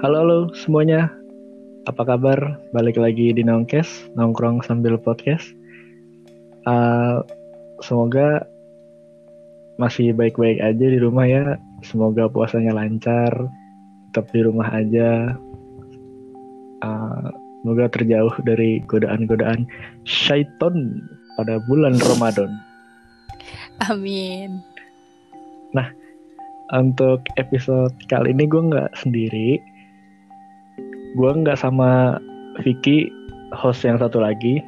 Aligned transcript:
Halo 0.00 0.24
halo 0.24 0.38
semuanya, 0.56 1.12
apa 1.84 2.08
kabar? 2.08 2.56
Balik 2.72 2.96
lagi 2.96 3.36
di 3.36 3.44
Nongkes, 3.44 4.08
nongkrong 4.16 4.64
sambil 4.64 4.96
podcast. 4.96 5.44
Uh, 6.64 7.20
semoga 7.84 8.48
masih 9.76 10.16
baik-baik 10.16 10.56
aja 10.64 10.86
di 10.88 10.96
rumah 10.96 11.28
ya. 11.28 11.60
Semoga 11.84 12.32
puasanya 12.32 12.72
lancar, 12.72 13.28
tetap 14.08 14.24
di 14.32 14.40
rumah 14.40 14.72
aja. 14.72 15.36
Uh, 16.80 17.28
semoga 17.60 17.92
terjauh 17.92 18.32
dari 18.48 18.80
godaan-godaan 18.88 19.68
syaiton 20.08 20.96
pada 21.36 21.60
bulan 21.68 22.00
Ramadan. 22.00 22.56
Amin. 23.84 24.64
Nah, 25.76 25.92
untuk 26.72 27.20
episode 27.36 27.92
kali 28.08 28.32
ini 28.32 28.48
gue 28.48 28.64
nggak 28.64 28.96
sendiri. 28.96 29.60
Gue 31.18 31.30
nggak 31.34 31.58
sama 31.58 32.22
Vicky, 32.62 33.10
host 33.54 33.82
yang 33.82 33.98
satu 33.98 34.22
lagi. 34.22 34.62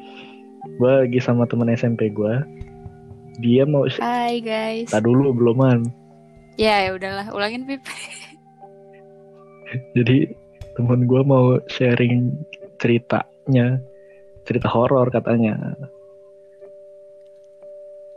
Gue 0.78 1.06
lagi 1.06 1.18
sama 1.22 1.46
temen 1.46 1.70
SMP 1.70 2.10
gue. 2.10 2.34
Dia 3.38 3.62
mau... 3.62 3.86
Hai 3.86 4.42
guys. 4.42 4.90
Tak 4.90 5.06
dulu, 5.06 5.30
beluman. 5.30 5.86
Ya, 6.58 6.84
ya 6.84 6.98
udahlah, 6.98 7.30
ulangin 7.30 7.64
Pip. 7.64 7.80
Jadi 9.96 10.28
temen 10.74 11.06
gue 11.06 11.22
mau 11.22 11.62
sharing 11.70 12.34
ceritanya. 12.82 13.78
Cerita 14.42 14.66
horor 14.66 15.06
katanya. 15.14 15.54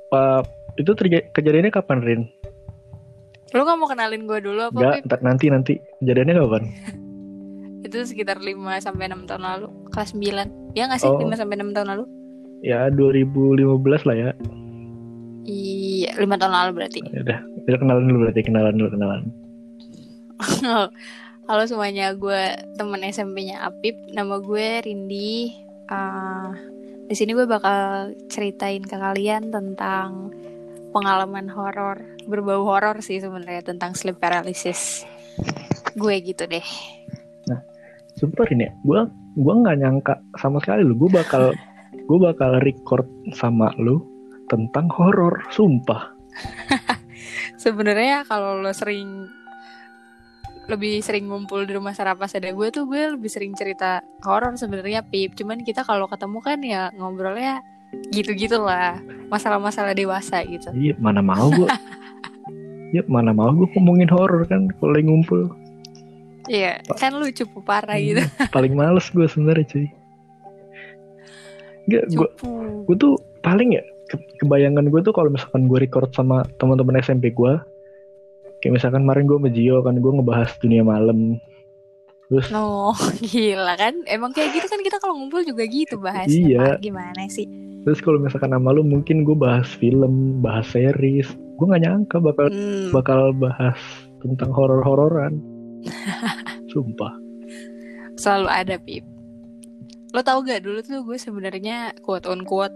Pak, 0.10 0.50
itu 0.82 0.92
kejadiannya 1.32 1.70
kapan, 1.70 2.00
Rin? 2.02 2.22
Lu 3.54 3.62
gak 3.62 3.78
mau 3.78 3.88
kenalin 3.88 4.26
gue 4.26 4.40
dulu 4.42 4.74
apa, 4.74 5.06
ntar 5.06 5.22
nanti 5.22 5.48
nanti. 5.54 5.78
Kejadiannya 6.02 6.34
kapan? 6.42 6.64
Itu 7.86 8.02
sekitar 8.02 8.42
5 8.42 8.58
sampai 8.82 9.06
6 9.14 9.30
tahun 9.30 9.46
lalu, 9.46 9.70
kelas 9.94 10.18
9. 10.18 10.74
Ya 10.74 10.90
gak 10.90 11.06
sih 11.06 11.06
Oh. 11.06 11.22
5 11.22 11.38
sampai 11.38 11.62
6 11.62 11.70
tahun 11.70 11.88
lalu? 11.94 12.04
Ya 12.66 12.90
2015 12.90 14.02
lah 14.10 14.16
ya. 14.18 14.30
Iya, 15.46 16.18
5 16.18 16.42
tahun 16.42 16.54
lalu 16.58 16.72
berarti. 16.82 17.00
Ya 17.14 17.22
udah, 17.22 17.40
udah 17.70 17.78
kenalan 17.78 18.04
dulu 18.10 18.18
berarti 18.26 18.42
kenalan 18.42 18.74
dulu 18.74 18.90
kenalan. 18.90 19.22
Halo 21.46 21.64
semuanya, 21.70 22.10
gue 22.18 22.58
temen 22.74 23.06
SMP-nya 23.06 23.62
Apip. 23.70 23.94
Nama 24.10 24.42
gue 24.42 24.68
Rindi. 24.82 25.54
Ah, 25.86 26.58
di 27.06 27.14
sini 27.14 27.38
gue 27.38 27.46
bakal 27.46 28.18
ceritain 28.34 28.82
ke 28.82 28.98
kalian 28.98 29.54
tentang 29.54 30.34
pengalaman 30.90 31.46
horor, 31.54 32.02
berbau 32.26 32.66
horor 32.66 32.98
sih 33.06 33.22
sebenarnya 33.22 33.62
tentang 33.62 33.94
sleep 33.94 34.18
paralysis. 34.18 35.06
Gue 35.94 36.18
gitu 36.26 36.50
deh. 36.50 36.66
Super 38.16 38.48
ini 38.52 38.68
ya, 38.68 38.72
gue 38.84 39.00
gua 39.36 39.54
nggak 39.60 39.78
nyangka 39.84 40.14
sama 40.40 40.64
sekali 40.64 40.88
lu, 40.88 40.96
gue 40.96 41.12
bakal 41.12 41.52
gue 42.08 42.18
bakal 42.20 42.64
record 42.64 43.08
sama 43.36 43.72
lu 43.76 44.00
tentang 44.48 44.88
horor, 44.94 45.44
sumpah. 45.52 46.16
Sebenarnya 47.64 48.24
kalau 48.28 48.62
lo 48.62 48.72
sering 48.72 49.28
lebih 50.66 51.02
sering 51.06 51.30
ngumpul 51.30 51.62
di 51.66 51.78
rumah 51.78 51.94
Sarapas 51.94 52.34
ada 52.34 52.50
gue 52.50 52.68
tuh 52.74 52.90
gue 52.90 53.14
lebih 53.14 53.30
sering 53.30 53.54
cerita 53.54 54.02
horor 54.26 54.58
sebenarnya 54.58 55.06
Pip. 55.06 55.38
Cuman 55.38 55.62
kita 55.62 55.86
kalau 55.86 56.10
ketemu 56.10 56.40
kan 56.42 56.60
ya 56.66 56.90
ngobrolnya 56.98 57.62
gitu-gitu 58.10 58.58
lah. 58.62 58.98
Masalah-masalah 59.30 59.94
dewasa 59.94 60.42
gitu. 60.46 60.74
Iya, 60.74 60.98
mana 60.98 61.22
mau 61.22 61.50
gue. 61.54 61.70
ya 62.96 63.02
mana 63.10 63.34
mau 63.34 63.50
gue 63.54 63.70
ngomongin 63.78 64.10
horor 64.10 64.46
kan 64.50 64.70
kalau 64.82 64.94
lagi 64.98 65.06
ngumpul. 65.06 65.54
Iya, 66.46 66.80
kan 66.94 67.14
lu 67.14 67.26
cupu 67.28 67.60
parah 67.60 67.96
gitu. 67.96 68.20
Iya, 68.20 68.48
Paling 68.56 68.74
males 68.74 69.08
gue 69.08 69.26
sebenarnya 69.26 69.66
cuy. 69.66 69.88
Gak, 71.86 72.04
gue 72.10 72.28
gue 72.84 72.96
tuh 72.98 73.14
paling 73.40 73.70
ya 73.72 73.84
ke- 74.08 74.22
kebayangan 74.40 74.90
gue 74.90 75.02
tuh 75.02 75.14
kalau 75.14 75.30
misalkan 75.30 75.66
gue 75.66 75.78
record 75.80 76.10
sama 76.12 76.42
teman-teman 76.58 76.98
SMP 76.98 77.30
gue 77.30 77.54
kayak 78.60 78.74
misalkan 78.74 79.06
kemarin 79.06 79.26
gue 79.26 79.38
Gio 79.52 79.80
kan 79.80 79.94
gue 79.96 80.12
ngebahas 80.12 80.50
dunia 80.58 80.82
malam 80.82 81.38
terus 82.26 82.50
Oh, 82.50 82.90
gila 83.24 83.78
kan? 83.78 84.02
Emang 84.06 84.34
kayak 84.34 84.54
gitu 84.54 84.66
kan 84.66 84.82
kita 84.82 84.98
kalau 84.98 85.14
ngumpul 85.16 85.46
juga 85.46 85.62
gitu 85.64 85.98
bahas. 85.98 86.26
Iya. 86.26 86.78
Gimana 86.80 87.26
sih? 87.28 87.46
terus 87.82 88.02
kalau 88.02 88.18
misalkan 88.18 88.50
sama 88.50 88.74
lu 88.74 88.82
mungkin 88.82 89.22
gue 89.22 89.38
bahas 89.38 89.70
film 89.70 90.42
bahas 90.42 90.66
series 90.66 91.30
gue 91.30 91.66
nggak 91.70 91.86
nyangka 91.86 92.18
bakal 92.18 92.50
Hmm, 92.50 92.90
bakal 92.90 93.30
bahas 93.32 93.78
tentang 94.20 94.50
horor-hororan 94.50 95.38
sumpah 96.76 97.16
selalu 98.16 98.48
ada 98.48 98.76
Pip. 98.76 99.04
Lo 100.12 100.20
tau 100.20 100.40
gak 100.40 100.64
dulu 100.64 100.80
tuh 100.80 101.04
gue 101.04 101.16
sebenarnya 101.16 101.92
quote 102.00 102.28
on 102.28 102.44
quote 102.44 102.72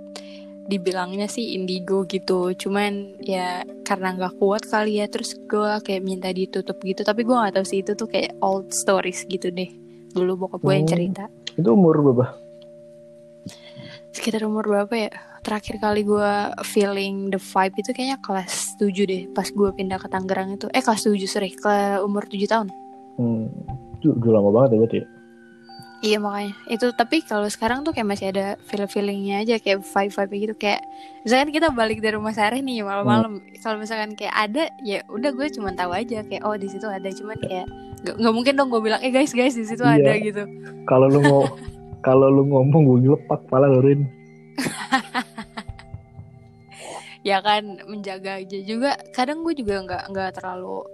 dibilangnya 0.68 1.26
sih 1.26 1.56
indigo 1.56 2.04
gitu. 2.06 2.52
Cuman 2.54 3.16
ya 3.24 3.64
karena 3.82 4.14
nggak 4.14 4.38
kuat 4.38 4.68
kali 4.68 5.00
ya 5.00 5.08
terus 5.08 5.34
gue 5.40 5.72
kayak 5.82 6.04
minta 6.04 6.30
ditutup 6.30 6.78
gitu. 6.84 7.02
Tapi 7.02 7.24
gue 7.24 7.32
nggak 7.32 7.56
tahu 7.56 7.66
sih 7.66 7.80
itu 7.80 7.96
tuh 7.96 8.06
kayak 8.06 8.36
old 8.40 8.70
stories 8.70 9.24
gitu 9.26 9.50
deh. 9.50 9.72
Dulu 10.12 10.36
bokap 10.38 10.62
gue 10.62 10.74
yang 10.74 10.86
Oh. 10.86 10.92
cerita. 10.92 11.24
itu 11.56 11.70
umur 11.70 12.00
berapa 12.00 12.36
Sekitar 14.10 14.44
umur 14.44 14.66
berapa 14.66 14.92
ya? 14.92 15.12
Terakhir 15.40 15.80
kali 15.80 16.04
gue 16.04 16.32
feeling 16.68 17.32
the 17.32 17.40
vibe 17.40 17.80
itu 17.80 17.90
kayaknya 17.90 18.20
kelas 18.20 18.76
7 18.76 19.08
deh. 19.08 19.24
Pas 19.32 19.48
gue 19.48 19.70
pindah 19.72 19.96
ke 19.96 20.08
Tangerang 20.08 20.54
itu. 20.54 20.68
Eh 20.70 20.84
kelas 20.84 21.08
7 21.08 21.16
sorry. 21.26 21.56
Ke 21.56 22.04
umur 22.04 22.28
7 22.28 22.44
tahun. 22.46 22.68
hmm, 23.16 23.48
itu 24.00 24.16
udah 24.16 24.32
lama 24.40 24.50
banget 24.56 24.70
ya 24.72 24.78
berarti 24.80 24.98
ya? 24.98 25.08
Iya 26.00 26.18
makanya. 26.24 26.54
Itu 26.72 26.96
tapi 26.96 27.20
kalau 27.20 27.52
sekarang 27.52 27.84
tuh 27.84 27.92
kayak 27.92 28.08
masih 28.08 28.32
ada 28.32 28.56
feel 28.64 28.88
feelingnya 28.88 29.44
aja 29.44 29.60
kayak 29.60 29.84
vibe 29.84 30.14
vibe 30.16 30.36
gitu 30.40 30.54
kayak 30.56 30.80
misalkan 31.28 31.52
kita 31.52 31.68
balik 31.76 32.00
dari 32.00 32.16
rumah 32.16 32.32
Sareh 32.32 32.64
nih 32.64 32.88
malam-malam 32.88 33.44
kalau 33.60 33.76
misalkan 33.84 34.16
kayak 34.16 34.32
ada 34.32 34.72
ya 34.80 35.04
udah 35.12 35.36
gue 35.36 35.52
cuma 35.52 35.76
tahu 35.76 35.92
aja 35.92 36.24
kayak 36.24 36.48
oh 36.48 36.56
di 36.56 36.72
situ 36.72 36.88
ada 36.88 37.12
cuman 37.12 37.36
kayak 37.44 37.68
nggak 38.16 38.32
mungkin 38.32 38.56
dong 38.56 38.72
gue 38.72 38.80
bilang 38.80 39.04
eh 39.04 39.12
guys 39.12 39.36
guys 39.36 39.60
di 39.60 39.68
situ 39.68 39.84
Iya. 39.84 40.00
ada 40.00 40.12
gitu. 40.24 40.44
Kalau 40.88 41.12
lu 41.12 41.20
mau 41.20 41.44
kalau 42.08 42.32
lu 42.32 42.48
ngomong 42.48 42.82
gue 42.88 42.98
ngelepak 43.04 43.44
pala 43.52 43.68
lu 43.68 43.84
Rin. 43.84 44.02
Ya 47.20 47.44
kan 47.44 47.84
menjaga 47.84 48.40
aja 48.40 48.58
juga. 48.64 48.96
Kadang 49.12 49.44
gue 49.44 49.52
juga 49.52 49.84
nggak 49.84 50.04
nggak 50.16 50.30
terlalu 50.40 50.88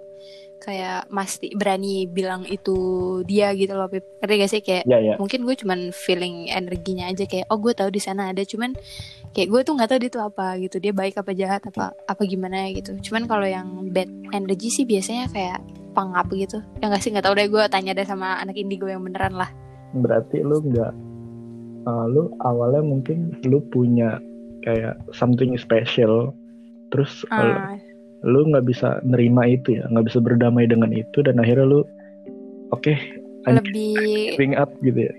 kayak 0.66 1.06
mesti 1.14 1.54
berani 1.54 2.10
bilang 2.10 2.42
itu 2.42 2.74
dia 3.22 3.54
gitu 3.54 3.78
loh 3.78 3.86
Pip. 3.86 4.02
ngerti 4.18 4.34
gak 4.42 4.50
sih? 4.50 4.60
Kayak 4.66 4.82
ya 4.90 4.98
ya. 4.98 5.14
mungkin 5.16 5.46
gue 5.46 5.54
cuman 5.54 5.94
feeling 5.94 6.50
energinya 6.50 7.06
aja 7.06 7.22
kayak 7.22 7.46
oh 7.54 7.62
gue 7.62 7.70
tahu 7.70 7.94
di 7.94 8.02
sana 8.02 8.34
ada 8.34 8.42
cuman 8.42 8.74
kayak 9.30 9.48
gue 9.54 9.60
tuh 9.62 9.72
nggak 9.78 9.88
tahu 9.94 9.98
dia 10.02 10.10
tuh 10.10 10.24
apa 10.26 10.58
gitu. 10.58 10.82
Dia 10.82 10.90
baik 10.90 11.22
apa 11.22 11.30
jahat 11.30 11.62
apa 11.70 11.94
apa 11.94 12.22
gimana 12.26 12.66
gitu. 12.74 12.98
Cuman 12.98 13.30
kalau 13.30 13.46
yang 13.46 13.86
bad 13.94 14.10
energy 14.34 14.66
sih 14.74 14.82
biasanya 14.82 15.30
kayak 15.30 15.62
pangap 15.94 16.26
gitu. 16.34 16.58
Ya 16.82 16.90
nggak 16.90 17.02
sih? 17.06 17.14
Nggak 17.14 17.30
tahu 17.30 17.34
deh 17.38 17.46
gue 17.46 17.62
tanya 17.70 17.94
deh 17.94 18.04
sama 18.04 18.42
anak 18.42 18.58
indigo 18.58 18.90
yang 18.90 19.06
beneran 19.06 19.38
lah. 19.38 19.48
Berarti 19.94 20.42
lu 20.42 20.58
nggak 20.66 20.92
uh, 21.86 22.06
lu 22.10 22.34
awalnya 22.42 22.82
mungkin 22.82 23.38
lu 23.46 23.62
punya 23.70 24.18
kayak 24.66 24.98
something 25.14 25.54
special 25.54 26.34
terus 26.90 27.22
uh, 27.30 27.78
lu 28.26 28.42
nggak 28.50 28.66
bisa 28.66 28.98
nerima 29.06 29.46
itu 29.46 29.78
ya 29.78 29.86
nggak 29.86 30.10
bisa 30.10 30.18
berdamai 30.18 30.66
dengan 30.66 30.90
itu 30.90 31.22
dan 31.22 31.38
akhirnya 31.38 31.62
lu 31.62 31.80
oke 32.74 32.90
I'm 33.46 33.62
lebih 33.62 34.34
giving 34.34 34.58
up 34.58 34.74
gitu 34.82 35.06
ya. 35.06 35.14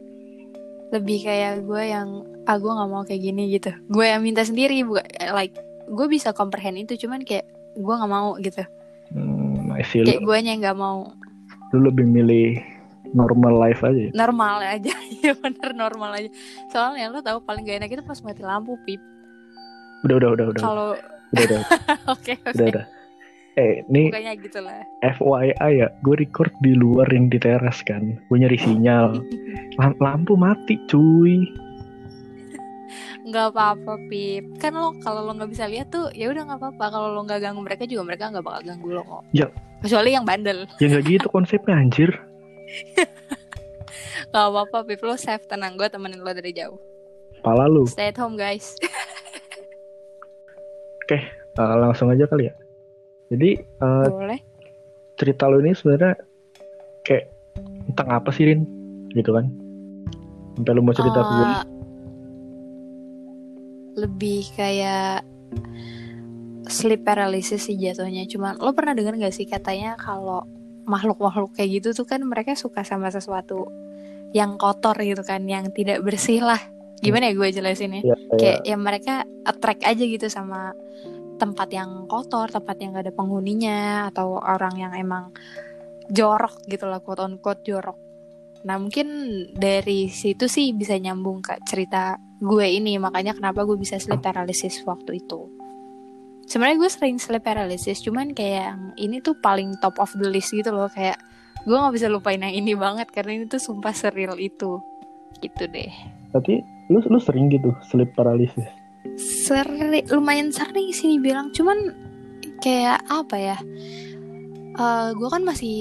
Lebih 0.92 1.18
kayak 1.24 1.64
gue 1.64 1.82
yang 1.88 2.28
ah 2.44 2.60
gue 2.60 2.68
nggak 2.68 2.90
mau 2.92 3.04
kayak 3.08 3.24
gini 3.24 3.56
gitu. 3.56 3.72
Gue 3.88 4.12
yang 4.12 4.20
minta 4.20 4.44
sendiri 4.44 4.84
bukan 4.84 5.08
like 5.32 5.56
gue 5.88 6.08
bisa 6.12 6.36
comprehend 6.36 6.76
itu 6.76 7.00
cuman 7.08 7.24
kayak 7.24 7.48
gue 7.80 7.94
nggak 7.96 8.12
mau 8.12 8.36
gitu. 8.44 8.64
Hmm, 9.16 9.72
kayak 9.80 10.20
lu, 10.20 10.28
gue 10.28 10.38
yang 10.44 10.60
nggak 10.60 10.76
mau. 10.78 11.08
lu 11.76 11.92
lebih 11.92 12.08
milih 12.08 12.64
normal 13.12 13.60
life 13.60 13.84
aja 13.84 14.08
ya? 14.08 14.12
normal 14.16 14.64
aja 14.64 14.92
ya 15.24 15.32
bener 15.36 15.72
normal 15.76 16.12
aja. 16.16 16.30
Soalnya 16.72 17.12
lo 17.12 17.24
tahu 17.24 17.44
paling 17.44 17.64
gak 17.64 17.80
enak 17.84 17.92
itu 17.96 18.04
pas 18.04 18.20
mati 18.24 18.44
lampu 18.44 18.76
pip. 18.84 19.00
Udah 20.04 20.16
udah 20.20 20.30
udah 20.36 20.46
udah 20.52 20.62
kalau 20.64 20.90
udah 21.32 21.44
udah. 21.48 21.62
Oke 22.16 22.40
udah 22.44 22.56
oke 22.56 22.72
udah 22.72 22.86
eh 23.58 23.82
ini 23.90 24.14
gitu 24.38 24.62
lah. 24.62 24.86
FYI 25.02 25.82
ya 25.82 25.88
gue 26.06 26.16
record 26.22 26.54
di 26.62 26.78
luar 26.78 27.10
yang 27.10 27.26
di 27.28 27.42
teras 27.42 27.82
kan. 27.82 28.14
Gue 28.30 28.38
nyari 28.38 28.56
sinyal. 28.62 29.18
Lam- 29.82 29.98
lampu 29.98 30.38
mati 30.38 30.78
cuy. 30.86 31.42
Nggak 33.26 33.58
apa-apa 33.58 33.98
pip. 34.08 34.46
Kan 34.62 34.78
lo 34.78 34.94
kalau 35.02 35.26
lo 35.26 35.34
nggak 35.34 35.50
bisa 35.50 35.66
lihat 35.66 35.90
tuh 35.90 36.14
ya 36.14 36.30
udah 36.30 36.46
nggak 36.46 36.62
apa-apa. 36.62 36.86
Kalau 36.94 37.18
lo 37.18 37.26
nggak 37.26 37.42
ganggu 37.42 37.62
mereka 37.66 37.90
juga 37.90 38.06
mereka 38.06 38.30
nggak 38.30 38.46
bakal 38.46 38.62
ganggu 38.62 38.90
lo 38.94 39.02
kok. 39.04 39.24
Ya. 39.34 39.50
kecuali 39.78 40.10
yang 40.14 40.26
bandel. 40.26 40.70
Ya 40.78 40.86
nggak 40.94 41.06
gitu 41.10 41.28
konsepnya 41.34 41.82
anjir. 41.82 42.14
Nggak 44.28 44.46
apa-apa 44.54 44.78
pip. 44.84 45.02
Lo 45.08 45.16
safe 45.16 45.48
tenang. 45.48 45.80
Gue 45.80 45.88
temenin 45.88 46.20
lo 46.20 46.30
dari 46.36 46.52
jauh. 46.52 46.76
Pala 47.40 47.70
lu. 47.70 47.88
Stay 47.88 48.12
at 48.12 48.20
home 48.20 48.36
guys. 48.36 48.76
Uh, 51.58 51.74
langsung 51.80 52.14
aja 52.14 52.30
kali 52.30 52.52
ya 52.52 52.54
jadi 53.32 53.50
uh, 53.84 54.08
boleh 54.08 54.40
cerita 55.18 55.50
lu 55.50 55.60
ini 55.66 55.74
sebenarnya 55.74 56.14
kayak 57.04 57.34
tentang 57.92 58.08
apa 58.14 58.30
sih 58.30 58.46
Rin 58.48 58.62
gitu 59.18 59.34
kan 59.34 59.50
sampai 60.58 60.74
lu 60.74 60.82
mau 60.86 60.94
cerita 60.94 61.22
ke 61.22 61.32
gue 61.34 61.46
Eh, 61.48 61.64
lebih 63.98 64.46
kayak 64.54 65.26
sleep 66.70 67.02
paralysis 67.02 67.66
sih 67.66 67.78
jatuhnya. 67.80 68.30
Cuman 68.30 68.62
lo 68.62 68.72
pernah 68.78 68.94
dengar 68.94 69.18
gak 69.18 69.34
sih 69.34 69.50
katanya 69.50 69.98
kalau 69.98 70.46
makhluk-makhluk 70.86 71.58
kayak 71.58 71.82
gitu 71.82 71.98
tuh 71.98 72.06
kan 72.06 72.22
mereka 72.24 72.54
suka 72.54 72.86
sama 72.86 73.10
sesuatu 73.10 73.66
yang 74.36 74.60
kotor 74.60 74.94
gitu 75.02 75.26
kan, 75.26 75.42
yang 75.50 75.74
tidak 75.74 76.06
bersih 76.06 76.46
lah. 76.46 76.60
Gimana 77.02 77.30
ya 77.30 77.34
gue 77.34 77.50
jelasinnya? 77.54 78.02
ya, 78.06 78.14
Kayak 78.14 78.38
kayak 78.38 78.60
ya 78.66 78.76
mereka 78.78 79.14
attract 79.46 79.82
aja 79.86 80.04
gitu 80.04 80.28
sama 80.30 80.74
tempat 81.38 81.70
yang 81.72 82.10
kotor, 82.10 82.50
tempat 82.50 82.76
yang 82.82 82.98
gak 82.98 83.08
ada 83.10 83.14
penghuninya 83.16 84.10
atau 84.12 84.42
orang 84.42 84.76
yang 84.76 84.94
emang 84.98 85.32
jorok 86.10 86.66
gitu 86.66 86.90
lah, 86.90 87.00
quote 87.00 87.24
on 87.24 87.40
jorok. 87.40 87.98
Nah 88.66 88.76
mungkin 88.82 89.08
dari 89.54 90.10
situ 90.10 90.50
sih 90.50 90.74
bisa 90.74 90.98
nyambung 90.98 91.46
ke 91.46 91.62
cerita 91.64 92.18
gue 92.42 92.68
ini 92.68 92.98
makanya 92.98 93.38
kenapa 93.38 93.64
gue 93.64 93.78
bisa 93.78 94.02
sleep 94.02 94.20
paralysis 94.20 94.82
waktu 94.84 95.22
itu. 95.24 95.48
Sebenarnya 96.48 96.80
gue 96.80 96.90
sering 96.90 97.18
sleep 97.22 97.44
paralysis 97.44 98.02
cuman 98.02 98.34
kayak 98.34 98.74
yang 98.74 98.82
ini 98.98 99.22
tuh 99.22 99.38
paling 99.40 99.78
top 99.80 100.02
of 100.02 100.12
the 100.18 100.28
list 100.28 100.52
gitu 100.52 100.74
loh 100.74 100.90
kayak 100.90 101.20
gue 101.68 101.76
nggak 101.76 101.96
bisa 102.00 102.08
lupain 102.08 102.40
yang 102.40 102.56
ini 102.56 102.80
banget 102.80 103.12
karena 103.12 103.36
ini 103.36 103.46
tuh 103.52 103.60
sumpah 103.60 103.92
seril 103.92 104.40
itu 104.40 104.80
gitu 105.44 105.64
deh. 105.68 105.92
tapi 106.32 106.64
lu 106.88 107.04
lu 107.04 107.20
sering 107.20 107.52
gitu 107.52 107.76
sleep 107.84 108.16
paralysis 108.16 108.64
Sering 109.16 110.04
lumayan 110.12 110.52
sering 110.52 110.92
sih 110.92 111.16
dibilang. 111.16 111.56
Cuman 111.56 111.96
kayak 112.60 113.08
apa 113.08 113.36
ya? 113.40 113.58
Eh 114.78 115.10
gue 115.16 115.30
kan 115.32 115.42
masih 115.48 115.78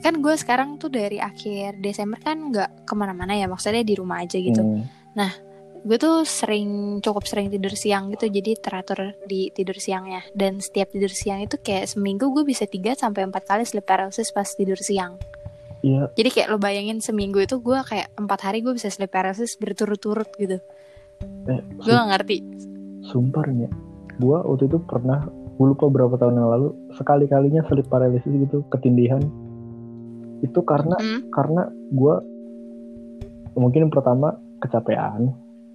kan 0.00 0.18
gue 0.18 0.34
sekarang 0.34 0.80
tuh 0.80 0.88
dari 0.88 1.20
akhir 1.20 1.78
Desember 1.78 2.18
kan 2.18 2.48
nggak 2.50 2.88
ke 2.88 2.92
mana-mana 2.96 3.36
ya. 3.36 3.46
Maksudnya 3.46 3.84
di 3.84 3.94
rumah 3.98 4.24
aja 4.24 4.38
gitu. 4.40 4.62
Hmm. 4.62 5.30
gue 5.82 5.98
tuh 5.98 6.22
sering 6.22 7.02
cukup 7.02 7.26
sering 7.26 7.50
tidur 7.50 7.74
siang 7.74 8.14
gitu. 8.14 8.30
Jadi 8.30 8.54
teratur 8.56 9.18
di 9.26 9.50
tidur 9.50 9.76
siangnya. 9.76 10.22
Dan 10.30 10.62
setiap 10.62 10.94
tidur 10.94 11.10
siang 11.10 11.42
itu 11.42 11.58
kayak 11.58 11.90
seminggu 11.90 12.30
gue 12.30 12.46
bisa 12.46 12.70
3 12.70 12.94
sampai 12.94 13.26
empat 13.26 13.42
kali 13.50 13.66
sleep 13.66 13.82
paralysis 13.82 14.30
pas 14.30 14.46
tidur 14.46 14.78
siang. 14.78 15.18
Iya. 15.82 16.14
Jadi 16.14 16.28
kayak 16.30 16.48
lo 16.54 16.62
bayangin 16.62 17.02
seminggu 17.02 17.42
itu 17.42 17.58
gue 17.58 17.74
kayak 17.82 18.14
empat 18.14 18.40
hari 18.46 18.62
gue 18.62 18.70
bisa 18.78 18.86
sleep 18.94 19.10
paralysis 19.10 19.58
berturut-turut 19.58 20.30
gitu 20.38 20.62
eh, 21.48 21.60
gue 21.78 21.92
gak 21.92 22.08
ngerti. 22.16 22.36
Sumpah 23.10 23.42
Rin 23.46 23.66
ya. 23.66 23.70
Gua 24.20 24.44
waktu 24.46 24.68
itu 24.68 24.78
pernah 24.84 25.24
Gue 25.58 25.74
lupa 25.74 25.88
berapa 25.90 26.14
tahun 26.16 26.38
yang 26.38 26.48
lalu 26.54 26.68
Sekali-kalinya 26.94 27.64
sleep 27.66 27.88
paralysis 27.88 28.30
gitu 28.30 28.62
Ketindihan. 28.70 29.20
Itu 30.40 30.62
karena 30.62 30.94
Hmm, 31.00 31.26
Karena 31.34 31.66
gua 31.90 32.22
Mungkin 33.58 33.88
yang 33.88 33.92
pertama 33.92 34.32
Kecapean 34.62 35.32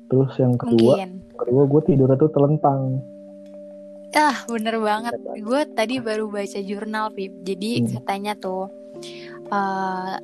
Terus 0.08 0.32
yang 0.40 0.56
kedua 0.56 0.96
mungkin. 0.96 1.12
Kedua 1.36 1.64
gue 1.68 1.82
tidurnya 1.84 2.16
tuh 2.16 2.32
telentang. 2.32 3.04
Ah 4.16 4.48
bener 4.48 4.80
banget. 4.80 5.14
Gue 5.44 5.62
tadi 5.76 6.00
baru 6.00 6.32
baca 6.32 6.60
jurnal 6.64 7.12
Pip 7.12 7.44
jadi 7.44 7.84
Hmm. 7.84 7.90
katanya 8.00 8.34
tuh 8.40 8.72
eh 9.52 10.16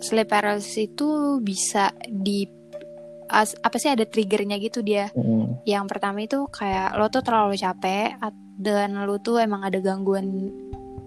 sleep 0.00 0.30
paralysis 0.30 0.86
itu 0.86 1.40
bisa 1.42 1.90
di 2.06 2.46
as- 3.28 3.56
apa 3.64 3.76
sih 3.80 3.92
ada 3.92 4.04
triggernya 4.04 4.56
gitu 4.60 4.80
dia 4.84 5.08
Mm. 5.14 5.64
Yang 5.64 5.84
pertama 5.88 6.18
itu 6.20 6.44
kayak 6.52 6.96
lo 7.00 7.08
tuh 7.08 7.24
terlalu 7.24 7.56
capek 7.56 8.20
dan 8.60 9.08
lo 9.08 9.16
tuh 9.18 9.40
emang 9.40 9.64
ada 9.64 9.80
gangguan 9.80 10.52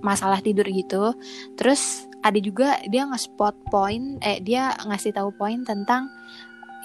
masalah 0.02 0.42
tidur 0.42 0.66
gitu. 0.66 1.14
Terus 1.58 2.10
ada 2.26 2.38
juga 2.42 2.82
dia 2.90 3.06
nge-spot 3.06 3.70
point 3.70 4.18
eh 4.26 4.42
dia 4.42 4.74
ngasih 4.82 5.14
tahu 5.14 5.30
poin 5.38 5.62
tentang 5.62 6.10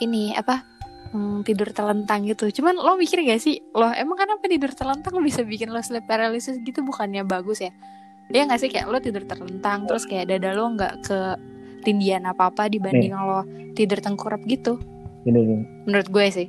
ini 0.04 0.36
apa 0.36 0.64
hmm, 1.12 1.44
tidur 1.48 1.72
telentang 1.72 2.24
gitu. 2.28 2.48
Cuman 2.52 2.76
lo 2.76 2.96
mikir 2.96 3.24
gak 3.24 3.40
sih, 3.40 3.60
lo 3.72 3.88
emang 3.92 4.16
kenapa 4.20 4.44
tidur 4.48 4.72
telentang 4.72 5.16
bisa 5.24 5.44
bikin 5.44 5.72
lo 5.72 5.80
sleep 5.80 6.04
paralysis 6.08 6.60
gitu 6.60 6.84
bukannya 6.84 7.24
bagus 7.24 7.64
ya? 7.64 7.72
Dia 8.32 8.48
nggak 8.48 8.60
sih 8.64 8.70
kayak 8.72 8.86
lo 8.88 8.98
tidur 9.02 9.24
terlentang 9.28 9.84
terus 9.84 10.08
kayak 10.08 10.32
dada 10.32 10.56
lo 10.56 10.72
nggak 10.72 11.04
ke 11.04 11.18
tindian 11.82 12.24
apa 12.24 12.48
apa 12.48 12.70
dibanding 12.70 13.12
lo 13.12 13.44
tidur 13.76 14.00
tengkurap 14.00 14.40
gitu. 14.48 14.80
Ini 15.22 15.38
nih 15.38 15.60
Menurut 15.86 16.08
gue 16.08 16.26
sih. 16.28 16.48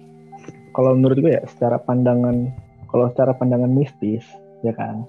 Kalau 0.72 0.98
menurut 0.98 1.18
gue 1.18 1.32
ya 1.32 1.44
Secara 1.46 1.78
pandangan 1.80 2.50
Kalau 2.88 3.10
secara 3.14 3.34
pandangan 3.34 3.70
mistis 3.70 4.26
Ya 4.62 4.74
kan 4.74 5.06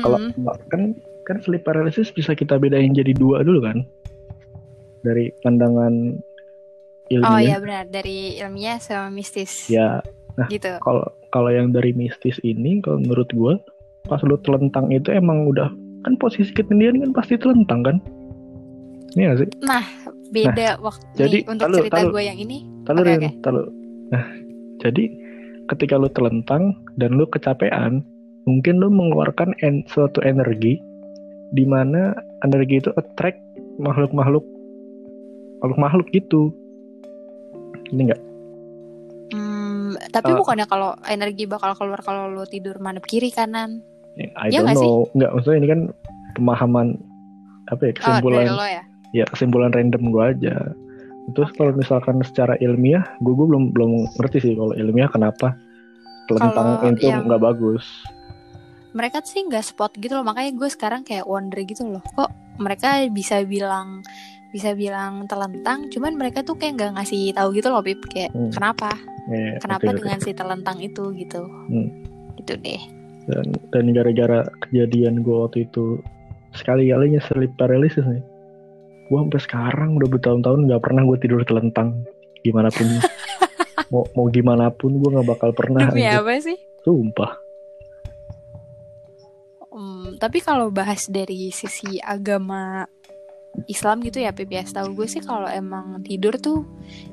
Kalau 0.00 0.16
Hmm. 0.16 0.32
kan 0.72 0.96
kan 1.26 1.42
sleep 1.42 1.66
paralysis 1.66 2.08
bisa 2.08 2.32
kita 2.32 2.56
bedain 2.56 2.94
jadi 2.94 3.10
dua 3.12 3.42
dulu 3.42 3.60
kan 3.60 3.82
dari 5.02 5.28
pandangan 5.42 6.14
ilmiah 7.06 7.28
Oh 7.28 7.38
iya 7.38 7.56
benar 7.58 7.84
dari 7.86 8.38
ilmiah 8.38 8.78
sama 8.78 9.10
mistis. 9.10 9.66
ya 9.66 10.00
Gitu. 10.46 10.68
kalau 10.80 11.02
kalau 11.28 11.48
yang 11.48 11.72
dari 11.72 11.90
mistis 11.92 12.36
ini 12.40 12.78
kalau 12.80 13.00
menurut 13.00 13.26
gua 13.32 13.56
pas 14.04 14.22
lu 14.22 14.36
telentang 14.40 14.88
itu 14.88 15.08
emang 15.10 15.48
udah 15.48 15.66
kan 16.04 16.14
posisi 16.16 16.52
ketindihan 16.52 17.02
kan 17.02 17.10
pasti 17.12 17.34
telentang 17.36 17.80
kan 17.82 17.96
ini 19.12 19.26
gak 19.26 19.38
sih 19.42 19.48
Beda 20.28 20.76
waktu 20.78 21.04
jadi, 21.14 21.36
nih, 21.36 21.42
untuk 21.46 21.66
talu, 21.66 21.76
cerita 21.80 22.00
gue 22.04 22.22
yang 22.22 22.38
ini. 22.38 22.58
talu 22.82 23.00
oke. 23.02 23.28
talu. 23.40 23.62
nah 24.06 24.24
jadi 24.78 25.04
ketika 25.66 25.94
lu 25.94 26.08
telentang 26.08 26.62
dan 26.94 27.10
lu 27.12 27.26
kecapean 27.26 28.02
mungkin 28.44 28.74
lu 28.76 28.86
mengeluarkan 28.88 29.50
en- 29.60 29.82
suatu 29.86 30.20
energi 30.20 30.78
di 31.50 31.64
mana 31.64 32.14
energi 32.40 32.78
itu 32.80 32.90
attract 32.92 33.38
makhluk-makhluk 33.76 34.46
makhluk-makhluk 35.58 36.06
gitu 36.10 36.54
ini 37.90 38.06
enggak 38.06 38.22
Hmm, 39.26 39.98
tapi 40.08 40.30
Eh. 40.30 40.36
bukannya 40.36 40.66
kalau 40.66 40.94
energi 41.04 41.44
bakal 41.44 41.74
keluar 41.74 41.98
kalau 41.98 42.30
lo 42.30 42.44
tidur 42.44 42.78
madep 42.78 43.02
kiri 43.02 43.26
kanan. 43.28 43.82
I 44.14 44.22
Iya 44.46 44.62
don't 44.62 44.64
nggak 44.64 44.76
sih? 44.76 44.86
know 44.86 45.02
nggak 45.12 45.30
maksudnya 45.34 45.58
ini 45.58 45.68
kan 45.68 45.80
pemahaman 46.32 46.86
apa 47.66 47.82
ya 47.82 47.90
Oh, 47.90 47.94
kesimpulan 47.96 48.38
dari 48.38 48.50
lo 48.52 48.66
ya. 48.68 48.82
Ya 49.10 49.24
kesimpulan 49.28 49.70
random 49.70 50.10
gue 50.10 50.24
aja 50.24 50.54
terus 51.32 51.50
kalau 51.54 51.74
misalkan 51.74 52.22
secara 52.22 52.54
ilmiah 52.58 53.02
gue 53.18 53.34
gue 53.34 53.46
belum 53.46 53.74
belum 53.74 53.90
ngerti 54.18 54.38
sih 54.42 54.54
kalau 54.54 54.74
ilmiah 54.74 55.10
kenapa 55.10 55.58
telentang 56.26 56.78
Kalau 56.78 56.94
itu 56.94 57.06
nggak 57.06 57.42
bagus 57.42 57.86
Mereka 58.90 59.20
sih 59.22 59.44
nggak 59.44 59.60
spot 59.60 59.92
gitu 60.00 60.16
loh, 60.16 60.24
makanya 60.24 60.56
gue 60.56 60.72
sekarang 60.72 61.04
kayak 61.04 61.28
wonder 61.28 61.60
gitu 61.60 61.84
loh. 61.84 62.00
Kok 62.16 62.32
mereka 62.56 63.04
bisa 63.12 63.44
bilang 63.44 64.00
bisa 64.48 64.72
bilang 64.72 65.28
telentang, 65.28 65.92
cuman 65.92 66.16
mereka 66.16 66.40
tuh 66.40 66.56
kayak 66.56 66.80
nggak 66.80 66.92
ngasih 66.96 67.36
tahu 67.36 67.52
gitu 67.52 67.68
loh, 67.68 67.84
Pip. 67.84 68.00
Kayak 68.08 68.32
Hmm. 68.32 68.48
kenapa? 68.56 68.88
Ya, 69.28 69.60
Kenapa 69.60 69.84
oke, 69.84 69.92
oke. 69.92 69.98
dengan 70.00 70.18
si 70.24 70.32
telentang 70.32 70.78
itu 70.80 71.12
gitu? 71.12 71.44
Hmm. 71.68 71.88
Gitu 72.40 72.52
deh. 72.56 72.80
dan 73.26 73.46
dan 73.68 73.84
gara-gara 73.92 74.48
kejadian 74.64 75.20
gue 75.20 75.34
waktu 75.44 75.68
itu 75.68 76.00
sekali 76.54 76.88
kalinya 76.88 77.20
sleep 77.20 77.52
paralysis 77.58 78.00
nih 78.00 78.22
gue 79.06 79.18
sampai 79.18 79.40
sekarang 79.42 79.90
udah 79.96 80.08
bertahun-tahun 80.10 80.60
nggak 80.66 80.82
pernah 80.82 81.02
gue 81.06 81.18
tidur 81.22 81.42
telentang. 81.46 82.02
Gimana 82.42 82.68
pun 82.74 82.86
mau 83.92 84.02
mau 84.18 84.26
gimana 84.28 84.70
pun 84.74 84.98
gue 84.98 85.10
nggak 85.14 85.26
bakal 85.26 85.50
pernah 85.54 85.86
Demi 85.90 86.06
apa 86.06 86.32
sih? 86.42 86.58
sumpah. 86.82 87.38
Hmm, 89.70 90.16
tapi 90.16 90.40
kalau 90.40 90.72
bahas 90.72 91.04
dari 91.10 91.52
sisi 91.52 92.00
agama 92.00 92.86
Islam 93.68 94.04
gitu 94.04 94.20
ya 94.20 94.32
Pip 94.36 94.52
ya 94.52 94.64
Setahu 94.64 94.92
gue 94.96 95.08
sih 95.08 95.20
kalau 95.24 95.48
emang 95.48 96.00
tidur 96.04 96.36
tuh 96.36 96.64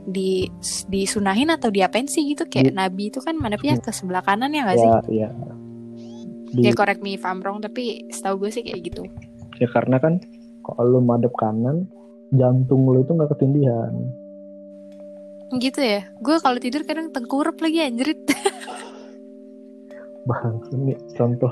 di 0.04 0.48
disunahin 0.88 1.52
atau 1.52 1.72
diapain 1.72 2.08
sih 2.08 2.24
gitu? 2.36 2.48
Kayak 2.48 2.76
Nabi 2.76 3.12
itu 3.12 3.20
kan 3.20 3.36
madepnya 3.40 3.80
ke 3.80 3.92
sebelah 3.92 4.24
kanan 4.24 4.52
ya 4.52 4.68
gak 4.68 4.80
sih? 4.80 4.92
ya. 5.12 5.28
Ya 5.28 5.30
Di- 6.54 6.70
Ya 6.70 6.72
correct 6.78 7.02
me 7.02 7.18
if 7.18 7.26
I'm 7.26 7.42
wrong 7.42 7.60
tapi 7.64 8.06
setahu 8.14 8.46
gue 8.48 8.52
sih 8.54 8.64
kayak 8.64 8.82
gitu. 8.94 9.04
ya 9.62 9.70
karena 9.70 9.98
kan 10.02 10.18
kalau 10.66 10.98
lu 10.98 11.00
madep 11.04 11.32
kanan 11.38 11.86
jantung 12.34 12.88
lu 12.90 13.04
itu 13.04 13.12
nggak 13.14 13.32
ketindihan 13.38 13.94
Gitu 15.54 15.86
ya. 15.86 16.10
Gue 16.18 16.42
kalau 16.42 16.58
tidur 16.58 16.82
kadang 16.82 17.14
tengkurap 17.14 17.62
lagi 17.62 17.86
anjrit. 17.86 18.26
bang 20.24 20.56
ini 20.72 20.96
contoh 21.16 21.52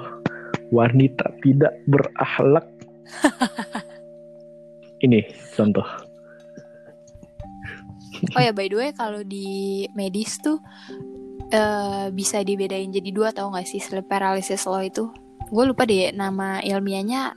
wanita 0.71 1.27
tidak 1.43 1.75
berakhlak 1.87 2.67
ini 5.05 5.27
contoh 5.51 5.83
oh 8.31 8.41
ya 8.41 8.55
by 8.55 8.71
the 8.71 8.77
way 8.79 8.89
kalau 8.95 9.19
di 9.27 9.83
medis 9.91 10.39
tuh 10.39 10.63
eh 11.51 12.07
bisa 12.15 12.47
dibedain 12.47 12.87
jadi 12.87 13.11
dua 13.11 13.35
tau 13.35 13.51
gak 13.51 13.67
sih 13.67 13.83
sleep 13.83 14.07
paralysis 14.07 14.63
lo 14.63 14.79
itu? 14.79 15.11
Gue 15.51 15.67
lupa 15.67 15.83
deh 15.83 16.15
nama 16.15 16.63
ilmiahnya 16.63 17.35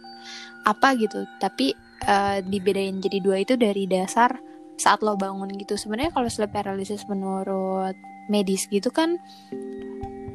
apa 0.64 0.96
gitu. 0.98 1.24
Tapi 1.38 1.76
eh, 2.04 2.38
dibedain 2.44 3.00
jadi 3.00 3.18
dua 3.20 3.36
itu 3.40 3.54
dari 3.54 3.86
dasar 3.88 4.36
saat 4.80 5.00
lo 5.04 5.14
bangun 5.14 5.52
gitu. 5.54 5.78
Sebenarnya 5.78 6.12
kalau 6.12 6.28
sleep 6.28 6.50
paralysis 6.52 7.06
menurut 7.06 7.94
medis 8.28 8.64
gitu 8.72 8.88
kan 8.88 9.20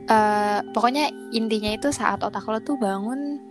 eh 0.10 0.60
pokoknya 0.74 1.10
intinya 1.34 1.70
itu 1.70 1.94
saat 1.94 2.22
otak 2.26 2.46
lo 2.50 2.58
tuh 2.62 2.78
bangun 2.82 3.42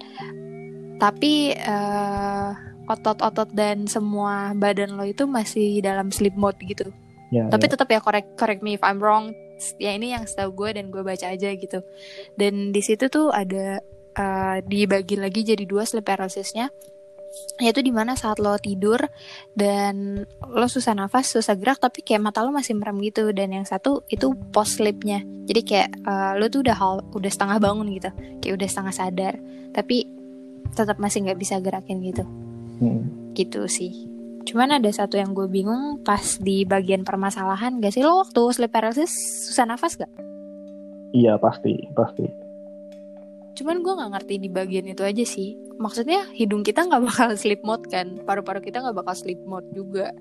tapi 0.98 1.54
eh 1.54 2.50
otot-otot 2.88 3.52
dan 3.52 3.84
semua 3.84 4.56
badan 4.56 4.96
lo 4.96 5.04
itu 5.04 5.28
masih 5.28 5.84
dalam 5.84 6.08
sleep 6.08 6.34
mode 6.34 6.56
gitu. 6.64 6.88
Ya, 7.28 7.44
Tapi 7.52 7.68
ya. 7.68 7.70
tetap 7.76 7.88
ya 7.92 8.00
correct 8.00 8.40
correct 8.40 8.64
me 8.64 8.80
if 8.80 8.82
I'm 8.82 8.98
wrong. 8.98 9.36
Ya 9.76 9.92
ini 9.92 10.16
yang 10.16 10.24
setahu 10.24 10.56
gue 10.56 10.80
dan 10.80 10.88
gue 10.88 11.04
baca 11.04 11.28
aja 11.28 11.52
gitu. 11.52 11.84
Dan 12.40 12.72
di 12.72 12.80
situ 12.80 13.12
tuh 13.12 13.28
ada 13.28 13.84
uh, 14.18 14.58
dibagi 14.66 15.14
lagi 15.14 15.46
jadi 15.46 15.62
dua 15.64 15.86
sleep 15.86 16.04
paralysisnya. 16.04 16.68
Yaitu 17.60 17.84
di 17.84 17.92
mana 17.92 18.16
saat 18.18 18.40
lo 18.42 18.56
tidur 18.58 18.98
dan 19.52 20.26
lo 20.48 20.66
susah 20.66 20.96
nafas, 20.96 21.30
susah 21.30 21.54
gerak, 21.54 21.78
tapi 21.78 22.02
kayak 22.02 22.24
mata 22.24 22.42
lo 22.42 22.50
masih 22.50 22.74
merem 22.74 22.98
gitu. 23.04 23.30
Dan 23.30 23.54
yang 23.54 23.66
satu 23.68 24.02
itu 24.10 24.34
post 24.50 24.80
sleepnya. 24.80 25.22
Jadi 25.46 25.60
kayak 25.62 25.90
uh, 26.02 26.32
lo 26.40 26.50
tuh 26.50 26.66
udah 26.66 26.76
hal, 26.76 26.94
udah 27.14 27.30
setengah 27.30 27.62
bangun 27.62 27.86
gitu, 27.94 28.10
kayak 28.42 28.54
udah 28.58 28.68
setengah 28.68 28.94
sadar, 28.96 29.34
tapi 29.76 30.08
tetap 30.74 31.00
masih 31.00 31.24
nggak 31.24 31.38
bisa 31.40 31.56
gerakin 31.62 32.02
gitu 32.04 32.24
Mm. 32.78 33.34
gitu 33.34 33.66
sih. 33.66 34.06
Cuman 34.46 34.78
ada 34.78 34.88
satu 34.88 35.18
yang 35.18 35.34
gue 35.34 35.50
bingung 35.50 36.00
pas 36.06 36.38
di 36.38 36.62
bagian 36.62 37.02
permasalahan 37.02 37.82
gak 37.82 37.92
sih 37.92 38.06
lo 38.06 38.22
waktu 38.22 38.42
sleep 38.54 38.70
paralysis 38.72 39.10
susah 39.50 39.66
nafas 39.66 39.98
gak? 39.98 40.08
Iya 41.12 41.36
pasti 41.42 41.74
pasti. 41.92 42.47
Cuman 43.58 43.82
gue 43.82 43.90
nggak 43.90 44.10
ngerti 44.14 44.34
di 44.38 44.48
bagian 44.48 44.86
itu 44.86 45.02
aja 45.02 45.24
sih. 45.26 45.58
Maksudnya 45.82 46.30
hidung 46.30 46.62
kita 46.62 46.86
nggak 46.86 47.02
bakal 47.02 47.28
sleep 47.34 47.58
mode 47.66 47.82
kan, 47.90 48.22
paru-paru 48.22 48.62
kita 48.62 48.78
nggak 48.78 48.94
bakal 48.94 49.18
sleep 49.18 49.42
mode 49.42 49.66
juga. 49.74 50.14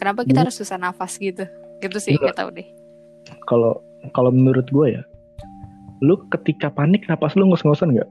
Kenapa 0.00 0.24
kita 0.24 0.40
Iya. 0.40 0.44
harus 0.48 0.56
susah 0.56 0.80
nafas 0.80 1.20
gitu? 1.20 1.44
Gitu 1.84 1.98
sih 2.00 2.16
Enggak. 2.16 2.32
gak 2.32 2.38
tau 2.40 2.48
deh. 2.48 2.64
Kalau 3.44 3.84
kalau 4.16 4.32
menurut 4.32 4.64
gue 4.72 4.96
ya, 4.96 5.02
lu 6.00 6.16
ketika 6.32 6.72
panik 6.72 7.04
napas 7.04 7.36
lu 7.36 7.44
ngos-ngosan 7.52 7.92
nggak? 7.92 8.08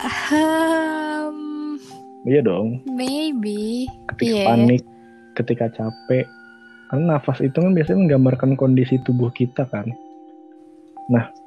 Um, 0.00 1.76
Iya 2.24 2.40
dong. 2.40 2.80
maybe. 2.88 3.84
Ketika 4.14 4.32
Iya. 4.32 4.44
panik, 4.48 4.82
ketika 5.36 5.66
capek, 5.68 6.24
karena 6.88 7.16
nafas 7.16 7.44
itu 7.44 7.56
kan 7.56 7.76
biasanya 7.76 7.98
menggambarkan 8.08 8.56
kondisi 8.56 8.96
tubuh 9.04 9.28
kita 9.30 9.68
kan. 9.68 9.92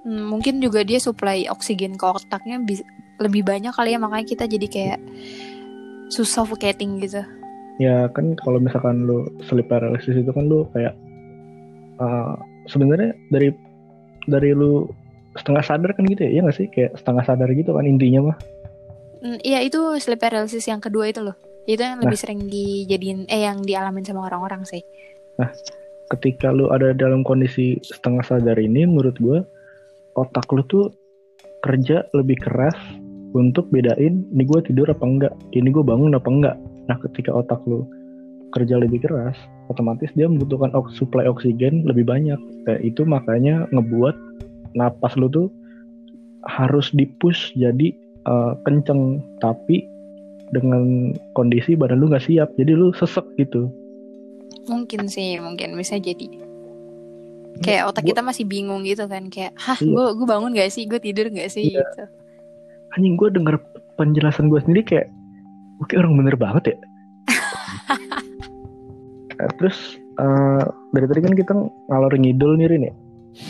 Hmm, 0.02 0.26
mungkin 0.34 0.58
juga 0.58 0.82
dia 0.82 0.98
supply 0.98 1.46
oksigen 1.48 1.94
ke 1.94 2.06
otaknya 2.06 2.58
lebih 3.22 3.46
banyak 3.46 3.70
kali 3.70 3.94
ya 3.94 4.02
makanya 4.02 4.26
kita 4.26 4.44
jadi 4.50 4.68
kayak 4.68 5.00
susah 6.10 6.44
suffocating 6.44 6.98
gitu. 7.00 7.22
Ya 7.78 8.10
kan 8.12 8.34
kalau 8.42 8.58
misalkan 8.58 9.06
lu 9.06 9.30
sleep 9.48 9.70
paralysis 9.70 10.18
itu 10.18 10.30
kan 10.34 10.50
lu 10.50 10.66
kayak 10.74 10.98
uh, 12.02 12.36
sebenarnya 12.68 13.14
dari 13.30 13.54
dari 14.26 14.52
lu 14.52 14.90
setengah 15.38 15.64
sadar 15.64 15.96
kan 15.96 16.04
gitu 16.10 16.28
ya, 16.28 16.30
iya 16.34 16.42
nggak 16.44 16.58
sih? 16.58 16.68
Kayak 16.68 17.00
setengah 17.00 17.24
sadar 17.24 17.50
gitu 17.54 17.72
kan 17.72 17.86
intinya 17.88 18.34
mah. 18.34 18.38
Hmm, 19.22 19.38
Iya 19.46 19.62
itu 19.62 19.80
sleep 20.02 20.20
paralysis 20.20 20.66
yang 20.66 20.82
kedua 20.82 21.14
itu 21.14 21.22
loh. 21.22 21.38
Itu 21.70 21.86
yang 21.86 22.02
lebih 22.02 22.18
sering 22.18 22.50
dijadiin 22.50 23.30
eh 23.30 23.46
yang 23.46 23.62
dialamin 23.62 24.02
sama 24.02 24.26
orang-orang 24.26 24.66
sih. 24.66 24.82
Ketika 26.12 26.52
lu 26.52 26.68
ada 26.68 26.92
dalam 26.92 27.24
kondisi 27.24 27.80
setengah 27.80 28.28
sadar 28.28 28.60
ini, 28.60 28.84
menurut 28.84 29.16
gua 29.24 29.48
otak 30.20 30.52
lu 30.52 30.60
tuh 30.68 30.92
kerja 31.64 32.04
lebih 32.12 32.36
keras 32.44 32.76
untuk 33.32 33.72
bedain 33.72 34.28
ini 34.28 34.44
gue 34.44 34.60
tidur 34.68 34.92
apa 34.92 35.06
enggak, 35.08 35.34
ini 35.56 35.72
gue 35.72 35.84
bangun 35.84 36.18
apa 36.18 36.28
enggak. 36.28 36.56
Nah 36.92 36.98
ketika 37.00 37.32
otak 37.32 37.64
lu 37.64 37.88
kerja 38.52 38.76
lebih 38.76 39.08
keras, 39.08 39.40
otomatis 39.72 40.12
dia 40.12 40.28
membutuhkan 40.28 40.76
ok- 40.76 40.92
suplai 40.92 41.24
oksigen 41.32 41.88
lebih 41.88 42.04
banyak. 42.04 42.36
Nah, 42.68 42.78
itu 42.84 43.08
makanya 43.08 43.72
ngebuat 43.72 44.16
napas 44.76 45.16
lu 45.16 45.32
tuh 45.32 45.48
harus 46.52 46.92
dipush 46.92 47.56
jadi 47.56 47.96
eh, 48.28 48.54
kenceng, 48.68 49.24
tapi 49.40 49.88
dengan 50.52 51.16
kondisi 51.32 51.80
badan 51.80 52.04
lu 52.04 52.12
nggak 52.12 52.28
siap, 52.28 52.52
jadi 52.60 52.76
lu 52.76 52.92
sesek 52.92 53.24
gitu. 53.40 53.72
Mungkin 54.64 55.08
sih, 55.08 55.38
mungkin 55.38 55.74
bisa 55.74 55.96
jadi. 55.96 56.28
Kayak 57.60 57.88
otak 57.88 58.04
Gua- 58.04 58.10
kita 58.10 58.22
masih 58.24 58.46
bingung 58.46 58.82
gitu 58.82 59.06
kan 59.06 59.28
kayak, 59.28 59.54
hah, 59.56 59.76
Iya. 59.76 59.88
gue 59.88 60.06
gue 60.16 60.28
bangun 60.28 60.52
gak 60.52 60.70
sih, 60.70 60.84
gue 60.84 60.98
tidur 60.98 61.30
gak 61.30 61.48
sih 61.48 61.70
Iya. 61.70 61.82
gitu. 61.82 62.04
anjing 62.92 63.16
gue 63.16 63.30
denger 63.30 63.56
penjelasan 63.96 64.46
gue 64.46 64.60
sendiri 64.60 64.84
kayak 64.84 65.08
oke 65.80 65.96
orang 65.96 66.12
bener 66.14 66.36
banget 66.36 66.64
ya 66.68 66.78
Eh, 69.32 69.48
terus 69.58 69.78
eh, 70.14 70.64
dari 70.92 71.06
tadi 71.08 71.22
kan 71.22 71.34
kita 71.34 71.54
ngalor 71.88 72.14
ngidul 72.14 72.54
nih 72.54 72.68
Rin 72.68 72.84
ya 72.84 72.94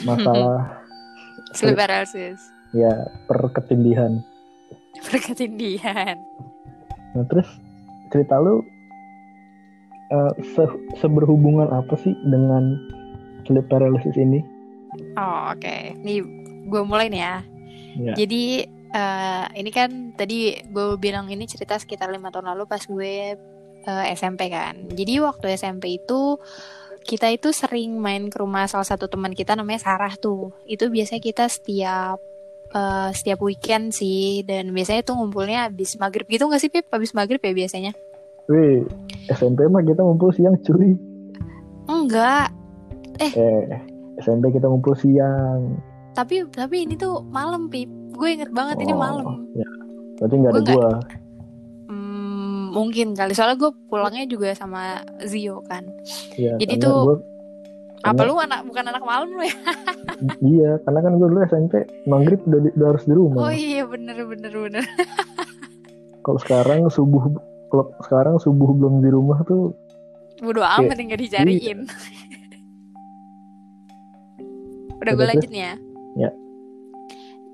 masalah 0.04 0.78
Sleep 1.58 1.74
paralysis, 1.74 2.38
ya 2.72 2.94
perketindihan 3.26 4.22
perketindihan. 5.02 6.22
nah 7.12 7.26
terus 7.26 7.50
cerita 8.08 8.38
lu 8.38 8.62
se- 10.56 10.80
seberhubungan 11.00 11.72
apa 11.72 11.96
sih 12.00 12.14
dengan 12.28 12.76
sleep 13.48 13.66
paralysis 13.72 14.16
ini 14.20 14.44
Oh 15.16 15.56
oke, 15.56 15.96
nih 16.04 16.20
gue 16.68 16.82
mulai 16.84 17.08
nih 17.08 17.22
ya. 17.24 17.36
ya 17.96 18.14
Jadi 18.24 18.68
eh, 18.92 19.46
ini 19.56 19.72
kan 19.72 20.12
tadi 20.16 20.60
gue 20.68 21.00
bilang 21.00 21.32
ini 21.32 21.48
cerita 21.48 21.80
sekitar 21.80 22.12
lima 22.12 22.28
tahun 22.28 22.52
lalu 22.52 22.68
pas 22.68 22.84
gue 22.84 23.40
eh, 23.88 24.06
SMP 24.12 24.52
kan. 24.52 24.76
Jadi 24.92 25.24
waktu 25.24 25.56
SMP 25.56 25.96
itu 26.04 26.36
kita 27.02 27.32
itu 27.34 27.50
sering 27.56 27.98
main 27.98 28.30
ke 28.30 28.38
rumah 28.38 28.68
salah 28.70 28.86
satu 28.86 29.08
teman 29.08 29.32
kita 29.32 29.56
namanya 29.56 29.80
Sarah 29.80 30.14
tuh. 30.20 30.52
Itu 30.68 30.92
biasanya 30.92 31.24
kita 31.24 31.48
setiap 31.48 32.20
eh, 32.76 33.10
setiap 33.16 33.40
weekend 33.40 33.96
sih 33.96 34.44
dan 34.44 34.76
biasanya 34.76 35.08
tuh 35.08 35.16
ngumpulnya 35.16 35.72
habis 35.72 35.96
maghrib 35.96 36.28
gitu 36.28 36.52
nggak 36.52 36.62
sih 36.62 36.72
Pip? 36.72 36.88
Habis 36.92 37.16
maghrib 37.16 37.40
ya 37.40 37.56
biasanya? 37.56 37.96
Wih, 38.52 38.84
SMP 39.30 39.64
mah 39.66 39.80
kita 39.80 40.02
ngumpul 40.02 40.30
siang 40.30 40.60
cuy 40.60 40.92
Enggak, 41.86 42.52
eh 43.18 43.32
SMP 44.18 44.52
kita 44.52 44.68
ngumpul 44.68 44.92
siang 44.94 45.80
tapi 46.12 46.44
tapi 46.46 46.84
ini 46.84 46.94
tuh 46.94 47.24
malam 47.26 47.66
Pip. 47.66 47.88
Gue 48.12 48.36
inget 48.36 48.52
banget 48.52 48.76
ini 48.80 48.92
Oh, 48.92 49.00
malam. 49.00 49.48
ya. 49.54 49.64
berarti 50.18 50.36
nggak 50.36 50.52
ada 50.52 50.62
gua 50.70 50.90
Hmm, 51.88 52.70
mungkin 52.72 53.08
kali 53.12 53.32
soalnya 53.32 53.56
gue 53.58 53.72
pulangnya 53.88 54.24
juga 54.26 54.52
sama 54.52 55.00
Zio 55.22 55.64
kan. 55.64 55.88
ya, 56.36 56.56
Jadi 56.58 56.76
tuh- 56.78 57.08
gua- 57.08 57.24
Apa 58.02 58.18
Karena- 58.18 58.28
lu 58.28 58.42
anak 58.42 58.60
bukan 58.66 58.84
anak 58.88 59.04
malam 59.04 59.30
lu 59.30 59.42
ya? 59.42 59.54
Iya, 60.52 60.72
karena 60.80 61.00
kan 61.00 61.12
gue 61.14 61.28
dulu 61.28 61.40
SMP 61.44 61.74
maghrib 62.04 62.42
udah, 62.44 62.60
udah 62.72 62.88
harus 62.90 63.04
di 63.04 63.14
rumah. 63.14 63.40
Oh 63.40 63.54
iya 63.54 63.86
bener 63.86 64.18
bener 64.20 64.50
bener. 64.52 64.84
Kalau 66.24 66.40
sekarang 66.40 66.86
subuh, 66.88 67.30
kalau 67.72 67.96
sekarang 68.04 68.36
subuh 68.44 68.76
belum 68.76 69.00
di 69.00 69.10
rumah 69.10 69.40
tuh, 69.48 69.72
Bodo 70.42 70.66
amat 70.66 70.98
yang 70.98 71.14
gak 71.14 71.22
dicariin. 71.22 71.86
Udah 75.02 75.14
gue 75.14 75.28
lanjut 75.30 75.50
nih 75.54 75.62
ya. 75.62 75.74
Ya. 76.18 76.30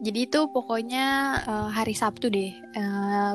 Jadi 0.04 0.20
itu 0.24 0.40
pokoknya 0.52 1.06
eh, 1.44 1.70
hari 1.76 1.92
Sabtu 1.92 2.32
deh. 2.32 2.56
Eh, 2.56 3.34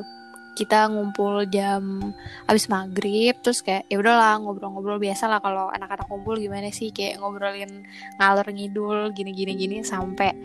kita 0.53 0.85
ngumpul 0.93 1.49
jam 1.49 2.13
habis 2.45 2.69
maghrib 2.69 3.33
terus 3.41 3.65
kayak 3.65 3.89
ya 3.89 3.97
udahlah 3.97 4.37
ngobrol-ngobrol 4.37 5.01
biasa 5.01 5.25
lah 5.25 5.41
kalau 5.41 5.73
anak-anak 5.73 6.05
ngumpul 6.13 6.37
gimana 6.37 6.69
sih 6.69 6.93
kayak 6.93 7.25
ngobrolin 7.25 7.89
ngalor 8.21 8.45
ngidul 8.53 9.17
gini-gini 9.17 9.57
gini 9.57 9.77
sampai 9.81 10.37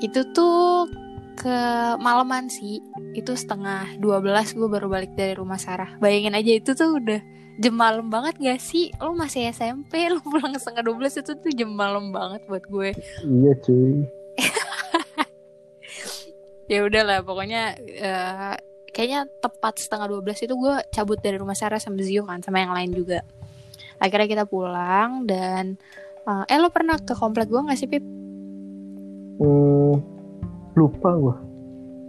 itu 0.00 0.24
tuh 0.32 0.88
ke 1.34 1.58
malaman 1.98 2.46
sih 2.46 2.78
itu 3.12 3.34
setengah 3.34 3.98
12 3.98 4.54
gue 4.54 4.68
baru 4.70 4.86
balik 4.86 5.12
dari 5.18 5.34
rumah 5.34 5.58
Sarah 5.58 5.98
bayangin 5.98 6.34
aja 6.34 6.52
itu 6.54 6.70
tuh 6.72 7.02
udah 7.02 7.20
jam 7.58 7.74
malam 7.74 8.10
banget 8.10 8.34
gak 8.38 8.60
sih 8.62 8.90
lo 8.98 9.14
masih 9.14 9.50
SMP 9.54 10.10
lo 10.10 10.18
pulang 10.26 10.54
setengah 10.58 10.82
12 10.86 11.22
itu 11.22 11.32
tuh 11.38 11.52
jam 11.54 11.70
malam 11.70 12.10
banget 12.10 12.42
buat 12.50 12.64
gue 12.66 12.90
iya 13.22 13.52
cuy. 13.62 14.06
ya 16.72 16.78
udahlah 16.86 17.22
pokoknya 17.22 17.78
eh, 17.78 18.54
kayaknya 18.90 19.26
tepat 19.42 19.78
setengah 19.78 20.06
12 20.22 20.46
itu 20.50 20.54
gue 20.54 20.74
cabut 20.90 21.18
dari 21.18 21.36
rumah 21.38 21.54
Sarah 21.54 21.78
sama 21.78 22.02
Zio 22.02 22.26
kan 22.26 22.42
sama 22.42 22.62
yang 22.62 22.74
lain 22.74 22.90
juga 22.94 23.22
akhirnya 24.02 24.26
kita 24.26 24.44
pulang 24.46 25.26
dan 25.26 25.78
eh, 26.26 26.44
eh 26.50 26.58
lo 26.58 26.70
pernah 26.74 26.98
ke 26.98 27.14
komplek 27.14 27.50
gue 27.50 27.62
gak 27.62 27.78
sih 27.78 27.90
Pip? 27.90 28.02
Hmm, 29.34 29.98
lupa 30.74 31.10
gue. 31.14 31.36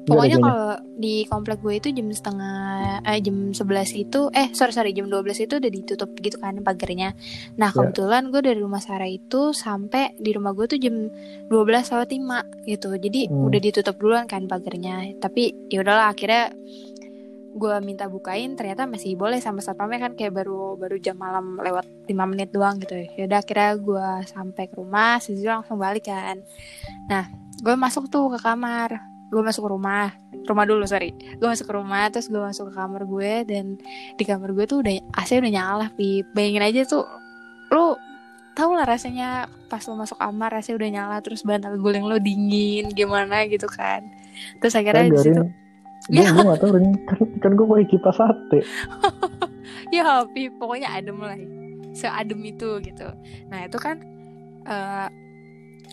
Pokoknya 0.05 0.37
kalau 0.37 0.77
di 1.01 1.25
komplek 1.25 1.65
gue 1.65 1.81
itu 1.81 1.89
jam 1.89 2.05
setengah 2.13 3.01
eh 3.01 3.17
jam 3.25 3.49
11 3.57 3.89
itu 3.97 4.29
eh 4.37 4.53
sorry 4.53 4.69
sorry 4.69 4.93
jam 4.93 5.09
12 5.09 5.49
itu 5.49 5.57
udah 5.57 5.71
ditutup 5.73 6.13
gitu 6.21 6.37
kan 6.37 6.61
pagarnya. 6.61 7.17
Nah, 7.57 7.73
Ya. 7.73 7.89
kebetulan 7.89 8.29
gue 8.29 8.41
dari 8.45 8.61
rumah 8.61 8.77
Sarah 8.85 9.09
itu 9.09 9.49
sampai 9.49 10.13
di 10.21 10.29
rumah 10.29 10.53
gue 10.53 10.69
tuh 10.69 10.77
jam 10.77 11.09
12 11.49 11.89
lewat 11.89 12.09
5 12.13 12.45
gitu. 12.69 12.93
Jadi 12.93 13.33
Hmm. 13.33 13.49
udah 13.49 13.57
ditutup 13.57 13.97
duluan 13.97 14.29
kan 14.29 14.45
pagarnya. 14.45 15.09
Tapi 15.17 15.73
ya 15.73 15.81
udahlah 15.81 16.13
akhirnya 16.13 16.53
gue 17.55 17.75
minta 17.79 18.05
bukain 18.11 18.53
ternyata 18.59 18.83
masih 18.83 19.15
boleh 19.15 19.39
sama 19.39 19.63
satpamnya 19.63 20.03
kan 20.03 20.13
kayak 20.13 20.35
baru 20.35 20.75
baru 20.75 20.99
jam 20.99 21.15
malam 21.15 21.55
lewat 21.55 21.87
5 22.03 22.27
menit 22.27 22.51
doang 22.51 22.75
gitu 22.83 22.99
ya 22.99 23.23
udah 23.31 23.39
akhirnya 23.39 23.79
gue 23.79 24.07
sampai 24.27 24.67
ke 24.67 24.75
rumah 24.75 25.23
Sisil 25.23 25.47
langsung 25.47 25.79
balik 25.79 26.03
kan 26.03 26.43
nah 27.07 27.31
gue 27.61 27.75
masuk 27.75 28.11
tuh 28.11 28.31
ke 28.35 28.39
kamar. 28.41 28.99
Gue 29.31 29.41
masuk 29.41 29.67
ke 29.67 29.69
rumah. 29.71 30.09
Rumah 30.45 30.65
dulu 30.67 30.83
sorry. 30.85 31.11
Gue 31.39 31.47
masuk 31.47 31.67
ke 31.69 31.73
rumah 31.75 32.07
terus 32.11 32.27
gue 32.27 32.39
masuk 32.39 32.71
ke 32.71 32.73
kamar 32.75 33.03
gue 33.07 33.33
dan 33.47 33.65
di 34.15 34.23
kamar 34.23 34.51
gue 34.51 34.65
tuh 34.67 34.83
udah 34.83 34.93
AC 35.15 35.39
udah 35.39 35.51
nyala 35.51 35.87
pip 35.93 36.27
bayangin 36.35 36.63
aja 36.63 36.81
tuh 36.85 37.05
lu 37.73 37.97
tau 38.55 38.71
lah 38.71 38.87
rasanya 38.87 39.51
pas 39.67 39.83
lo 39.83 39.99
masuk 39.99 40.15
kamar 40.15 40.55
AC 40.55 40.71
udah 40.71 40.87
nyala 40.87 41.19
terus 41.19 41.43
bantal 41.43 41.75
guling 41.75 42.07
lo 42.07 42.21
dingin 42.21 42.91
gimana 42.93 43.47
gitu 43.49 43.67
kan. 43.67 44.05
Terus 44.59 44.75
akhirnya 44.75 45.11
di 45.11 45.19
situ 45.19 45.43
ya. 46.11 46.29
gue 46.31 46.43
gak 46.45 46.59
tau 46.61 46.69
kan, 46.69 46.85
kan 47.41 47.51
gue 47.53 47.65
pakai 47.65 47.87
kipas 47.89 48.15
sate. 48.17 48.59
Ya 49.93 50.25
pip 50.33 50.57
pokoknya 50.57 50.93
adem 50.97 51.17
lah. 51.21 51.37
Seadem 51.93 52.41
itu 52.45 52.81
gitu. 52.81 53.07
Nah 53.49 53.65
itu 53.65 53.77
kan 53.77 54.01
uh, 54.65 55.07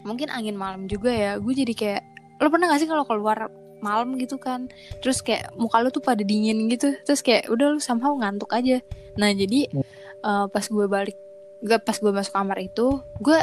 mungkin 0.02 0.28
angin 0.30 0.59
malam 0.59 0.90
juga 0.90 1.11
ya 1.11 1.38
gue 1.38 1.54
jadi 1.54 1.75
kayak 1.75 2.02
lo 2.42 2.50
pernah 2.50 2.75
gak 2.75 2.80
sih 2.82 2.90
kalau 2.90 3.06
keluar 3.06 3.50
malam 3.82 4.14
gitu 4.18 4.38
kan 4.38 4.71
terus 5.02 5.23
kayak 5.23 5.50
muka 5.59 5.82
lo 5.82 5.90
tuh 5.90 6.02
pada 6.02 6.23
dingin 6.23 6.71
gitu 6.71 6.94
terus 7.02 7.23
kayak 7.23 7.50
udah 7.50 7.76
lo 7.76 7.78
somehow 7.82 8.14
ngantuk 8.14 8.50
aja. 8.54 8.78
Nah 9.18 9.35
jadi 9.35 9.66
uh, 10.23 10.47
pas 10.47 10.62
gue 10.62 10.87
balik 10.87 11.18
gak 11.62 11.82
pas 11.82 11.99
gue 11.99 12.11
masuk 12.14 12.35
kamar 12.35 12.59
itu 12.62 13.02
gue 13.18 13.38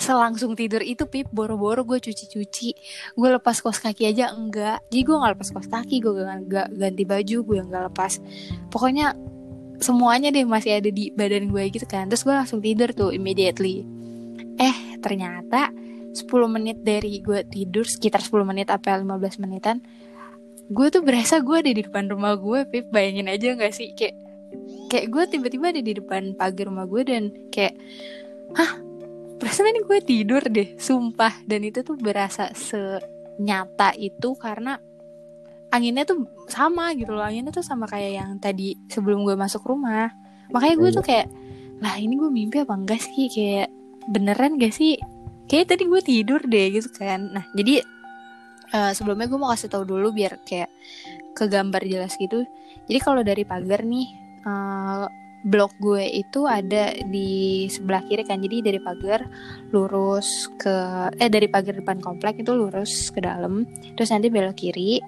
selangsung 0.00 0.56
tidur 0.56 0.80
itu 0.80 1.04
pip 1.04 1.28
boro-boro 1.30 1.84
gue 1.84 2.00
cuci-cuci 2.00 2.68
gue 3.14 3.28
lepas 3.28 3.60
kos 3.60 3.78
kaki 3.84 4.08
aja 4.08 4.32
enggak. 4.32 4.80
Jadi 4.88 5.02
gue 5.04 5.16
nggak 5.16 5.32
lepas 5.36 5.48
kos 5.52 5.68
kaki 5.68 6.00
gue 6.00 6.12
gak, 6.48 6.68
ganti 6.72 7.04
baju 7.04 7.36
gue 7.44 7.58
nggak 7.60 7.84
lepas. 7.92 8.18
Pokoknya 8.72 9.12
semuanya 9.80 10.32
deh 10.32 10.48
masih 10.48 10.80
ada 10.80 10.88
di 10.88 11.12
badan 11.12 11.52
gue 11.52 11.62
gitu 11.68 11.84
kan 11.84 12.08
terus 12.08 12.24
gue 12.24 12.32
langsung 12.32 12.64
tidur 12.64 12.88
tuh 12.96 13.12
immediately. 13.12 13.84
Eh 14.56 15.00
ternyata 15.04 15.81
10 16.12 16.28
menit 16.48 16.80
dari 16.84 17.20
gue 17.24 17.44
tidur 17.48 17.88
sekitar 17.88 18.20
10 18.20 18.44
menit 18.44 18.68
apa 18.68 19.00
15 19.00 19.42
menitan 19.42 19.80
gue 20.72 20.86
tuh 20.88 21.02
berasa 21.04 21.42
gue 21.44 21.56
ada 21.60 21.70
di 21.70 21.82
depan 21.84 22.08
rumah 22.08 22.38
gue 22.40 22.64
Pip 22.70 22.88
bayangin 22.88 23.28
aja 23.28 23.52
gak 23.58 23.74
sih? 23.76 23.92
Kayak 23.92 24.16
kayak 24.88 25.06
gue 25.12 25.24
tiba-tiba 25.28 25.72
ada 25.72 25.82
di 25.84 25.92
depan 25.96 26.32
pagar 26.36 26.72
rumah 26.72 26.88
gue 26.88 27.02
dan 27.04 27.22
kayak 27.52 27.76
hah? 28.56 28.80
Perasaan 29.36 29.74
ini 29.74 29.82
gue 29.82 29.98
tidur 30.06 30.42
deh 30.46 30.78
sumpah. 30.78 31.42
Dan 31.44 31.66
itu 31.66 31.82
tuh 31.82 31.98
berasa 31.98 32.54
senyata 32.54 33.90
itu 33.98 34.38
karena 34.38 34.78
anginnya 35.74 36.06
tuh 36.06 36.24
sama 36.46 36.94
gitu 36.94 37.10
loh. 37.10 37.26
Anginnya 37.26 37.50
tuh 37.50 37.66
sama 37.66 37.90
kayak 37.90 38.12
yang 38.22 38.30
tadi 38.38 38.78
sebelum 38.86 39.26
gue 39.26 39.34
masuk 39.34 39.66
rumah. 39.66 40.14
Makanya 40.54 40.76
gue 40.78 40.90
tuh 40.94 41.04
kayak 41.04 41.26
lah 41.82 41.98
ini 41.98 42.14
gue 42.14 42.30
mimpi 42.30 42.62
apa 42.62 42.78
enggak 42.78 43.02
sih? 43.02 43.26
Kayak 43.28 43.68
beneran 44.14 44.62
gak 44.62 44.74
sih 44.74 44.98
kayak 45.52 45.68
tadi 45.68 45.84
gue 45.84 46.00
tidur 46.00 46.40
deh 46.40 46.80
gitu 46.80 46.88
kan. 46.96 47.28
Nah 47.28 47.44
jadi 47.52 47.84
uh, 48.72 48.96
sebelumnya 48.96 49.28
gue 49.28 49.36
mau 49.36 49.52
kasih 49.52 49.68
tahu 49.68 49.84
dulu 49.84 50.08
biar 50.08 50.40
kayak 50.48 50.72
ke 51.36 51.44
gambar 51.44 51.84
jelas 51.84 52.16
gitu. 52.16 52.48
Jadi 52.88 52.98
kalau 53.04 53.20
dari 53.20 53.44
pagar 53.44 53.84
nih 53.84 54.08
uh, 54.48 55.04
blok 55.44 55.76
gue 55.76 56.08
itu 56.08 56.48
ada 56.48 56.96
di 57.04 57.68
sebelah 57.68 58.00
kiri 58.08 58.24
kan. 58.24 58.40
Jadi 58.40 58.64
dari 58.64 58.80
pagar 58.80 59.28
lurus 59.76 60.48
ke 60.56 60.72
eh 61.20 61.28
dari 61.28 61.52
pagar 61.52 61.76
depan 61.84 62.00
komplek 62.00 62.40
itu 62.40 62.56
lurus 62.56 63.12
ke 63.12 63.20
dalam 63.20 63.68
terus 63.92 64.08
nanti 64.08 64.32
belok 64.32 64.56
kiri. 64.56 65.04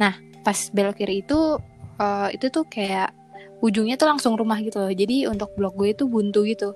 Nah 0.00 0.16
pas 0.40 0.56
belok 0.72 0.96
kiri 0.96 1.20
itu 1.20 1.60
uh, 2.00 2.28
itu 2.32 2.48
tuh 2.48 2.64
kayak 2.72 3.12
ujungnya 3.60 4.00
tuh 4.00 4.08
langsung 4.08 4.32
rumah 4.32 4.64
gitu 4.64 4.80
loh. 4.80 4.88
Jadi 4.88 5.28
untuk 5.28 5.52
blok 5.60 5.76
gue 5.76 5.92
itu 5.92 6.08
buntu 6.08 6.48
gitu 6.48 6.72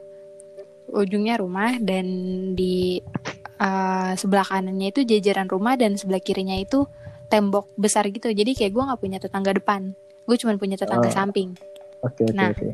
ujungnya 0.92 1.36
rumah 1.40 1.76
dan 1.80 2.06
di 2.56 3.00
uh, 3.60 4.12
sebelah 4.16 4.46
kanannya 4.46 4.90
itu 4.94 5.04
jajaran 5.04 5.50
rumah 5.50 5.76
dan 5.76 5.98
sebelah 5.98 6.22
kirinya 6.22 6.56
itu 6.56 6.88
tembok 7.28 7.68
besar 7.76 8.08
gitu. 8.08 8.32
Jadi 8.32 8.56
kayak 8.56 8.72
gue 8.72 8.82
nggak 8.82 9.00
punya 9.00 9.18
tetangga 9.20 9.52
depan. 9.52 9.92
Gue 10.24 10.36
cuma 10.40 10.56
punya 10.56 10.80
tetangga 10.80 11.08
oh. 11.08 11.14
samping. 11.14 11.52
Okay, 12.00 12.30
okay, 12.30 12.36
nah. 12.36 12.50
okay. 12.52 12.72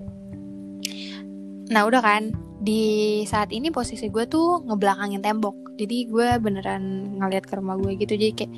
nah 1.70 1.82
udah 1.86 2.02
kan. 2.02 2.30
Di 2.64 3.20
saat 3.28 3.52
ini 3.52 3.68
posisi 3.68 4.08
gue 4.08 4.24
tuh 4.24 4.64
ngebelakangin 4.64 5.20
tembok. 5.20 5.76
Jadi 5.76 6.08
gue 6.08 6.38
beneran 6.40 7.16
ngeliat 7.20 7.44
ke 7.44 7.54
rumah 7.58 7.76
gue 7.76 7.92
gitu. 7.98 8.14
Jadi 8.16 8.32
kayak 8.32 8.52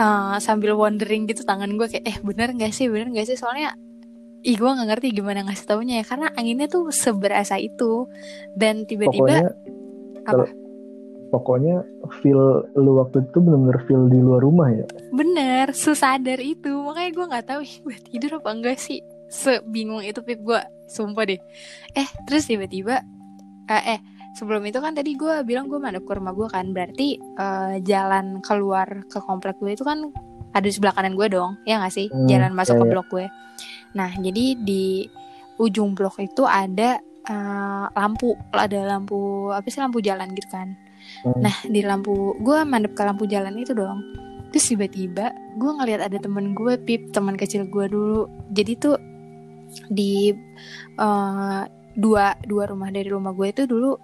uh, 0.00 0.36
sambil 0.40 0.78
wondering 0.78 1.28
gitu 1.28 1.44
tangan 1.44 1.76
gue 1.76 1.86
kayak 1.90 2.04
eh 2.06 2.16
bener 2.22 2.56
gak 2.56 2.72
sih? 2.72 2.88
Bener 2.88 3.12
gak 3.12 3.26
sih? 3.28 3.36
Soalnya 3.36 3.76
ih 4.46 4.54
gue 4.54 4.70
nggak 4.70 4.88
ngerti 4.94 5.06
gimana 5.10 5.42
ngasih 5.42 5.66
taunya 5.66 5.94
ya 6.00 6.04
karena 6.06 6.30
anginnya 6.38 6.70
tuh 6.70 6.94
seberasa 6.94 7.58
itu. 7.58 8.06
Dan 8.54 8.86
tiba-tiba 8.86 9.50
apa? 10.22 10.46
pokoknya 11.26 11.82
feel 12.22 12.62
lu 12.78 13.02
waktu 13.02 13.26
itu 13.26 13.42
bener-bener 13.42 13.82
feel 13.90 14.06
di 14.06 14.22
luar 14.22 14.40
rumah 14.46 14.70
ya? 14.70 14.86
Bener 15.10 15.74
sesadar 15.74 16.38
itu. 16.38 16.70
Makanya 16.70 17.10
gue 17.10 17.26
nggak 17.26 17.46
tahu 17.50 17.60
gue 17.66 17.96
tidur 18.06 18.38
apa 18.38 18.50
enggak 18.54 18.78
sih? 18.78 19.02
Sebingung 19.26 20.06
itu 20.06 20.22
pip. 20.22 20.38
Gue 20.46 20.62
sumpah 20.86 21.26
deh. 21.26 21.42
Eh 21.98 22.08
terus 22.30 22.46
tiba-tiba 22.46 23.02
uh, 23.66 23.82
eh 23.82 23.98
sebelum 24.38 24.62
itu 24.70 24.78
kan 24.78 24.94
tadi 24.94 25.18
gue 25.18 25.42
bilang 25.42 25.66
gue 25.66 25.82
madep 25.82 26.06
ke 26.06 26.12
rumah 26.14 26.30
gue 26.30 26.46
kan. 26.46 26.70
Berarti 26.70 27.18
uh, 27.18 27.82
jalan 27.82 28.38
keluar 28.46 28.86
ke 29.10 29.18
komplek 29.18 29.58
gue 29.58 29.74
itu 29.74 29.82
kan 29.82 30.14
ada 30.54 30.62
di 30.62 30.72
sebelah 30.72 30.94
kanan 30.94 31.18
gue 31.18 31.26
dong 31.26 31.58
ya 31.66 31.82
gak 31.82 31.92
sih? 31.92 32.06
Hmm, 32.08 32.30
jalan 32.30 32.54
masuk 32.54 32.78
ya, 32.78 32.80
ke 32.80 32.86
blok 32.88 33.08
gue 33.10 33.26
Nah, 33.94 34.10
jadi 34.16 34.56
di 34.58 35.06
ujung 35.56 35.96
blok 35.96 36.20
itu 36.20 36.44
ada 36.44 37.00
uh, 37.28 37.86
lampu, 37.92 38.34
ada 38.52 38.96
lampu 38.96 39.50
apa 39.52 39.66
sih 39.68 39.80
lampu 39.80 40.02
jalan 40.02 40.32
gitu 40.34 40.48
kan. 40.50 40.74
Hmm. 41.22 41.40
Nah, 41.44 41.56
di 41.64 41.80
lampu 41.84 42.34
gue 42.42 42.58
mandep 42.66 42.92
ke 42.96 43.02
lampu 43.06 43.24
jalan 43.28 43.54
itu 43.58 43.72
dong. 43.76 44.02
Terus 44.50 44.72
tiba-tiba 44.72 45.34
gue 45.58 45.70
ngeliat 45.70 46.06
ada 46.06 46.18
temen 46.18 46.56
gue 46.56 46.78
pip 46.80 47.12
teman 47.12 47.36
kecil 47.38 47.68
gue 47.68 47.86
dulu. 47.90 48.26
Jadi 48.52 48.72
tuh 48.78 48.96
di 49.90 50.32
uh, 50.96 51.62
dua 51.96 52.36
dua 52.44 52.64
rumah 52.68 52.92
dari 52.92 53.08
rumah 53.08 53.32
gue 53.34 53.48
itu 53.50 53.64
dulu 53.66 53.96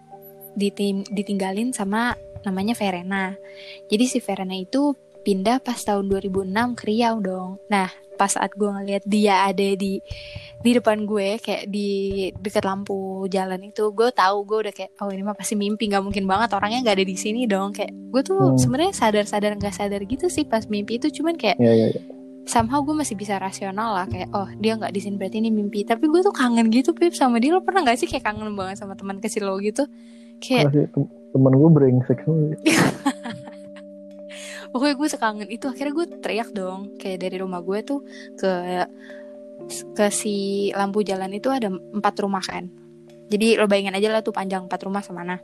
diting 0.56 1.08
ditinggalin 1.12 1.72
sama 1.72 2.16
namanya 2.44 2.74
Verena. 2.74 3.32
Jadi 3.88 4.04
si 4.08 4.18
Verena 4.18 4.56
itu 4.58 4.92
pindah 5.22 5.62
pas 5.62 5.78
tahun 5.78 6.10
2006 6.10 6.78
ke 6.78 6.82
Riau 6.90 7.22
dong. 7.22 7.62
Nah, 7.70 7.88
pas 8.14 8.30
saat 8.30 8.52
gue 8.54 8.68
ngeliat 8.68 9.02
dia 9.08 9.48
ada 9.48 9.68
di 9.74 9.98
di 10.62 10.70
depan 10.78 11.02
gue 11.02 11.42
kayak 11.42 11.66
di 11.66 11.90
dekat 12.38 12.62
lampu 12.62 13.26
jalan 13.26 13.58
itu 13.66 13.90
gue 13.90 14.08
tahu 14.14 14.46
gue 14.46 14.58
udah 14.68 14.74
kayak 14.74 14.90
oh 15.02 15.10
ini 15.10 15.26
mah 15.26 15.34
pasti 15.34 15.58
mimpi 15.58 15.90
nggak 15.90 16.04
mungkin 16.06 16.24
banget 16.30 16.54
orangnya 16.54 16.86
nggak 16.86 16.96
ada 17.02 17.06
di 17.06 17.16
sini 17.18 17.50
dong. 17.50 17.74
Kayak 17.74 17.92
gue 17.92 18.22
tuh 18.22 18.38
hmm. 18.38 18.58
sebenarnya 18.62 18.92
sadar-sadar 18.94 19.52
nggak 19.58 19.74
sadar 19.74 20.00
gitu 20.06 20.30
sih 20.30 20.46
pas 20.46 20.62
mimpi 20.70 21.02
itu 21.02 21.10
cuman 21.10 21.34
kayak 21.34 21.58
yeah, 21.58 21.74
yeah, 21.74 21.88
yeah. 21.90 22.04
somehow 22.46 22.78
gue 22.82 22.94
masih 22.94 23.18
bisa 23.18 23.38
rasional 23.42 23.94
lah 23.94 24.06
kayak 24.06 24.30
oh 24.30 24.46
dia 24.58 24.78
nggak 24.78 24.92
di 24.94 25.00
sini 25.02 25.18
berarti 25.18 25.42
ini 25.42 25.50
mimpi. 25.50 25.82
Tapi 25.82 26.06
gue 26.06 26.20
tuh 26.22 26.34
kangen 26.34 26.70
gitu 26.70 26.94
pip 26.94 27.12
sama 27.18 27.42
dia. 27.42 27.56
Lo 27.56 27.64
pernah 27.66 27.82
nggak 27.82 27.98
sih 27.98 28.06
kayak 28.06 28.22
kangen 28.22 28.54
banget 28.54 28.78
sama 28.78 28.94
teman 28.94 29.18
kecil 29.18 29.50
lo 29.50 29.58
gitu? 29.58 29.82
Kayak 30.38 30.94
teman 31.32 31.52
gue 31.56 31.70
brengsek 31.72 32.18
pokoknya 34.72 34.94
gue 34.96 35.08
sekangen 35.12 35.48
itu 35.52 35.68
akhirnya 35.68 35.92
gue 35.92 36.06
teriak 36.24 36.48
dong 36.56 36.96
kayak 36.96 37.20
dari 37.20 37.36
rumah 37.38 37.60
gue 37.60 37.78
tuh 37.84 38.00
ke 38.40 38.50
ke 39.94 40.06
si 40.10 40.68
lampu 40.74 41.04
jalan 41.04 41.30
itu 41.30 41.52
ada 41.52 41.68
empat 41.70 42.14
rumah 42.24 42.42
kan 42.42 42.66
jadi 43.28 43.60
lo 43.60 43.68
bayangin 43.68 43.94
aja 43.94 44.08
lah 44.10 44.24
tuh 44.24 44.34
panjang 44.34 44.66
empat 44.66 44.80
rumah 44.82 45.04
semana 45.04 45.38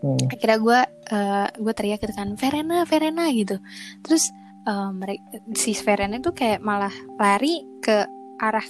hmm. 0.00 0.32
akhirnya 0.32 0.58
gue 0.58 0.80
uh, 1.12 1.48
gue 1.54 1.72
teriak 1.76 2.00
gitu 2.02 2.14
kan 2.16 2.34
Verena 2.34 2.82
Verena 2.88 3.28
gitu 3.30 3.60
terus 4.00 4.32
uh, 4.66 4.90
mereka 4.90 5.44
si 5.54 5.76
Verena 5.76 6.16
itu 6.18 6.32
kayak 6.32 6.64
malah 6.64 6.92
lari 7.20 7.62
ke 7.84 8.08
arah 8.40 8.64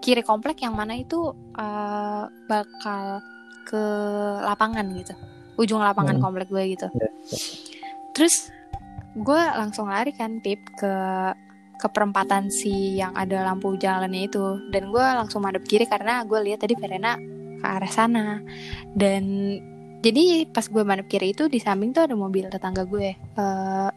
kiri 0.00 0.22
komplek 0.22 0.62
yang 0.62 0.78
mana 0.78 0.94
itu 0.94 1.34
uh, 1.58 2.24
bakal 2.46 3.20
ke 3.66 3.82
lapangan 4.44 4.86
gitu 4.94 5.14
ujung 5.58 5.82
lapangan 5.82 6.18
hmm. 6.18 6.22
komplek 6.22 6.48
gue 6.48 6.62
gitu 6.78 6.86
yeah. 6.94 7.10
Ya. 7.10 7.10
terus 8.14 8.53
gue 9.14 9.42
langsung 9.54 9.86
lari 9.88 10.10
kan 10.10 10.42
pip 10.42 10.60
ke 10.74 10.94
ke 11.74 11.86
perempatan 11.90 12.48
si 12.54 12.98
yang 12.98 13.14
ada 13.18 13.42
lampu 13.46 13.74
jalannya 13.74 14.30
itu. 14.30 14.70
Dan 14.70 14.94
gue 14.94 15.04
langsung 15.04 15.42
madep 15.42 15.66
kiri 15.66 15.86
karena 15.86 16.22
gue 16.22 16.38
lihat 16.38 16.62
tadi 16.62 16.74
Verena 16.78 17.18
ke 17.58 17.66
arah 17.66 17.92
sana. 17.92 18.26
Dan 18.94 19.24
jadi 20.04 20.46
pas 20.48 20.66
gue 20.68 20.82
madep 20.84 21.06
kiri 21.10 21.34
itu 21.34 21.50
di 21.50 21.58
samping 21.58 21.90
tuh 21.90 22.06
ada 22.06 22.14
mobil 22.14 22.46
tetangga 22.48 22.86
gue. 22.86 23.18
Uh, 23.34 23.90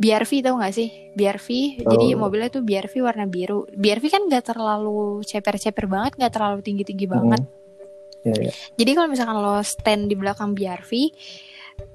BRV 0.00 0.30
tau 0.40 0.56
gak 0.56 0.72
sih? 0.72 1.12
BRV 1.12 1.48
oh. 1.84 1.92
jadi 1.92 2.06
mobilnya 2.16 2.48
tuh 2.48 2.64
BRV 2.64 3.04
warna 3.04 3.28
biru. 3.28 3.68
BRV 3.76 4.04
kan 4.08 4.22
gak 4.32 4.48
terlalu 4.48 5.20
ceper-ceper 5.28 5.84
banget 5.84 6.16
gak 6.16 6.32
terlalu 6.32 6.64
tinggi-tinggi 6.64 7.04
banget. 7.04 7.44
Mm. 7.44 7.58
yeah, 8.24 8.38
yeah. 8.48 8.54
jadi 8.80 8.90
kalau 8.96 9.08
misalkan 9.12 9.36
lo 9.40 9.60
stand 9.60 10.08
di 10.08 10.16
belakang 10.16 10.56
BRV 10.56 10.92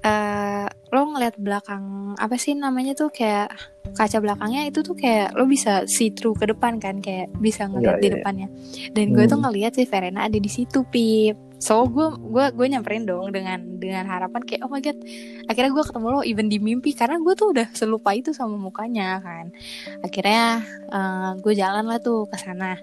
uh, 0.04 0.66
lo 0.94 1.02
ngeliat 1.12 1.36
belakang 1.36 2.14
apa 2.16 2.36
sih 2.38 2.54
namanya 2.54 2.94
tuh 2.94 3.10
kayak 3.10 3.50
kaca 3.92 4.18
belakangnya 4.22 4.68
itu 4.68 4.80
tuh 4.80 4.94
kayak 4.94 5.34
lo 5.34 5.44
bisa 5.44 5.84
see 5.90 6.14
through 6.14 6.36
ke 6.38 6.46
depan 6.46 6.78
kan 6.78 7.02
kayak 7.02 7.30
bisa 7.42 7.66
ngeliat 7.66 7.98
yeah, 7.98 8.02
di 8.02 8.06
yeah. 8.06 8.10
Iya. 8.10 8.16
depannya 8.20 8.48
dan 8.94 9.04
gue 9.12 9.24
tuh 9.26 9.36
hmm. 9.38 9.44
ngeliat 9.50 9.72
si 9.74 9.84
Verena 9.84 10.20
ada 10.26 10.38
di 10.38 10.50
situ 10.50 10.86
pip 10.88 11.36
so 11.56 11.88
gue 11.88 12.06
gue 12.20 12.44
gue 12.52 12.66
nyamperin 12.68 13.08
dong 13.08 13.32
dengan 13.32 13.80
dengan 13.80 14.04
harapan 14.04 14.44
kayak 14.44 14.62
oh 14.62 14.70
my 14.70 14.84
god 14.84 14.98
akhirnya 15.48 15.72
gue 15.72 15.84
ketemu 15.88 16.06
lo 16.12 16.20
even 16.22 16.46
di 16.52 16.58
mimpi 16.60 16.92
karena 16.92 17.16
gue 17.16 17.32
tuh 17.32 17.56
udah 17.56 17.72
selupa 17.72 18.12
itu 18.12 18.36
sama 18.36 18.60
mukanya 18.60 19.24
kan 19.24 19.48
akhirnya 20.04 20.60
uh, 20.92 21.32
gue 21.40 21.52
jalan 21.56 21.88
lah 21.88 21.96
tuh 21.96 22.28
ke 22.28 22.36
sana 22.36 22.76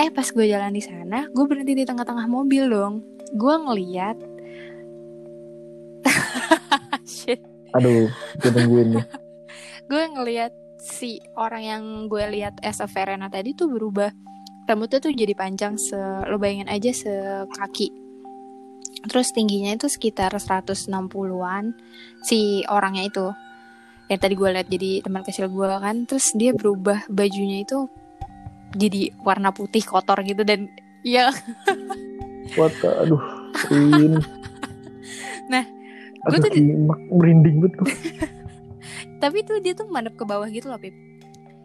eh 0.00 0.08
pas 0.08 0.24
gue 0.24 0.44
jalan 0.48 0.72
di 0.72 0.80
sana 0.80 1.28
gue 1.28 1.44
berhenti 1.44 1.76
di 1.76 1.84
tengah-tengah 1.84 2.26
mobil 2.32 2.64
dong 2.72 3.04
gue 3.32 3.54
ngeliat 3.60 4.31
shit. 7.08 7.40
Aduh 7.76 8.10
gue 8.40 8.50
tungguin 8.50 8.98
nih. 8.98 9.06
Gue 9.90 10.08
ngeliat 10.08 10.56
si 10.80 11.20
orang 11.36 11.62
yang 11.62 11.84
gue 12.08 12.24
lihat 12.32 12.64
as 12.64 12.80
a 12.80 12.88
Verena 12.88 13.28
tadi 13.28 13.52
tuh 13.52 13.68
berubah. 13.68 14.08
Rambutnya 14.64 15.04
tuh 15.04 15.12
jadi 15.12 15.36
panjang 15.36 15.76
se 15.76 15.98
lo 16.24 16.40
bayangin 16.40 16.70
aja 16.70 16.88
sekaki 16.94 17.92
terus 19.02 19.34
tingginya 19.34 19.74
itu 19.74 19.90
sekitar 19.90 20.30
160-an 20.30 21.64
si 22.22 22.62
orangnya 22.70 23.04
itu. 23.10 23.26
Yang 24.06 24.20
tadi 24.22 24.34
gue 24.38 24.48
lihat 24.54 24.68
jadi 24.70 24.90
teman 25.02 25.22
kecil 25.26 25.50
gue 25.50 25.66
kan. 25.66 26.06
Terus 26.06 26.32
dia 26.38 26.54
berubah 26.54 27.04
bajunya 27.10 27.66
itu 27.66 27.90
jadi 28.72 29.12
warna 29.20 29.52
putih 29.52 29.84
kotor 29.84 30.24
gitu 30.24 30.44
dan 30.48 30.68
ya 31.04 31.28
what 32.56 32.72
aduh 32.84 33.20
in. 33.68 34.16
nah 35.52 35.64
gue 36.22 36.38
tuh 36.38 36.50
merinding 37.10 37.56
betul 37.62 37.86
tapi 39.22 39.46
tuh 39.46 39.58
dia 39.62 39.74
tuh 39.74 39.86
mandap 39.90 40.14
ke 40.18 40.24
bawah 40.26 40.50
gitu 40.50 40.66
loh 40.66 40.82
Pip. 40.82 40.94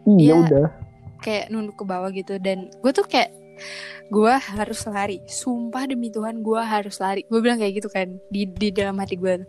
Iya 0.05 0.33
udah. 0.45 0.67
Kayak 1.25 1.49
nunduk 1.49 1.81
ke 1.81 1.85
bawah 1.89 2.13
gitu 2.13 2.37
dan 2.37 2.69
gue 2.69 2.91
tuh 2.93 3.01
kayak 3.09 3.33
gue 4.13 4.33
harus 4.37 4.85
lari. 4.85 5.17
Sumpah 5.25 5.89
demi 5.89 6.13
Tuhan 6.13 6.45
gue 6.45 6.61
harus 6.61 7.01
lari. 7.01 7.25
Gue 7.25 7.41
bilang 7.41 7.57
kayak 7.57 7.81
gitu 7.81 7.89
kan 7.89 8.21
di 8.29 8.45
di 8.45 8.69
dalam 8.69 9.01
hati 9.01 9.17
gue 9.17 9.41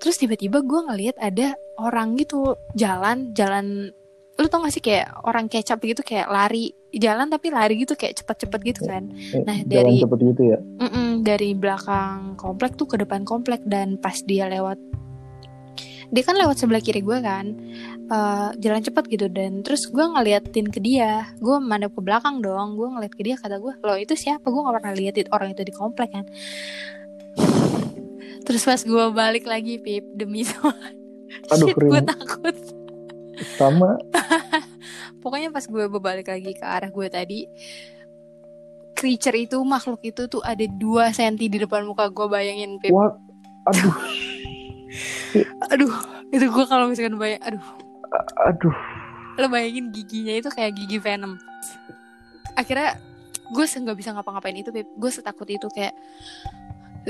terus 0.00 0.22
tiba-tiba 0.22 0.60
gue 0.62 0.80
ngelihat 0.86 1.16
ada 1.18 1.56
orang 1.80 2.14
gitu 2.20 2.54
jalan 2.76 3.32
jalan 3.32 3.90
lu 4.36 4.46
tau 4.52 4.60
gak 4.60 4.74
sih 4.76 4.84
kayak 4.84 5.24
orang 5.24 5.48
kecap 5.48 5.80
gitu 5.80 6.04
kayak 6.04 6.28
lari 6.28 6.68
jalan 6.92 7.32
tapi 7.32 7.48
lari 7.48 7.80
gitu 7.80 7.96
kayak 7.96 8.20
cepet-cepet 8.20 8.60
gitu 8.68 8.80
kan. 8.84 9.08
Eh, 9.32 9.44
nah 9.44 9.56
dari 9.64 10.00
cepet 10.00 10.20
gitu 10.20 10.42
ya? 10.52 10.58
Mm 10.60 10.88
-mm, 10.92 11.08
dari 11.24 11.50
belakang 11.56 12.36
komplek 12.36 12.76
tuh 12.76 12.84
ke 12.84 13.00
depan 13.00 13.24
komplek 13.24 13.64
dan 13.64 13.96
pas 13.96 14.16
dia 14.24 14.48
lewat 14.48 14.76
dia 16.06 16.22
kan 16.22 16.38
lewat 16.38 16.54
sebelah 16.62 16.78
kiri 16.78 17.02
gue 17.02 17.18
kan 17.18 17.50
uh, 18.14 18.54
jalan 18.62 18.78
cepat 18.78 19.10
gitu 19.10 19.26
dan 19.26 19.66
terus 19.66 19.90
gue 19.90 20.04
ngeliatin 20.06 20.70
ke 20.70 20.78
dia 20.78 21.34
gue 21.42 21.56
mandap 21.58 21.98
ke 21.98 22.00
belakang 22.02 22.38
dong 22.38 22.78
gue 22.78 22.86
ngeliat 22.86 23.10
ke 23.10 23.22
dia 23.26 23.34
kata 23.34 23.58
gue 23.58 23.74
lo 23.82 23.94
itu 23.98 24.14
siapa? 24.14 24.46
Gue 24.46 24.60
gak 24.62 24.76
pernah 24.82 24.94
liatin 24.94 25.26
orang 25.34 25.50
itu 25.56 25.62
di 25.66 25.74
komplek 25.74 26.14
kan. 26.14 26.24
Terus 28.46 28.62
pas 28.62 28.78
gue 28.78 29.04
balik 29.10 29.44
lagi 29.50 29.82
pip 29.82 30.06
demi 30.14 30.46
Tuhan. 30.50 30.94
Aduh, 31.50 31.66
Shit, 31.66 31.74
gue 31.74 32.00
takut 32.06 32.56
sama. 33.56 34.00
Pokoknya 35.22 35.50
pas 35.52 35.64
gue 35.66 35.84
balik 36.00 36.28
lagi 36.30 36.52
ke 36.54 36.64
arah 36.64 36.88
gue 36.88 37.06
tadi 37.10 37.40
creature 38.96 39.36
itu 39.36 39.60
makhluk 39.60 40.00
itu 40.00 40.24
tuh 40.24 40.40
ada 40.40 40.64
dua 40.64 41.12
senti 41.12 41.52
di 41.52 41.60
depan 41.60 41.84
muka 41.84 42.08
gue 42.08 42.26
bayangin 42.26 42.80
pip. 42.80 42.96
What? 42.96 43.20
aduh. 43.68 43.94
Aduh 45.74 45.92
itu 46.32 46.48
gue 46.48 46.64
kalau 46.64 46.88
misalkan 46.88 47.20
bayang 47.20 47.42
aduh. 47.44 47.66
Aduh. 48.48 48.76
Lo 49.36 49.46
bayangin 49.52 49.92
giginya 49.92 50.32
itu 50.32 50.48
kayak 50.48 50.72
gigi 50.72 50.96
venom. 50.96 51.36
Akhirnya 52.56 52.96
gue 53.52 53.64
nggak 53.68 53.98
bisa 54.00 54.16
ngapa-ngapain 54.16 54.56
itu 54.56 54.72
gue 54.72 55.10
setakut 55.12 55.46
itu 55.46 55.68
kayak 55.70 55.92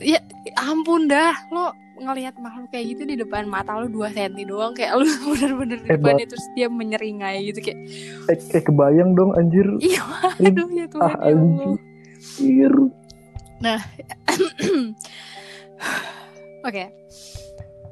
ya 0.00 0.20
ampun 0.60 1.08
dah 1.08 1.32
lo 1.52 1.72
ngelihat 1.96 2.36
makhluk 2.36 2.68
kayak 2.68 2.92
gitu 2.92 3.08
di 3.08 3.16
depan 3.16 3.48
mata 3.48 3.80
lo 3.80 3.88
dua 3.88 4.12
senti 4.12 4.44
doang 4.44 4.76
kayak 4.76 5.00
lo 5.00 5.04
bener-bener 5.32 5.80
di 5.80 5.88
depannya 5.96 6.26
terus 6.28 6.44
dia 6.52 6.68
menyeringai 6.68 7.40
gitu 7.48 7.60
kayak 7.64 7.80
eh, 8.28 8.36
kayak 8.52 8.64
kebayang 8.68 9.16
dong 9.16 9.32
anjir. 9.36 9.64
Iya 9.80 10.04
aduh 10.46 10.68
ya 10.72 10.86
Tuhan 10.88 11.04
ah, 11.04 11.14
ya 11.24 11.32
anjir. 11.32 12.74
Nah 13.64 13.80
oke. 16.68 16.68
Okay 16.68 16.88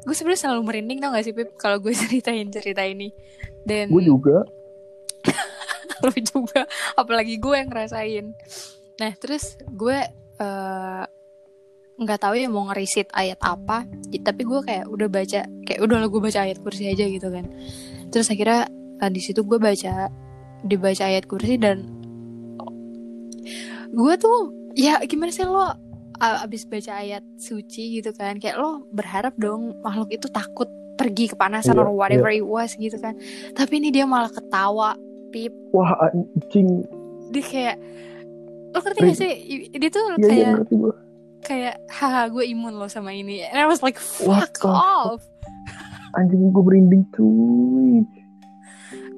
gue 0.04 0.12
sebenarnya 0.12 0.40
selalu 0.48 0.60
merinding 0.68 0.98
tau 1.00 1.16
gak 1.16 1.24
sih 1.24 1.34
Pip 1.34 1.56
kalau 1.56 1.80
gue 1.80 1.92
ceritain 2.00 2.48
cerita 2.52 2.84
ini. 2.84 3.10
Dan 3.64 3.88
gue 3.88 4.04
juga. 4.04 4.44
Lo 6.04 6.12
juga 6.12 6.68
apalagi 6.94 7.40
gue 7.40 7.54
yang 7.56 7.72
ngerasain. 7.72 8.36
Nah 9.00 9.12
terus 9.16 9.56
gue 9.64 9.98
uh, 10.38 11.04
nggak 11.94 12.18
tahu 12.26 12.35
ya 12.35 12.50
mau 12.50 12.66
ngerisit 12.70 13.11
ayat 13.14 13.38
apa. 13.42 13.87
Tapi 14.11 14.42
gue 14.42 14.61
kayak 14.62 14.85
udah 14.90 15.09
baca 15.11 15.40
kayak 15.66 15.80
udah 15.83 15.96
lah 16.02 16.09
gue 16.11 16.20
baca 16.22 16.40
ayat 16.42 16.59
kursi 16.62 16.90
aja 16.90 17.04
gitu 17.07 17.28
kan. 17.30 17.46
Terus 18.11 18.26
akhirnya 18.30 18.66
uh, 18.98 19.11
di 19.11 19.20
situ 19.22 19.42
gue 19.46 19.59
baca 19.59 20.11
dibaca 20.64 21.04
ayat 21.04 21.24
kursi 21.28 21.61
dan 21.61 21.87
gue 23.94 24.14
tuh 24.18 24.38
ya 24.74 24.98
gimana 25.07 25.30
sih 25.30 25.46
lo 25.46 25.70
abis 26.18 26.64
baca 26.66 27.04
ayat 27.04 27.22
suci 27.37 28.00
gitu 28.00 28.14
kan 28.16 28.38
kayak 28.40 28.57
lo 28.57 28.87
berharap 28.90 29.35
dong 29.37 29.76
makhluk 29.83 30.14
itu 30.14 30.26
takut 30.30 30.70
pergi 30.94 31.35
kepanasan 31.35 31.74
yeah, 31.74 31.83
or 31.85 31.90
whatever 31.90 32.30
yeah. 32.30 32.40
it 32.40 32.46
was 32.46 32.74
gitu 32.78 32.94
kan. 32.98 33.18
Tapi 33.52 33.83
ini 33.83 33.90
dia 33.90 34.07
malah 34.07 34.30
ketawa 34.30 34.94
pip. 35.35 35.52
Wah 35.74 36.11
anjing. 36.11 36.87
Dia 37.35 37.44
kayak 37.44 37.76
lo 38.74 38.78
ngerti 38.83 39.00
gak 39.02 39.18
sih? 39.18 39.33
Dia 39.74 39.90
tuh 39.90 40.07
yeah, 40.18 40.28
kayak 40.30 40.50
yeah, 40.70 41.03
kayak 41.44 41.76
haha 41.92 42.33
gue 42.33 42.44
imun 42.57 42.80
lo 42.80 42.88
sama 42.88 43.12
ini. 43.12 43.44
And 43.44 43.61
I 43.61 43.68
was 43.68 43.85
like 43.85 44.00
fuck 44.00 44.57
What 44.64 44.64
off. 44.64 45.22
Anjing 46.16 46.50
gue 46.50 46.64
berinding 46.64 47.04
cuy. 47.12 48.09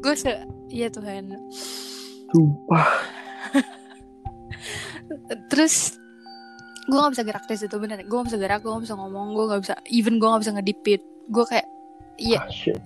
Gue 0.03 0.15
se 0.19 0.35
iya 0.69 0.91
Tuhan. 0.91 1.39
Sumpah. 2.35 2.89
Terus 5.55 5.95
gue 6.87 6.99
gak 6.99 7.15
bisa 7.15 7.25
gerak 7.27 7.45
dari 7.47 7.59
situ 7.63 7.77
bener. 7.79 8.03
Gue 8.03 8.17
gak 8.21 8.35
bisa 8.35 8.39
gerak 8.43 8.61
gue 8.67 8.71
gak 8.75 8.85
bisa 8.85 8.99
ngomong 8.99 9.33
gue 9.33 9.45
gak 9.55 9.63
bisa 9.63 9.75
even 9.95 10.19
gue 10.19 10.27
gak 10.27 10.43
bisa 10.43 10.53
ngedipit. 10.59 11.03
Gue 11.31 11.47
kayak 11.47 11.67
iya 12.17 12.41
yeah. 12.67 12.81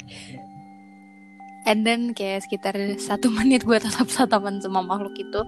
and 1.71 1.87
then 1.87 2.11
kayak 2.15 2.43
sekitar 2.45 2.75
satu 2.99 3.31
menit 3.37 3.63
gue 3.63 3.79
tetap 3.79 4.07
tatapan 4.11 4.59
sama 4.59 4.83
makhluk 4.83 5.15
itu 5.17 5.41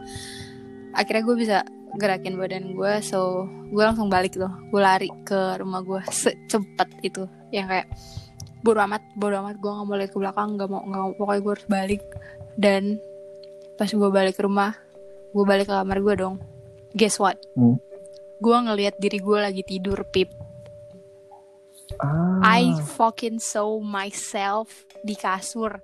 akhirnya 0.92 1.22
gue 1.24 1.36
bisa 1.36 1.58
gerakin 2.00 2.40
badan 2.40 2.72
gue 2.72 2.92
so 3.04 3.44
gue 3.68 3.82
langsung 3.82 4.08
balik 4.08 4.36
tuh. 4.36 4.52
Gue 4.72 4.80
lari 4.80 5.08
ke 5.24 5.60
rumah 5.60 5.84
gue 5.84 6.00
secepat 6.08 6.88
itu. 7.04 7.28
Yang 7.52 7.66
kayak 7.68 7.86
bodo 8.62 8.80
amat 8.86 9.02
bodo 9.18 9.42
amat 9.42 9.56
gue 9.58 9.70
gak 9.70 9.86
mau 9.88 9.96
lihat 9.98 10.10
ke 10.14 10.18
belakang 10.22 10.54
gak 10.54 10.70
mau 10.70 10.80
gak 10.86 11.00
mau 11.02 11.12
pokoknya 11.16 11.40
gue 11.40 11.52
harus 11.52 11.68
balik. 11.68 12.02
Dan 12.56 12.82
pas 13.76 13.88
gue 13.88 14.10
balik 14.12 14.34
ke 14.36 14.42
rumah 14.44 14.76
gue 15.32 15.44
balik 15.44 15.68
ke 15.68 15.74
kamar 15.74 15.98
gue 16.00 16.14
dong. 16.16 16.36
Guess 16.92 17.20
what? 17.20 17.40
Hmm. 17.56 17.80
Gue 18.42 18.56
ngelihat 18.56 19.00
diri 19.00 19.18
gue 19.20 19.38
lagi 19.38 19.62
tidur 19.64 20.04
pip. 20.12 20.32
Ah. 22.00 22.40
I 22.40 22.72
fucking 22.96 23.36
saw 23.36 23.80
myself 23.84 24.88
di 25.04 25.12
kasur 25.12 25.82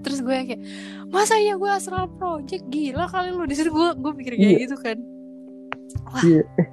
terus 0.00 0.22
gue 0.22 0.34
kayak 0.34 0.62
masa 1.10 1.36
ya 1.38 1.54
gue 1.58 1.70
astral 1.70 2.08
project? 2.16 2.64
Gila 2.70 3.06
kali 3.10 3.34
lu. 3.34 3.44
Di 3.44 3.54
situ 3.56 3.70
gue 3.70 3.88
gue 3.96 4.12
mikir 4.14 4.32
kayak 4.38 4.52
yeah. 4.56 4.62
gitu 4.64 4.76
kan. 4.78 4.98
Wah. 6.08 6.22
iya 6.24 6.42
eh 6.60 6.68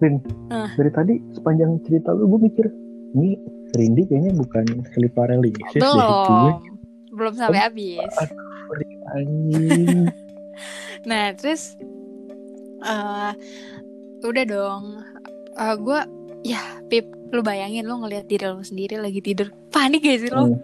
Rin 0.00 0.16
uh. 0.48 0.70
dari 0.80 0.90
tadi 0.90 1.14
sepanjang 1.36 1.76
cerita 1.84 2.16
lu 2.16 2.24
gue 2.36 2.40
mikir 2.48 2.66
ini 3.12 3.36
Rindy 3.76 4.08
kayaknya 4.08 4.32
bukan 4.34 4.64
sleep 4.96 5.12
paralysis 5.14 5.76
belum. 5.76 6.58
belum 7.14 7.32
sampai 7.36 7.60
oh, 7.60 7.64
habis. 7.68 8.12
nah 11.08 11.34
terus 11.36 11.76
uh, 12.82 13.36
udah 14.24 14.44
dong. 14.48 15.04
Uh, 15.54 15.74
gue 15.76 16.00
ya 16.48 16.60
pip 16.88 17.06
lu 17.30 17.44
bayangin 17.44 17.86
lu 17.86 18.00
ngelihat 18.02 18.26
diri 18.26 18.48
lu 18.48 18.64
sendiri 18.64 18.98
lagi 18.98 19.20
tidur. 19.22 19.52
Panik 19.70 20.02
gak 20.02 20.18
sih 20.24 20.32
lo 20.32 20.50
hmm. 20.50 20.58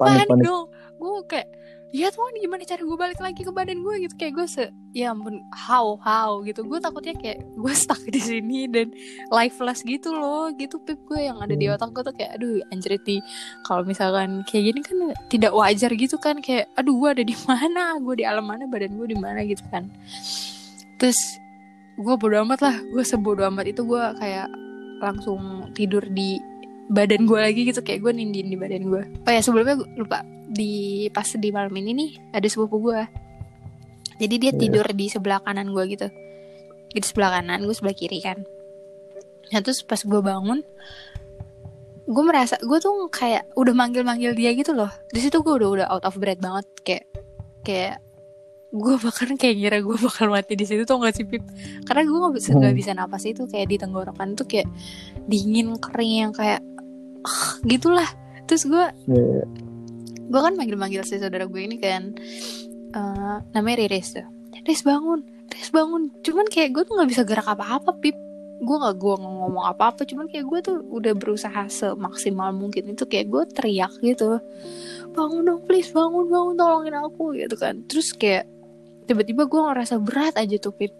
panik, 0.00 0.24
panik, 0.24 0.28
panik. 0.30 0.44
dong 0.46 0.64
gue 0.96 1.12
kayak 1.28 1.48
ya 1.94 2.10
tuh 2.10 2.28
gimana 2.36 2.66
cara 2.66 2.82
gue 2.82 2.98
balik 2.98 3.20
lagi 3.22 3.40
ke 3.40 3.52
badan 3.54 3.80
gue 3.80 3.94
gitu. 4.04 4.14
Kayak 4.18 4.32
gue 4.42 4.46
se 4.50 4.64
ya 4.92 5.14
ampun 5.14 5.40
how 5.54 5.96
how? 6.02 6.42
Gitu. 6.42 6.60
Gue 6.66 6.82
takutnya 6.82 7.14
kayak 7.14 7.40
gue 7.56 7.72
stuck 7.82 8.00
di 8.04 8.18
sini 8.20 8.66
dan 8.66 8.90
lifeless 9.30 9.86
gitu 9.86 10.12
loh. 10.12 10.50
Gitu 10.52 10.76
pip. 10.82 10.98
Gue 11.06 11.24
yang 11.30 11.38
ada 11.38 11.54
di 11.54 11.70
hmm. 11.70 11.78
otak 11.78 11.90
gue 11.94 12.02
tuh 12.04 12.14
kayak 12.16 12.30
aduh 12.36 12.60
anjir 12.74 12.98
nih 13.00 13.20
kalau 13.64 13.82
misalkan 13.86 14.42
kayak 14.44 14.62
gini 14.72 14.80
kan 14.82 14.98
tidak 15.30 15.52
wajar 15.54 15.90
gitu 15.94 16.16
kan. 16.18 16.36
Kayak 16.42 16.68
aduh 16.74 16.94
gue 16.98 17.08
ada 17.20 17.24
di 17.24 17.36
mana? 17.46 17.96
Gue 18.02 18.14
di 18.18 18.24
alam 18.26 18.44
mana? 18.44 18.66
Badan 18.66 18.92
gue 18.98 19.08
di 19.08 19.18
mana? 19.18 19.40
Gitu 19.46 19.62
kan. 19.70 19.88
Terus 21.00 21.40
gue 21.96 22.14
bodo 22.18 22.36
amat 22.44 22.60
lah. 22.60 22.76
Gue 22.92 23.04
sebodo 23.06 23.46
amat 23.46 23.72
itu 23.72 23.86
gue 23.86 24.04
kayak 24.20 24.50
langsung 25.00 25.70
tidur 25.76 26.02
di 26.08 26.40
badan 26.90 27.24
gue 27.24 27.38
lagi 27.38 27.62
gitu. 27.64 27.80
Kayak 27.80 28.04
gue 28.04 28.12
nindin 28.20 28.52
di 28.52 28.58
badan 28.58 28.84
gue 28.90 29.02
oh 29.06 29.32
ya 29.32 29.40
sebelumnya 29.40 29.80
gue 29.80 29.88
lupa 29.96 30.35
di 30.46 31.06
pas 31.10 31.26
di 31.26 31.48
malam 31.50 31.74
ini 31.74 31.90
nih 31.92 32.10
ada 32.34 32.46
sepupu 32.46 32.78
gue 32.78 33.02
jadi 34.16 34.34
dia 34.40 34.52
yeah. 34.52 34.60
tidur 34.60 34.86
di 34.96 35.06
sebelah 35.12 35.40
kanan 35.44 35.72
gue 35.76 35.84
gitu. 35.92 36.08
Di 36.92 37.00
sebelah 37.04 37.40
kanan 37.40 37.68
gue 37.68 37.74
sebelah 37.76 37.96
kiri 37.96 38.24
kan. 38.24 38.40
Nah 39.52 39.60
terus 39.62 39.84
pas 39.84 40.00
gue 40.00 40.20
bangun 40.20 40.60
gue 42.06 42.22
merasa 42.22 42.54
gue 42.62 42.78
tuh 42.78 43.10
kayak 43.10 43.50
udah 43.58 43.74
manggil-manggil 43.74 44.32
dia 44.32 44.54
gitu 44.56 44.72
loh. 44.72 44.88
Di 45.12 45.20
situ 45.20 45.42
gue 45.42 45.52
udah 45.52 45.68
udah 45.68 45.86
out 45.92 46.04
of 46.08 46.16
breath 46.16 46.40
banget. 46.40 46.66
Kayak 46.80 47.04
kayak 47.66 47.94
gue 48.72 48.94
bahkan 48.96 49.30
kayak 49.40 49.54
ngira 49.60 49.78
gue 49.84 49.96
bakal 50.00 50.32
mati 50.32 50.56
di 50.56 50.64
situ 50.64 50.88
tuh 50.88 50.96
gak 51.02 51.12
sih 51.12 51.26
Pip? 51.28 51.44
Karena 51.84 52.08
gue 52.08 52.16
nggak 52.16 52.34
bisa 52.40 52.50
nggak 52.56 52.72
Hmm. 52.72 52.80
bisa 52.80 52.90
napas 52.96 53.24
itu 53.28 53.44
kayak 53.44 53.68
di 53.68 53.76
tenggorokan 53.76 54.32
tuh 54.32 54.48
kayak 54.48 54.68
dingin 55.28 55.76
kering 55.76 56.30
yang 56.30 56.32
kayak 56.32 56.64
ah, 57.26 57.58
gitulah. 57.68 58.08
Terus 58.48 58.64
gue 58.64 58.84
Ya, 59.10 59.20
ya. 59.20 59.44
Gue 60.26 60.40
kan 60.42 60.52
manggil-manggil 60.58 61.06
si 61.06 61.22
saudara 61.22 61.46
gue 61.46 61.62
ini 61.62 61.78
kan 61.78 62.14
eh 62.96 63.36
namanya 63.54 63.86
Riris 63.86 64.16
tuh. 64.16 64.26
Riris 64.62 64.82
bangun. 64.82 65.20
Riris 65.52 65.70
bangun. 65.70 66.02
Cuman 66.22 66.46
kayak 66.50 66.70
gue 66.74 66.82
tuh 66.86 66.94
nggak 66.98 67.10
bisa 67.10 67.22
gerak 67.22 67.48
apa-apa 67.48 67.94
pip. 68.00 68.16
Gue 68.56 68.76
nggak 68.80 68.96
gue 68.96 69.14
ngomong 69.20 69.66
apa-apa. 69.68 70.08
Cuman 70.08 70.26
kayak 70.32 70.46
gue 70.48 70.60
tuh 70.64 70.76
udah 70.88 71.12
berusaha 71.12 71.68
semaksimal 71.68 72.50
mungkin 72.56 72.88
itu 72.90 73.04
kayak 73.04 73.28
gue 73.28 73.42
teriak 73.52 73.92
gitu. 74.00 74.40
Bangun 75.12 75.44
dong 75.44 75.60
please 75.68 75.92
bangun 75.92 76.26
bangun 76.26 76.54
tolongin 76.56 76.96
aku 76.96 77.36
gitu 77.36 77.56
kan. 77.56 77.84
Terus 77.86 78.16
kayak 78.16 78.48
tiba-tiba 79.06 79.46
gue 79.46 79.60
ngerasa 79.60 80.00
berat 80.02 80.34
aja 80.40 80.56
tuh 80.58 80.74
pip. 80.74 80.92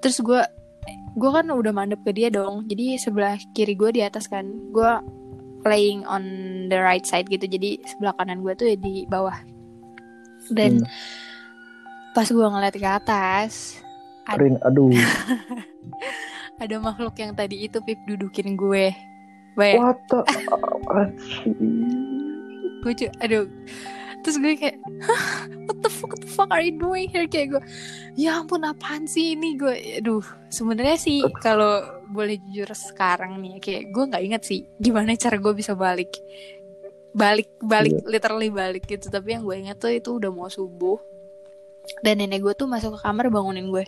Terus 0.00 0.18
gue 0.24 0.42
gue 1.14 1.30
kan 1.30 1.46
udah 1.46 1.72
mandep 1.72 2.00
ke 2.02 2.10
dia 2.16 2.32
dong. 2.32 2.66
Jadi 2.66 2.98
sebelah 2.98 3.38
kiri 3.52 3.76
gue 3.76 3.90
di 3.94 4.02
atas 4.02 4.26
kan. 4.26 4.48
Gue 4.72 4.90
laying 5.64 6.04
on 6.04 6.22
the 6.66 6.76
right 6.76 7.02
side 7.02 7.26
gitu 7.26 7.44
jadi 7.44 7.80
sebelah 7.84 8.12
kanan 8.14 8.40
gue 8.40 8.52
tuh 8.52 8.68
di 8.74 9.04
bawah 9.04 9.36
dan 10.48 10.78
Hmm. 10.78 10.88
pas 12.12 12.26
gue 12.26 12.44
ngeliat 12.44 12.72
ke 12.72 12.84
atas 12.84 13.80
Ad- 14.24 14.38
Rin, 14.38 14.56
aduh. 14.60 14.88
ada 16.62 16.76
makhluk 16.78 17.12
yang 17.14 17.32
tadi 17.32 17.64
itu 17.64 17.80
pip 17.80 17.98
dudukin 18.04 18.54
gue 18.54 18.92
What 19.54 20.00
the 20.08 20.20
anjing. 20.94 21.58
gue 22.80 22.92
cu- 22.94 23.16
aduh 23.18 23.44
terus 24.24 24.40
gue 24.40 24.56
kayak 24.56 24.80
Hah, 25.04 25.44
what 25.68 25.78
the 25.84 25.90
fuck 25.92 26.10
what 26.16 26.20
the 26.24 26.30
fuck 26.32 26.48
are 26.48 26.64
you 26.64 26.74
doing 26.80 27.12
here? 27.12 27.28
Kayak 27.28 27.60
gue 27.60 27.62
ya 28.16 28.40
ampun 28.40 28.64
apaan 28.64 29.04
sih 29.04 29.36
ini? 29.36 29.60
Gue 29.60 30.00
aduh 30.00 30.24
sebenarnya 30.48 30.96
sih 30.96 31.20
kalau 31.44 31.84
boleh 32.08 32.40
jujur 32.48 32.72
sekarang 32.72 33.36
nih 33.44 33.60
kayak 33.60 33.92
gue 33.92 34.04
nggak 34.08 34.24
inget 34.24 34.42
sih 34.48 34.60
gimana 34.80 35.12
cara 35.20 35.36
gue 35.36 35.52
bisa 35.52 35.76
balik 35.76 36.16
balik 37.12 37.52
balik 37.60 38.00
literally 38.08 38.48
balik 38.48 38.88
gitu. 38.88 39.12
Tapi 39.12 39.36
yang 39.36 39.44
gue 39.44 39.56
inget 39.60 39.76
tuh 39.76 39.92
itu 39.92 40.16
udah 40.16 40.32
mau 40.32 40.48
subuh 40.48 40.96
dan 42.00 42.16
nenek 42.16 42.40
gue 42.40 42.54
tuh 42.56 42.64
masuk 42.64 42.96
ke 42.96 43.00
kamar 43.04 43.28
bangunin 43.28 43.68
gue 43.68 43.84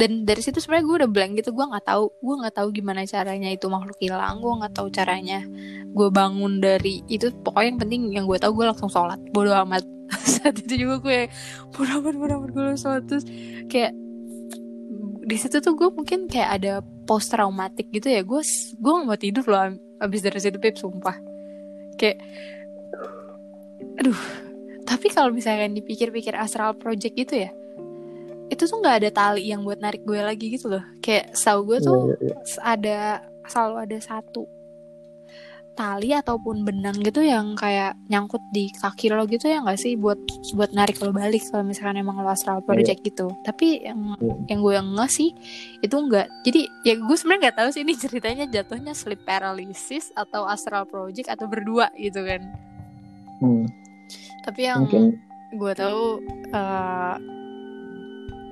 dan 0.00 0.24
dari 0.24 0.40
situ 0.40 0.64
sebenarnya 0.64 0.84
gue 0.88 0.96
udah 1.04 1.10
blank 1.12 1.32
gitu. 1.44 1.52
Gue 1.52 1.68
nggak 1.68 1.84
tahu 1.84 2.08
gue 2.08 2.34
nggak 2.40 2.54
tahu 2.56 2.68
gimana 2.72 3.04
caranya 3.04 3.52
itu 3.52 3.68
makhluk 3.68 4.00
hilang. 4.00 4.40
Gue 4.40 4.52
nggak 4.56 4.72
tahu 4.72 4.88
caranya 4.88 5.44
gue 5.92 6.08
bangun 6.08 6.56
dari 6.56 7.04
itu. 7.12 7.28
Pokoknya 7.44 7.68
yang 7.68 7.80
penting 7.84 8.00
yang 8.08 8.24
gue 8.24 8.40
tahu 8.40 8.56
gue 8.56 8.66
langsung 8.72 8.88
sholat. 8.88 9.20
Bodo 9.28 9.52
amat. 9.52 9.84
Saat 10.40 10.64
itu 10.64 10.88
juga 10.88 11.04
gue 11.04 11.28
bodo 11.76 12.00
amat 12.00 12.14
bodo 12.16 12.32
amat 12.40 12.50
gue 12.56 12.62
langsung 12.64 12.96
sholat. 12.96 13.04
Terus 13.12 13.24
kayak 13.68 13.92
di 15.20 15.36
situ 15.36 15.60
tuh 15.60 15.76
gue 15.76 15.88
mungkin 15.92 16.32
kayak 16.32 16.50
ada 16.64 16.72
post 17.04 17.28
traumatik 17.28 17.92
gitu 17.92 18.08
ya. 18.08 18.24
Gue 18.24 18.40
gue 18.80 18.92
gak 18.96 19.04
mau 19.04 19.20
tidur 19.20 19.44
loh 19.52 19.76
abis 20.00 20.24
dari 20.24 20.40
situ 20.40 20.56
pip 20.56 20.80
sumpah. 20.80 21.20
Kayak 22.00 22.24
aduh. 24.00 24.48
Tapi 24.88 25.12
kalau 25.12 25.28
misalkan 25.30 25.76
dipikir-pikir 25.76 26.32
astral 26.34 26.72
project 26.74 27.14
gitu 27.14 27.46
ya 27.46 27.52
itu 28.50 28.62
tuh 28.66 28.76
nggak 28.82 28.96
ada 29.00 29.10
tali 29.10 29.48
yang 29.48 29.62
buat 29.62 29.78
narik 29.78 30.02
gue 30.02 30.18
lagi 30.18 30.50
gitu 30.50 30.66
loh. 30.68 30.82
Kayak 30.98 31.32
setahu 31.32 31.60
gue 31.70 31.78
tuh 31.80 31.98
Iya, 32.10 32.16
iya, 32.18 32.34
iya. 32.34 32.60
ada 32.60 32.98
selalu 33.46 33.76
ada 33.86 33.98
satu 34.02 34.42
tali 35.70 36.12
ataupun 36.12 36.60
benang 36.60 36.98
gitu 37.00 37.24
yang 37.24 37.56
kayak 37.56 37.96
nyangkut 38.10 38.42
di 38.52 38.68
kaki 38.68 39.08
lo 39.08 39.24
gitu 39.24 39.48
ya 39.48 39.62
nggak 39.64 39.78
sih? 39.80 39.94
Buat 39.96 40.18
buat 40.52 40.74
narik 40.74 41.00
lo 41.00 41.08
balik 41.08 41.40
kalau 41.48 41.64
misalkan 41.64 41.96
emang 41.96 42.20
lo 42.20 42.28
astral 42.28 42.60
project 42.60 43.00
gitu. 43.00 43.30
Tapi 43.46 43.86
yang 43.86 44.18
Iya. 44.20 44.34
yang 44.50 44.58
gue 44.60 44.76
nggak 44.76 45.08
sih 45.08 45.30
itu 45.80 45.94
enggak 45.96 46.28
jadi 46.44 46.60
ya 46.84 46.94
gue 47.00 47.16
sebenarnya 47.16 47.40
nggak 47.48 47.56
tahu 47.64 47.68
sih 47.72 47.82
ini 47.86 47.94
ceritanya 48.02 48.44
jatuhnya 48.44 48.92
sleep 48.92 49.24
paralysis 49.24 50.10
atau 50.12 50.44
astral 50.44 50.84
project 50.84 51.30
atau 51.32 51.46
berdua 51.48 51.88
gitu 51.96 52.26
kan. 52.26 52.44
Hmm, 53.40 53.64
tapi 54.44 54.68
yang 54.68 54.84
mungkin 54.84 55.16
gue 55.54 55.72
tahu 55.72 56.20
eh 56.52 57.16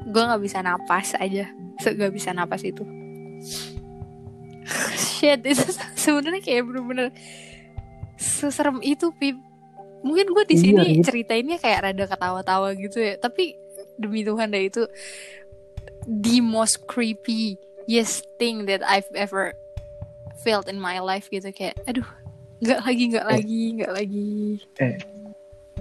gue 0.08 0.22
nggak 0.22 0.40
bisa 0.40 0.58
napas 0.60 1.12
aja 1.14 1.44
Se- 1.78 1.92
nggak 1.92 2.10
bisa 2.10 2.32
napas 2.32 2.62
itu 2.62 2.82
shit 4.94 5.40
itu 5.42 5.64
sebenarnya 5.94 6.40
kayak 6.40 6.62
bener-bener 6.64 7.08
seserem 8.16 8.80
itu 8.80 9.08
pip 9.14 9.36
mungkin 10.00 10.30
gue 10.30 10.44
di 10.46 10.54
Iya, 10.54 10.62
sini 10.62 10.84
gitu. 10.94 11.04
ceritainnya 11.06 11.58
kayak 11.58 11.80
rada 11.84 12.04
ketawa-tawa 12.06 12.70
gitu 12.72 12.98
ya 12.98 13.14
tapi 13.16 13.54
demi 13.96 14.22
Tuhan 14.22 14.48
deh 14.48 14.64
itu 14.64 14.86
the 16.06 16.38
most 16.38 16.86
creepy 16.86 17.58
yes 17.84 18.22
thing 18.36 18.64
that 18.64 18.80
I've 18.80 19.08
ever 19.12 19.52
felt 20.38 20.66
in 20.66 20.78
my 20.78 20.98
life 20.98 21.26
gitu 21.26 21.50
kayak 21.50 21.74
aduh 21.84 22.06
nggak 22.58 22.80
lagi 22.80 23.02
nggak 23.08 23.24
Eh. 23.24 23.30
lagi 23.32 23.60
nggak 23.74 23.92
lagi 23.92 24.28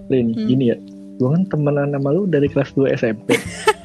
Lin, 0.07 0.29
Hmm. 0.29 0.45
gini 0.45 0.65
ya. 0.69 0.77
Gue 1.17 1.33
kan 1.33 1.43
temenan 1.49 1.89
sama 1.89 2.13
lu 2.13 2.29
dari 2.29 2.45
kelas 2.45 2.69
2 2.71 2.93
SMP. 2.93 3.33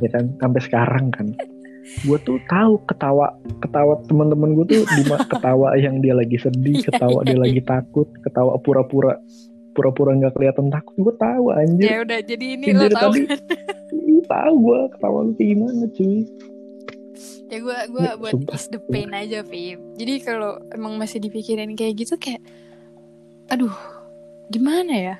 ya 0.00 0.10
kan, 0.10 0.24
sampai 0.36 0.60
sekarang 0.60 1.06
kan. 1.10 1.32
Gue 2.02 2.18
tuh 2.20 2.38
tahu 2.44 2.78
ketawa 2.84 3.32
ketawa 3.58 3.98
teman-teman 4.04 4.52
gue 4.54 4.66
tuh 4.68 4.82
di 4.86 5.02
ketawa 5.32 5.74
yang 5.76 5.98
dia 5.98 6.12
lagi 6.12 6.36
sedih, 6.36 6.80
ketawa 6.82 7.20
dia 7.22 7.36
lagi 7.36 7.60
takut, 7.60 8.06
ketawa 8.20 8.56
pura-pura 8.56 9.16
pura-pura 9.70 10.12
nggak 10.14 10.34
kelihatan 10.34 10.68
takut. 10.68 10.94
Gue 10.96 11.14
tahu 11.14 11.50
anjir. 11.50 11.86
ya 11.86 11.96
udah 12.02 12.20
jadi 12.20 12.46
ini 12.54 12.66
lo 12.70 12.86
tau 12.88 13.10
tadi- 13.10 13.26
kan 13.26 13.40
tahu 14.22 14.54
gue 14.62 14.80
ketawa 14.94 15.18
lu 15.20 15.32
kayak 15.34 15.48
gimana 15.50 15.84
cuy. 15.90 16.18
ya 17.50 17.58
gue 17.58 17.76
gue 17.90 18.00
Ya, 18.00 18.14
buat 18.14 18.32
sumpah. 18.32 18.54
ease 18.54 18.70
the 18.70 18.78
pain 18.86 19.10
aja 19.10 19.42
Vim 19.42 19.98
jadi 19.98 20.22
kalau 20.22 20.54
emang 20.70 20.94
masih 20.94 21.18
dipikirin 21.18 21.74
kayak 21.74 21.98
gitu 21.98 22.14
kayak 22.14 22.38
aduh 23.50 23.74
gimana 24.46 24.94
ya 24.94 25.16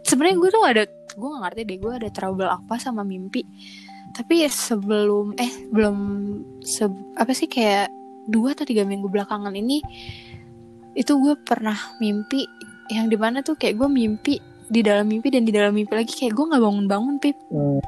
sebenarnya 0.00 0.40
gue 0.40 0.50
tuh 0.50 0.64
ada 0.64 0.82
gue 0.88 1.28
gak 1.28 1.42
ngerti 1.44 1.60
deh 1.68 1.78
gue 1.78 1.92
ada 1.94 2.08
trouble 2.08 2.48
apa 2.48 2.80
sama 2.80 3.04
mimpi 3.04 3.44
tapi 4.14 4.46
sebelum 4.46 5.34
eh 5.36 5.50
belum 5.68 5.96
se 6.62 6.86
apa 7.18 7.34
sih 7.34 7.50
kayak 7.50 7.90
dua 8.24 8.54
atau 8.54 8.64
tiga 8.64 8.86
minggu 8.86 9.10
belakangan 9.10 9.52
ini 9.52 9.82
itu 10.94 11.12
gue 11.18 11.34
pernah 11.42 11.74
mimpi 11.98 12.46
yang 12.88 13.10
di 13.10 13.18
mana 13.18 13.42
tuh 13.42 13.58
kayak 13.58 13.74
gue 13.74 13.88
mimpi 13.90 14.38
di 14.64 14.80
dalam 14.80 15.10
mimpi 15.10 15.28
dan 15.28 15.42
di 15.42 15.50
dalam 15.50 15.74
mimpi 15.74 15.92
lagi 15.92 16.14
kayak 16.14 16.32
gue 16.32 16.44
nggak 16.46 16.62
bangun-bangun 16.62 17.16
pip 17.18 17.36
Hmm, 17.50 17.82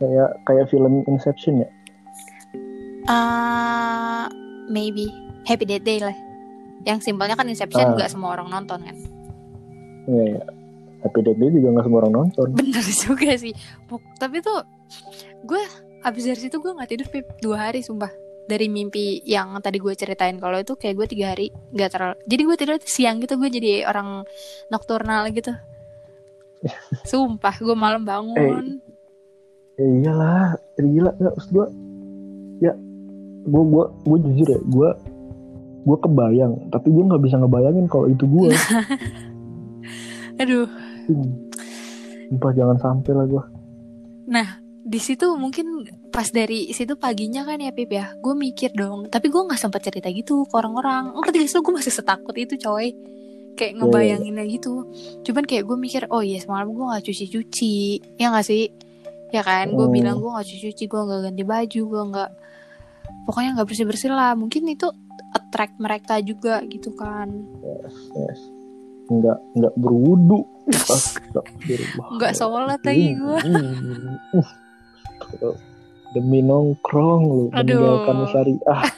kayak 0.00 0.30
kayak 0.44 0.66
film 0.68 1.04
Inception 1.06 1.62
ya. 1.62 1.68
Ah, 3.06 4.26
maybe 4.66 5.06
Happy 5.46 5.62
Death 5.62 5.86
Day 5.86 6.02
lah. 6.02 6.16
Yang 6.82 7.06
simpelnya 7.06 7.38
kan 7.38 7.46
Inception 7.46 7.86
Ah. 7.86 7.94
nggak 7.94 8.10
semua 8.10 8.34
orang 8.34 8.50
nonton 8.50 8.82
kan. 8.82 8.96
Iya, 10.06 10.22
iya. 10.26 10.42
Happy 10.42 10.55
Death 11.14 11.38
Day 11.38 11.50
juga 11.52 11.68
nggak 11.76 11.84
semua 11.86 11.98
orang 12.04 12.14
nonton. 12.14 12.46
Bener 12.54 12.84
juga 12.84 13.30
sih. 13.38 13.52
Tapi 14.18 14.36
tuh 14.42 14.60
gue 15.46 15.62
abis 16.02 16.22
dari 16.26 16.40
situ 16.40 16.56
gue 16.62 16.72
nggak 16.72 16.90
tidur 16.90 17.08
Pip 17.10 17.26
dua 17.42 17.70
hari 17.70 17.82
sumpah. 17.82 18.10
Dari 18.46 18.70
mimpi 18.70 19.26
yang 19.26 19.58
tadi 19.58 19.82
gue 19.82 19.90
ceritain 19.98 20.38
kalau 20.38 20.62
itu 20.62 20.78
kayak 20.78 20.94
gue 20.94 21.06
tiga 21.10 21.34
hari 21.34 21.50
nggak 21.74 21.90
terlalu. 21.90 22.14
Jadi 22.30 22.42
gue 22.46 22.56
tidur 22.56 22.76
siang 22.86 23.16
gitu 23.18 23.34
gue 23.38 23.50
jadi 23.50 23.86
orang 23.90 24.22
nokturnal 24.70 25.26
gitu. 25.34 25.50
Sumpah 27.10 27.54
gue 27.58 27.76
malam 27.76 28.06
bangun. 28.06 28.78
Ya 29.76 29.84
iyalah, 29.84 30.48
gila 30.78 31.10
nggak 31.18 31.32
maksud 31.36 31.50
gue. 31.52 31.66
Ya, 32.64 32.72
gue 33.44 33.62
gue 33.66 33.84
gue 34.08 34.18
jujur 34.30 34.48
ya, 34.48 34.60
gue 34.64 34.88
gue 35.86 35.96
kebayang, 36.00 36.72
tapi 36.72 36.88
gue 36.88 37.04
nggak 37.04 37.22
bisa 37.22 37.36
ngebayangin 37.38 37.86
kalau 37.86 38.06
itu 38.08 38.24
gue. 38.24 38.50
Aduh. 40.42 40.85
Sumpah 41.06 42.52
jangan 42.56 42.78
sampai 42.82 43.12
lah 43.14 43.26
gue. 43.30 43.44
Nah, 44.26 44.48
di 44.86 44.98
situ 44.98 45.34
mungkin 45.38 45.86
pas 46.10 46.30
dari 46.30 46.70
situ 46.70 46.94
paginya 46.94 47.46
kan 47.46 47.58
ya 47.58 47.70
Pip 47.70 47.90
ya, 47.90 48.14
gue 48.18 48.34
mikir 48.34 48.74
dong. 48.74 49.06
Tapi 49.06 49.30
gue 49.30 49.42
nggak 49.42 49.58
sempat 49.58 49.82
cerita 49.82 50.10
gitu 50.10 50.46
ke 50.46 50.54
orang-orang. 50.54 51.14
Ngerti 51.14 51.36
gak 51.42 51.50
sih 51.50 51.58
gue 51.62 51.74
masih 51.74 51.92
setakut 51.94 52.34
itu 52.34 52.54
coy. 52.58 52.94
Kayak 53.56 53.80
ngebayanginnya 53.80 54.44
gitu. 54.52 54.84
Cuman 55.24 55.48
kayak 55.48 55.64
gue 55.64 55.76
mikir, 55.80 56.02
oh 56.12 56.20
iya 56.20 56.38
semalam 56.42 56.70
gue 56.70 56.84
nggak 56.86 57.04
cuci-cuci, 57.08 57.76
ya 58.20 58.28
nggak 58.28 58.46
sih? 58.46 58.68
Ya 59.32 59.42
kan, 59.42 59.72
gue 59.72 59.86
Hmm. 59.88 59.94
bilang 59.96 60.16
gue 60.20 60.28
nggak 60.28 60.46
cuci-cuci, 60.46 60.84
gue 60.86 61.00
nggak 61.00 61.20
ganti 61.24 61.42
baju, 61.42 61.80
gue 61.88 62.02
nggak, 62.12 62.30
pokoknya 63.26 63.50
nggak 63.56 63.66
bersih-bersih 63.66 64.12
lah. 64.12 64.36
Mungkin 64.36 64.68
itu 64.68 64.86
attract 65.32 65.80
mereka 65.80 66.20
juga 66.20 66.60
gitu 66.68 66.92
kan. 66.94 67.32
Yes, 67.64 67.96
yes. 68.14 68.40
Nggak 69.06 69.38
nggak 69.54 69.74
berwudu. 69.78 70.42
Astagfirullah. 70.90 72.06
Nggak 72.18 72.32
sholat 72.34 72.82
lagi 72.82 73.14
gue. 73.14 73.38
Hmm. 73.42 74.18
Demi 76.14 76.40
nongkrong 76.40 77.22
lu 77.26 77.44
Aduh. 77.52 77.76
meninggalkan 77.76 78.16
syariah. 78.30 78.82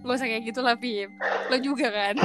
Gak 0.00 0.16
usah 0.16 0.26
kayak 0.26 0.44
gitu 0.48 0.60
lah 0.64 0.74
Pip 0.80 1.12
Lo 1.52 1.56
juga 1.60 1.92
kan 1.92 2.16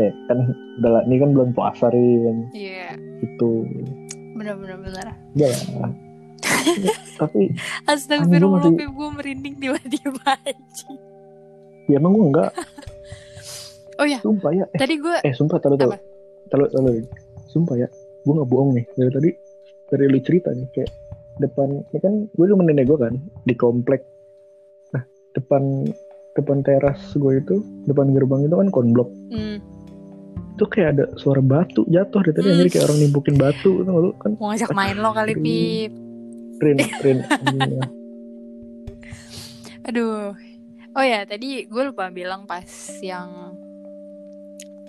eh 0.00 0.12
kan 0.30 0.38
udah 0.80 0.90
lah, 0.90 1.02
ini 1.04 1.16
kan 1.20 1.28
belum 1.36 1.50
puasa 1.52 1.92
Rin 1.92 2.48
Iya 2.56 2.96
itu 3.20 3.68
Bener-bener 4.32 4.80
bener 4.80 5.06
udah 5.36 5.48
lah 5.52 5.92
tapi 7.20 7.52
Astagfirullah 7.84 8.64
masih- 8.64 8.80
Pip 8.80 8.90
Gue 8.90 9.08
merinding 9.12 9.54
tiba-tiba 9.60 10.32
aja 10.40 10.88
ya 11.88 11.96
emang 11.96 12.12
gue 12.16 12.26
enggak 12.32 12.52
Oh 13.98 14.06
ya 14.06 14.18
sumpah 14.18 14.52
ya. 14.52 14.64
Eh, 14.68 14.78
Tadi 14.78 14.94
gue 14.96 15.16
eh 15.20 15.32
sumpah 15.32 15.58
taruh 15.58 15.74
taruh 15.74 15.98
taruh 16.46 16.68
taruh 16.68 16.94
sumpah 17.46 17.76
ya 17.76 17.88
gue 18.22 18.32
nggak 18.32 18.48
bohong 18.48 18.70
nih. 18.72 18.84
Dari 18.94 19.10
tadi 19.10 19.30
dari 19.88 20.04
lu 20.06 20.18
cerita 20.20 20.50
nih 20.50 20.68
kayak 20.70 20.90
depan 21.38 21.68
ini 21.84 21.98
kan 21.98 22.14
gue 22.28 22.44
sama 22.46 22.62
nenek 22.62 22.86
gue 22.86 22.98
kan 22.98 23.14
di 23.42 23.54
komplek. 23.54 24.06
Nah 24.90 25.02
depan 25.32 25.86
depan 26.32 26.62
teras 26.62 27.00
gue 27.12 27.32
itu 27.36 27.58
depan 27.84 28.14
gerbang 28.14 28.44
itu 28.44 28.54
kan 28.54 28.68
konblok. 28.70 29.10
Hmm, 29.28 29.58
itu 30.54 30.64
kayak 30.64 30.88
ada 30.94 31.04
suara 31.16 31.38
batu 31.38 31.82
jatuh 31.86 32.22
dari 32.22 32.34
tadi 32.36 32.48
Hmm. 32.48 32.70
kayak 32.70 32.84
orang 32.86 32.98
nimbukin 33.00 33.34
batu 33.34 33.82
tuh 33.82 33.94
lu? 33.98 34.10
Kan 34.16 34.38
Mau 34.38 34.50
ngajak 34.50 34.70
main 34.70 34.94
lo 34.94 35.10
kali. 35.10 35.34
Pip. 35.34 35.90
Rin 36.58 36.78
Rin 37.04 37.18
iya. 37.54 37.82
Aduh. 39.84 40.34
Oh 40.92 41.04
ya, 41.04 41.22
tadi 41.22 41.62
gue 41.64 41.82
lupa 41.84 42.10
bilang 42.10 42.42
pas 42.44 42.66
yang 42.98 43.54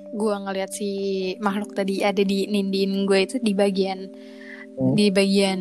gue 0.10 0.34
ngeliat 0.36 0.72
si 0.72 0.90
makhluk 1.38 1.72
tadi 1.72 2.02
ada 2.02 2.20
di 2.20 2.46
nindiin 2.46 3.06
gue 3.06 3.20
itu 3.20 3.36
di 3.38 3.54
bagian 3.54 4.10
Hmm. 4.70 4.96
di 4.96 5.12
bagian 5.12 5.60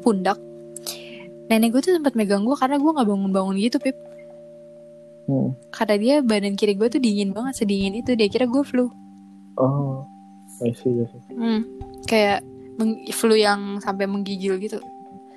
pundak. 0.00 0.38
Nenek 1.50 1.74
gue 1.74 1.82
tuh 1.82 1.98
sempat 1.98 2.14
megang 2.14 2.46
gue 2.46 2.54
karena 2.54 2.78
gue 2.78 2.86
nggak 2.88 3.08
bangun-bangun 3.10 3.58
gitu, 3.58 3.82
Pip. 3.82 3.98
Hmm. 5.26 5.58
Kata 5.68 5.98
dia 5.98 6.22
badan 6.22 6.54
kiri 6.54 6.78
gue 6.78 6.86
tuh 6.86 7.02
dingin 7.02 7.34
banget, 7.34 7.58
sedingin 7.58 7.98
itu. 7.98 8.14
Dia 8.14 8.30
kira 8.30 8.46
gue 8.46 8.62
flu. 8.62 8.86
oh 9.58 10.06
I 10.62 10.70
see, 10.72 10.94
I 10.94 11.10
see. 11.10 11.20
Hmm, 11.34 11.66
kayak 12.06 12.46
flu 13.10 13.34
yang 13.34 13.82
sampai 13.82 14.06
menggigil 14.06 14.62
gitu. 14.62 14.78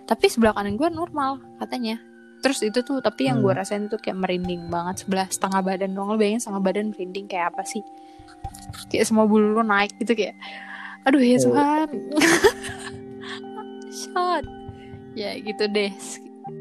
Tapi 0.06 0.30
sebelah 0.30 0.54
kanan 0.54 0.78
gue 0.78 0.86
normal 0.88 1.42
katanya. 1.58 1.98
Terus 2.46 2.62
itu 2.62 2.86
tuh 2.86 3.02
tapi 3.02 3.26
yang 3.26 3.42
gue 3.42 3.50
Hmm. 3.50 3.58
rasain 3.58 3.90
tuh 3.90 3.98
kayak 3.98 4.22
merinding 4.22 4.70
banget 4.70 5.02
sebelah 5.02 5.26
setengah 5.26 5.66
badan 5.66 5.98
dong. 5.98 6.14
Lo 6.14 6.16
bayangin 6.16 6.46
setengah 6.46 6.62
badan 6.62 6.94
merinding 6.94 7.26
kayak 7.26 7.58
apa 7.58 7.66
sih? 7.66 7.82
Kayak 8.88 9.06
semua 9.08 9.26
bulu 9.26 9.54
lo 9.54 9.62
naik 9.62 9.94
gitu 9.98 10.14
kayak 10.14 10.36
aduh 11.04 11.22
ya 11.22 11.38
Oh. 11.38 11.42
Tuhan. 11.50 11.88
Shot. 14.00 14.44
Ya 15.16 15.32
gitu 15.38 15.64
deh. 15.68 15.92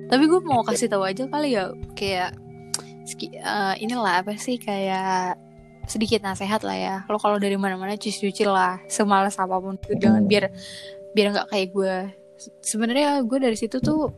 Tapi 0.09 0.25
gue 0.25 0.41
mau 0.41 0.63
kasih 0.63 0.89
tahu 0.89 1.05
aja 1.05 1.27
kali 1.27 1.57
ya 1.57 1.73
kayak 1.93 2.33
eh, 3.21 3.75
inilah 3.81 4.25
apa 4.25 4.33
sih 4.37 4.57
kayak 4.57 5.37
sedikit 5.85 6.25
nasehat 6.25 6.65
lah 6.65 6.73
ya 6.73 6.97
lo 7.05 7.21
kalau 7.21 7.37
dari 7.37 7.61
mana-mana 7.61 7.93
cuci-cuci 7.93 8.49
lah 8.49 8.81
semalas 8.89 9.37
apa 9.37 9.61
pun 9.61 9.77
itu 9.77 10.01
jangan 10.01 10.25
Hmm. 10.25 10.31
biar 10.33 10.45
biar 11.13 11.27
nggak 11.37 11.49
kayak 11.53 11.69
gue 11.77 11.95
sebenarnya 12.65 13.21
gue 13.21 13.37
dari 13.37 13.53
situ 13.53 13.77
tuh 13.85 14.09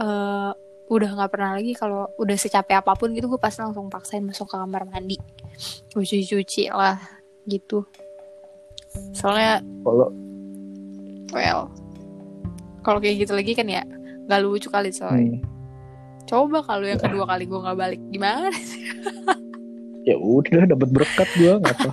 eh, 0.00 0.50
udah 0.86 1.18
nggak 1.18 1.30
pernah 1.34 1.58
lagi 1.58 1.74
kalau 1.74 2.06
udah 2.14 2.36
secapek 2.38 2.78
apa 2.78 2.94
pun 2.94 3.10
gitu 3.10 3.26
gue 3.26 3.40
pasti 3.42 3.62
langsung 3.62 3.90
paksain 3.90 4.22
masuk 4.22 4.46
ke 4.46 4.56
kamar 4.58 4.86
mandi. 4.86 5.18
Gue 5.90 6.06
cuci-cuci 6.06 6.70
lah 6.70 6.98
gitu. 7.46 7.82
Soalnya 9.12 9.60
kalau 9.82 10.08
well 11.34 11.68
kalau 12.86 13.02
kayak 13.02 13.26
gitu 13.26 13.34
lagi 13.34 13.52
kan 13.58 13.66
ya 13.66 13.82
nggak 14.30 14.40
lucu 14.46 14.70
kali 14.70 14.94
soalnya 14.94 15.42
hmm, 15.42 15.46
coba 16.26 16.62
kalau 16.62 16.86
yang 16.86 17.02
kedua 17.02 17.26
kali 17.26 17.44
gue 17.50 17.58
nggak 17.58 17.78
balik 17.78 18.00
gimana? 18.14 18.48
Ya 20.06 20.14
udah 20.14 20.70
dapat 20.70 20.88
berkat 20.94 21.28
gue 21.34 21.50
nggak 21.50 21.76
apa. 21.82 21.90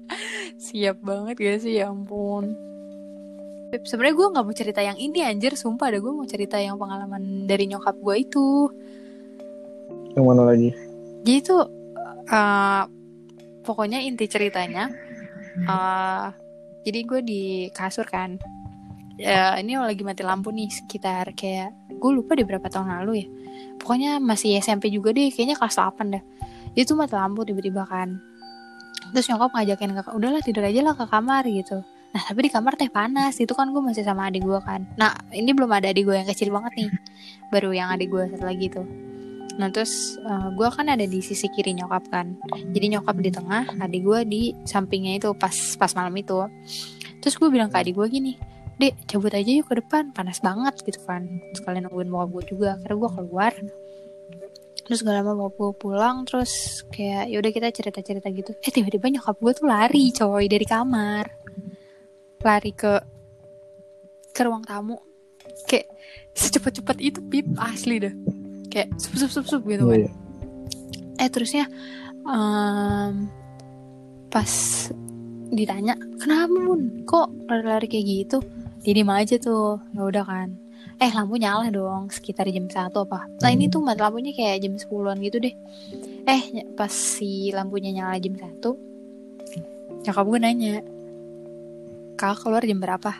Siap 0.72 1.04
banget 1.04 1.36
gak 1.36 1.58
sih 1.60 1.84
ya 1.84 1.92
ampun 1.92 2.71
Beb, 3.72 3.88
Sebenarnya 3.88 4.14
gue 4.20 4.26
gak 4.36 4.44
mau 4.44 4.52
cerita 4.52 4.80
yang 4.84 5.00
ini 5.00 5.24
anjir. 5.24 5.56
Sumpah 5.56 5.88
ada 5.88 5.96
gue 5.96 6.12
mau 6.12 6.28
cerita 6.28 6.60
yang 6.60 6.76
pengalaman 6.76 7.48
dari 7.48 7.64
nyokap 7.64 7.96
gue 7.96 8.14
itu. 8.20 8.68
Yang 10.12 10.24
mana 10.28 10.42
lagi? 10.44 10.76
Jadi 11.24 11.38
tuh 11.40 11.64
eh, 12.28 12.84
Pokoknya 13.64 14.04
inti 14.04 14.28
ceritanya 14.28 14.92
eh, 15.56 16.26
Jadi 16.84 16.98
gue 17.00 17.20
di 17.24 17.42
kasur 17.72 18.04
kan. 18.04 18.36
Eh, 19.16 19.54
Ini 19.64 19.80
lagi 19.80 20.04
mati 20.04 20.20
lampu 20.20 20.52
nih 20.52 20.68
Sekitar 20.68 21.32
kayak 21.32 21.96
Gue 21.96 22.12
lupa 22.12 22.36
di 22.36 22.44
berapa 22.44 22.68
tahun 22.68 22.92
lalu 23.00 23.24
ya. 23.24 23.26
Pokoknya 23.80 24.20
masih 24.20 24.60
SMP 24.60 24.92
juga 24.92 25.16
deh 25.16 25.32
Kayaknya 25.32 25.56
kelas 25.56 25.80
8 25.80 26.12
dah 26.12 26.22
Jadi 26.76 26.84
tuh 26.84 26.96
mati 27.00 27.16
lampu 27.16 27.40
tiba-tiba 27.48 27.88
kan. 27.88 28.20
Terus 29.16 29.32
nyokap 29.32 29.56
ngajakin 29.56 29.96
ke 29.96 30.12
Udahlah 30.12 30.44
tidur 30.44 30.60
aja 30.60 30.80
lah 30.84 30.92
ke 30.92 31.08
kamar 31.08 31.48
gitu 31.48 31.80
Nah 32.12 32.22
tapi 32.28 32.48
di 32.48 32.50
kamar 32.52 32.76
teh 32.76 32.92
panas. 32.92 33.40
Itu 33.40 33.56
kan 33.56 33.72
gue 33.72 33.80
masih 33.80 34.04
sama 34.04 34.28
adik 34.28 34.44
gue 34.44 34.60
kan. 34.60 34.84
Nah 35.00 35.16
ini 35.32 35.50
belum 35.56 35.68
ada 35.72 35.88
adik 35.88 36.04
gue 36.04 36.16
yang 36.16 36.28
kecil 36.28 36.52
banget 36.52 36.72
nih. 36.76 36.90
Baru 37.48 37.72
yang 37.72 37.88
adik 37.88 38.12
gue 38.12 38.22
satu 38.28 38.44
lagi 38.44 38.68
tuh. 38.68 38.84
Nah 39.56 39.68
terus 39.72 40.16
eh, 40.20 40.48
gue 40.52 40.68
kan 40.68 40.86
ada 40.88 41.04
di 41.04 41.20
sisi 41.24 41.48
kiri 41.48 41.72
nyokap 41.76 42.04
kan. 42.12 42.36
Jadi 42.72 42.96
nyokap 42.96 43.16
di 43.20 43.30
tengah 43.32 43.64
Adik 43.80 44.04
gue 44.04 44.20
di 44.28 44.42
sampingnya 44.68 45.20
itu 45.20 45.32
pas 45.32 45.52
pas 45.80 45.92
malam 45.96 46.12
itu. 46.16 46.36
Terus 47.24 47.34
gue 47.40 47.48
bilang 47.48 47.72
ke 47.72 47.80
adik 47.80 47.96
gue 47.96 48.08
gini 48.08 48.34
Dek 48.80 49.06
cabut 49.06 49.32
aja 49.32 49.50
yuk 49.52 49.68
ke 49.72 49.80
depan. 49.80 50.12
Panas 50.12 50.44
banget 50.44 50.84
gitu 50.84 51.00
kan. 51.08 51.24
Sekalian 51.56 51.88
nungguin 51.88 52.12
bokap 52.12 52.28
gue 52.36 52.44
juga. 52.56 52.70
Karena 52.84 52.96
gue 53.00 53.10
keluar. 53.16 53.52
Terus 54.82 54.98
gak 55.06 55.14
lama 55.14 55.32
bokap 55.38 55.54
gue 55.56 55.72
pulang 55.78 56.16
Terus 56.26 56.82
kayak 56.90 57.30
yaudah 57.32 57.52
kita 57.54 57.68
cerita-cerita 57.72 58.28
gitu. 58.34 58.52
Eh 58.60 58.72
tiba-tiba 58.72 59.08
nyokap 59.08 59.36
gue 59.40 59.52
tuh 59.56 59.66
lari 59.68 60.12
coy 60.12 60.44
dari 60.50 60.66
kamar 60.68 61.41
Lari 62.42 62.72
ke 62.74 62.98
Ke 64.34 64.42
ruang 64.42 64.66
tamu. 64.66 64.98
Kayak 65.68 65.92
secepat-cepat 66.34 66.96
itu 66.98 67.20
pip. 67.28 67.46
Asli 67.60 68.02
dah 68.02 68.14
Kayak 68.72 68.96
sup 68.96 69.14
sup 69.20 69.30
sup 69.30 69.46
sup 69.46 69.62
gitu 69.68 69.84
kan. 69.84 70.00
Iya, 70.00 70.08
iya. 70.08 70.12
Eh 71.20 71.28
terusnya 71.28 71.64
em, 72.26 73.28
Pas 74.32 74.52
ditanya 75.52 75.94
Kenapa 76.16 76.56
bun? 76.56 77.04
Kok 77.04 77.46
lari-lari 77.52 77.86
kayak 77.86 78.06
gitu? 78.08 78.38
Jadi 78.82 79.00
aja 79.06 79.36
tuh. 79.38 79.78
Ya 79.92 80.02
udah 80.02 80.24
kan. 80.24 80.56
Eh 80.98 81.10
lampu 81.12 81.36
nyala 81.36 81.68
dong 81.68 82.08
Sekitar 82.08 82.48
jam 82.48 82.66
1 82.66 82.90
apa. 82.90 83.28
Nah 83.42 83.50
ini 83.52 83.68
tuh 83.68 83.84
lampunya 83.84 84.32
kayak 84.32 84.64
jam 84.64 84.74
10an 84.74 85.18
gitu 85.20 85.36
deh. 85.38 85.54
Eh 86.26 86.42
pas 86.74 86.90
si 86.90 87.52
lampunya 87.52 87.92
nyala 87.92 88.16
jam 88.18 88.34
1 88.34 88.56
Nyokap 90.02 90.24
gue 90.26 90.38
nanya 90.42 90.82
Kakak 92.22 92.46
keluar 92.46 92.62
jam 92.62 92.78
berapa? 92.78 93.18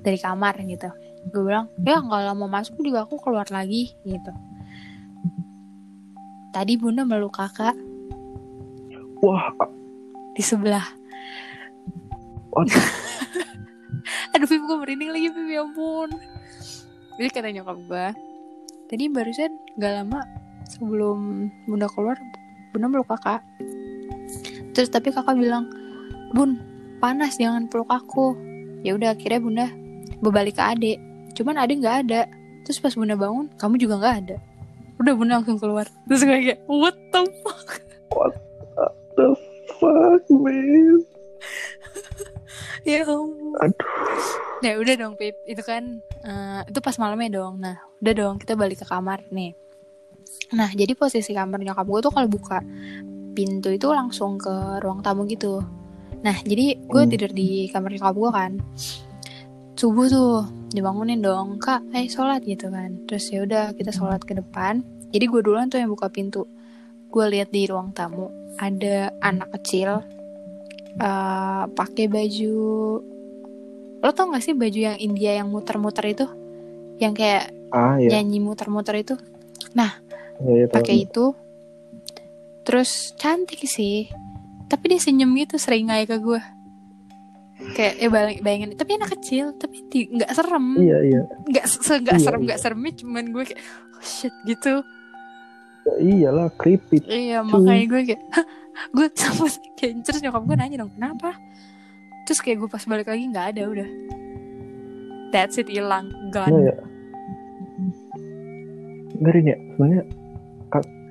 Dari 0.00 0.16
kamar 0.16 0.56
gitu. 0.64 0.88
Gue 1.28 1.44
bilang 1.44 1.68
Ya 1.84 2.00
kalau 2.00 2.32
mau 2.32 2.48
masuk 2.48 2.80
juga 2.80 3.04
aku 3.04 3.20
keluar 3.20 3.44
lagi 3.52 3.92
gitu. 4.08 4.32
Tadi 6.56 6.80
bunda 6.80 7.04
meluk 7.04 7.36
kakak. 7.36 7.76
Wah 9.20 9.52
di 10.32 10.40
sebelah. 10.40 10.88
Aduh 14.32 14.48
Pip 14.48 14.62
gue 14.64 14.76
merinding 14.80 15.12
lagi 15.12 15.28
Pip 15.28 15.52
ya 15.52 15.60
ampun. 15.60 16.16
Jadi 17.20 17.28
kata 17.28 17.52
nyokap 17.52 17.76
gue 17.76 18.06
Tadi 18.88 19.04
barusan 19.12 19.52
gak 19.76 20.00
lama 20.00 20.24
sebelum 20.64 21.52
bunda 21.68 21.92
keluar 21.92 22.16
Bunda 22.72 22.88
meluk 22.88 23.12
kakak. 23.12 23.44
Terus 24.72 24.88
tapi 24.88 25.12
kakak 25.12 25.36
bilang 25.36 25.68
Bun 26.32 26.71
panas 27.02 27.34
jangan 27.34 27.66
peluk 27.66 27.90
aku. 27.90 28.38
Ya 28.86 28.94
udah 28.94 29.18
akhirnya 29.18 29.40
bunda 29.42 29.66
berbalik 30.22 30.54
ke 30.58 30.62
adek 30.62 30.98
Cuman 31.32 31.58
adek 31.58 31.82
nggak 31.82 31.96
ada. 32.06 32.28
Terus 32.62 32.78
pas 32.78 32.94
bunda 32.94 33.18
bangun 33.18 33.50
kamu 33.58 33.74
juga 33.80 33.98
nggak 33.98 34.16
ada. 34.24 34.36
Udah 35.00 35.12
bunda 35.16 35.40
langsung 35.40 35.58
keluar. 35.58 35.88
Terus 36.06 36.22
gue 36.22 36.38
kayak 36.38 36.60
what 36.68 36.94
the 37.10 37.22
fuck? 37.42 37.68
The 39.18 39.28
fuck 39.80 40.24
man? 40.30 41.02
Ya 42.82 43.06
ampun. 43.06 43.54
Aduh. 43.62 43.86
Ya 44.58 44.74
udah 44.74 44.94
dong 44.98 45.14
Pip. 45.14 45.38
Itu 45.46 45.62
kan 45.62 46.02
eh, 46.02 46.60
Itu 46.66 46.82
pas 46.82 46.98
malamnya 46.98 47.38
dong. 47.38 47.62
Nah 47.62 47.78
udah 48.02 48.14
dong 48.14 48.34
kita 48.42 48.58
balik 48.58 48.82
ke 48.82 48.86
kamar 48.86 49.22
nih. 49.30 49.54
Nah 50.50 50.66
jadi 50.74 50.98
posisi 50.98 51.30
kamar 51.30 51.62
nyokap 51.62 51.86
gue 51.86 52.00
tuh 52.02 52.12
kalau 52.14 52.26
buka 52.26 52.58
Pintu 53.32 53.72
itu 53.72 53.88
langsung 53.88 54.36
ke 54.36 54.82
ruang 54.82 55.00
tamu 55.00 55.24
gitu 55.24 55.62
Nah 56.22 56.36
jadi 56.42 56.78
gue 56.78 57.02
Hmm. 57.02 57.10
tidur 57.10 57.30
di 57.30 57.66
kamar 57.68 57.90
nyokap 57.92 58.14
gue 58.14 58.30
kan. 58.30 58.52
Subuh 59.74 60.06
tuh 60.06 60.46
Dibangunin 60.72 61.20
dong 61.20 61.60
Kak 61.60 61.84
ayo 61.92 62.06
sholat 62.08 62.46
gitu 62.46 62.70
kan. 62.70 63.04
Terus 63.04 63.28
ya 63.28 63.44
udah 63.44 63.64
kita 63.74 63.92
sholat 63.92 64.22
ke 64.22 64.32
depan. 64.32 64.80
Jadi 65.12 65.24
gue 65.28 65.40
duluan 65.44 65.68
tuh 65.68 65.82
yang 65.82 65.92
buka 65.92 66.08
pintu. 66.08 66.48
Gue 67.12 67.28
lihat 67.28 67.52
di 67.52 67.68
ruang 67.68 67.92
tamu 67.92 68.30
Ada 68.56 69.12
anak 69.20 69.52
kecil 69.60 70.00
eh 70.96 71.64
pakai 71.68 72.06
baju. 72.06 72.60
Lo 74.02 74.10
tau 74.10 74.28
gak 74.30 74.42
sih 74.42 74.52
baju 74.52 74.78
yang 74.78 74.98
India 74.98 75.38
yang 75.38 75.48
muter-muter 75.48 76.04
itu? 76.06 76.26
Yang 76.98 77.12
kayak 77.18 77.44
ah 77.72 77.96
ya 77.96 78.18
nyanyi 78.18 78.38
muter-muter 78.38 78.94
itu? 78.98 79.14
Nah 79.74 79.98
Ya, 80.42 80.64
ya, 80.64 80.66
pakai 80.66 81.06
itu. 81.06 81.32
Terus 82.62 83.14
cantik 83.14 83.62
sih 83.64 84.10
tapi 84.72 84.84
dia 84.88 84.98
senyum 84.98 85.36
gitu 85.36 85.60
sering 85.60 85.92
aja 85.92 86.08
ke 86.08 86.16
gue 86.16 86.40
kayak 87.72 87.94
eh 88.00 88.08
bayangin, 88.08 88.40
bayangin 88.40 88.68
tapi 88.72 88.96
anak 88.96 89.12
kecil 89.12 89.52
tapi 89.54 89.84
nggak 89.86 90.32
serem 90.32 90.66
Iya 90.74 90.98
iya. 91.04 91.20
nggak 91.46 91.64
se 91.68 91.92
nggak 91.94 92.16
Iya, 92.16 92.24
serem 92.24 92.40
iya. 92.40 92.46
nggak 92.48 92.60
seremnya 92.60 92.92
cuman 92.96 93.24
gue 93.30 93.44
kayak 93.44 93.60
oh 93.92 94.02
shit 94.02 94.34
gitu 94.44 94.74
Ya, 95.82 95.94
iyalah 95.98 96.46
creepy. 96.54 97.02
iya 97.04 97.42
Cuy. 97.42 97.58
makanya 97.58 97.84
gue 97.84 98.00
kayak 98.08 98.22
gue 98.94 99.06
sama 99.12 99.44
kayak 99.76 99.92
terus 100.00 100.22
nyokap 100.22 100.42
gue 100.42 100.56
nanya 100.56 100.76
dong 100.78 100.92
kenapa 100.94 101.34
terus 102.22 102.38
kayak 102.38 102.62
gue 102.62 102.70
pas 102.70 102.82
balik 102.86 103.06
lagi 103.06 103.26
nggak 103.26 103.46
ada 103.50 103.62
udah 103.66 103.88
that's 105.30 105.58
it 105.58 105.66
hilang 105.66 106.06
Nah, 106.06 106.30
gone 106.30 106.54
ya. 106.62 106.74
Ngeri 109.18 109.40
ya, 109.44 109.56
sebenarnya 109.74 110.02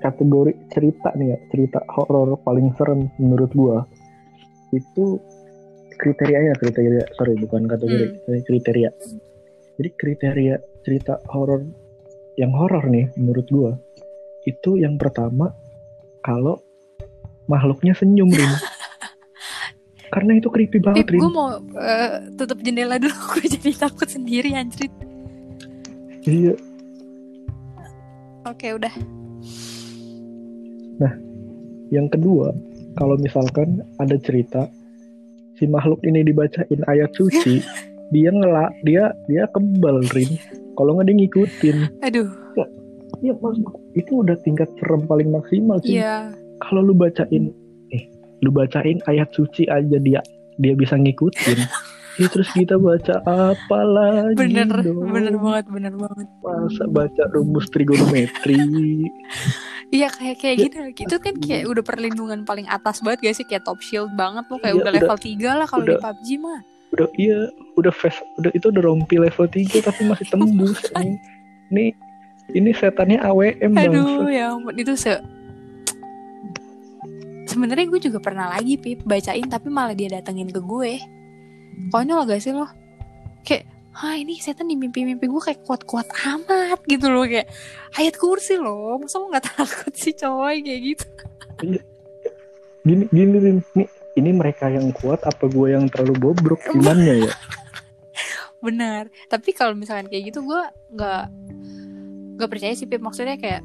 kategori 0.02 0.54
cerita 0.68 1.14
nih 1.14 1.32
ya, 1.32 1.38
cerita 1.48 1.80
horor 1.88 2.36
paling 2.42 2.74
serem 2.76 3.08
menurut 3.16 3.52
gua 3.54 3.86
itu 4.72 5.22
kriterianya 5.94 6.58
kriteria 6.58 7.06
sorry 7.14 7.38
bukan 7.38 7.70
kategori 7.70 8.06
Hmm. 8.10 8.18
tapi 8.26 8.42
kriteria. 8.42 8.90
Jadi 9.78 9.90
kriteria 9.94 10.56
cerita 10.82 11.22
horor 11.30 11.62
yang 12.36 12.50
horor 12.52 12.90
nih 12.90 13.14
menurut 13.16 13.46
gua 13.48 13.72
itu 14.44 14.76
yang 14.76 14.98
pertama 14.98 15.54
kalau 16.20 16.58
makhluknya 17.46 17.94
senyum 17.94 18.30
Rin. 18.30 18.50
Karena 20.14 20.36
itu 20.36 20.50
creepy 20.50 20.82
banget 20.82 21.06
Pip, 21.06 21.14
Rin. 21.14 21.20
gue 21.22 21.32
mau 21.32 21.50
eh, 21.78 22.10
tutup 22.36 22.60
jendela 22.60 22.98
dulu 22.98 23.16
gue 23.32 23.46
jadi 23.48 23.72
takut 23.78 24.10
sendiri 24.10 24.52
anjrit 24.52 24.92
Iya, 26.22 26.54
oke 28.44 28.68
udah 28.78 28.94
Yang 31.92 32.20
kedua, 32.20 32.52
kalau 33.00 33.16
misalkan 33.20 33.82
ada 34.00 34.16
cerita 34.20 34.68
si 35.60 35.68
makhluk 35.68 36.00
ini 36.08 36.24
dibacain 36.28 36.82
ayat 36.88 37.12
suci, 37.16 37.64
dia 38.14 38.30
ngelak, 38.32 38.72
dia 38.84 39.12
dia 39.32 39.48
kebal 39.52 40.04
rin. 40.16 40.38
Kalau 40.76 40.98
nggak 40.98 41.08
dia 41.12 41.16
ngikutin, 41.22 41.78
aduh 42.04 42.30
ya 43.22 43.38
mas 43.38 43.58
itu 43.94 44.26
udah 44.26 44.34
tingkat 44.42 44.68
serem 44.82 45.06
paling 45.06 45.30
maksimal 45.30 45.78
sih. 45.86 46.02
iya 46.02 46.34
Kalau 46.62 46.82
lu 46.86 46.94
bacain, 46.94 47.54
eh, 47.94 48.04
lu 48.42 48.50
bacain 48.50 48.98
ayat 49.06 49.30
suci 49.34 49.70
aja 49.70 49.98
dia 50.02 50.22
dia 50.58 50.74
bisa 50.76 50.98
ngikutin. 50.98 51.60
Ya, 52.20 52.28
terus 52.28 52.52
kita 52.52 52.76
baca 52.76 53.24
apa 53.24 53.80
lagi 53.88 54.36
bener 54.36 54.84
dong? 54.84 55.10
bener 55.16 55.32
banget 55.40 55.66
bener 55.72 55.94
banget 55.96 56.28
Masa 56.44 56.84
baca 56.92 57.24
rumus 57.32 57.72
trigonometri? 57.72 58.60
Iya 59.92 60.08
kayak 60.08 60.38
kayak 60.38 60.56
Ya, 60.56 60.64
gitu. 60.66 60.78
Itu 61.06 61.16
kan 61.18 61.36
kayak 61.38 61.68
udah 61.68 61.84
perlindungan 61.84 62.40
paling 62.42 62.66
atas 62.66 63.00
banget 63.00 63.20
gak 63.22 63.36
sih? 63.36 63.46
Kayak 63.46 63.64
top 63.64 63.80
shield 63.80 64.10
banget 64.14 64.48
lo 64.48 64.58
kayak 64.58 64.72
Iya, 64.72 64.80
udah 64.80 64.90
udah- 64.90 65.04
level 65.06 65.18
3 65.20 65.52
lah 65.54 65.68
kalau 65.68 65.84
di 65.84 65.96
PUBG 65.96 66.28
mah. 66.38 66.60
Udah 66.92 67.08
iya. 67.16 67.40
Udah 67.74 67.92
face 67.92 68.20
udah 68.38 68.52
itu 68.52 68.66
udah 68.68 68.84
rompi 68.84 69.16
level 69.16 69.46
3 69.46 69.80
tapi 69.82 70.02
masih 70.04 70.26
tembus 70.28 70.80
ini 70.98 71.16
ini 71.70 71.86
ini 72.52 72.70
setannya 72.72 73.20
AWM 73.22 73.72
aduh 73.74 74.26
bang. 74.26 74.32
Ya 74.32 74.46
ampun. 74.50 74.74
Itu 74.74 74.96
se 74.96 75.20
sebenarnya 77.46 77.86
gue 77.86 78.00
juga 78.02 78.20
pernah 78.20 78.48
lagi 78.50 78.76
pip 78.76 79.04
bacain 79.04 79.44
tapi 79.46 79.68
malah 79.68 79.92
dia 79.92 80.08
datengin 80.10 80.48
ke 80.48 80.60
gue. 80.60 81.04
Konyol 81.90 82.24
gak 82.26 82.40
sih 82.40 82.52
lo? 82.52 82.68
Kayak 83.42 83.68
ah 83.92 84.16
ini 84.16 84.40
setan 84.40 84.72
di 84.72 84.80
mimpi-mimpi 84.80 85.28
gue 85.28 85.42
kayak 85.44 85.68
kuat-kuat 85.68 86.08
amat 86.08 86.80
gitu 86.88 87.12
loh 87.12 87.28
kayak 87.28 87.52
ayat 88.00 88.16
kursi 88.16 88.56
loh. 88.56 88.96
Masa 88.98 89.20
lo 89.20 89.28
nggak 89.28 89.46
takut 89.56 89.94
sih 89.96 90.16
coy 90.16 90.64
kayak 90.64 90.82
gitu? 90.96 91.06
Gini 92.82 93.06
gini 93.12 93.38
Rin. 93.38 93.58
nih 93.76 93.88
ini 94.20 94.32
mereka 94.36 94.68
yang 94.68 94.92
kuat 94.96 95.24
apa 95.28 95.48
gue 95.48 95.68
yang 95.76 95.92
terlalu 95.92 96.32
bobrok 96.32 96.62
imannya 96.72 97.28
ya? 97.28 97.34
Benar. 98.66 99.12
Tapi 99.28 99.52
kalau 99.52 99.76
misalkan 99.76 100.08
kayak 100.08 100.32
gitu 100.32 100.46
gue 100.48 100.62
nggak 100.96 101.24
nggak 102.40 102.50
percaya 102.50 102.74
sih 102.74 102.88
Pip. 102.88 103.04
Maksudnya 103.04 103.36
kayak 103.36 103.62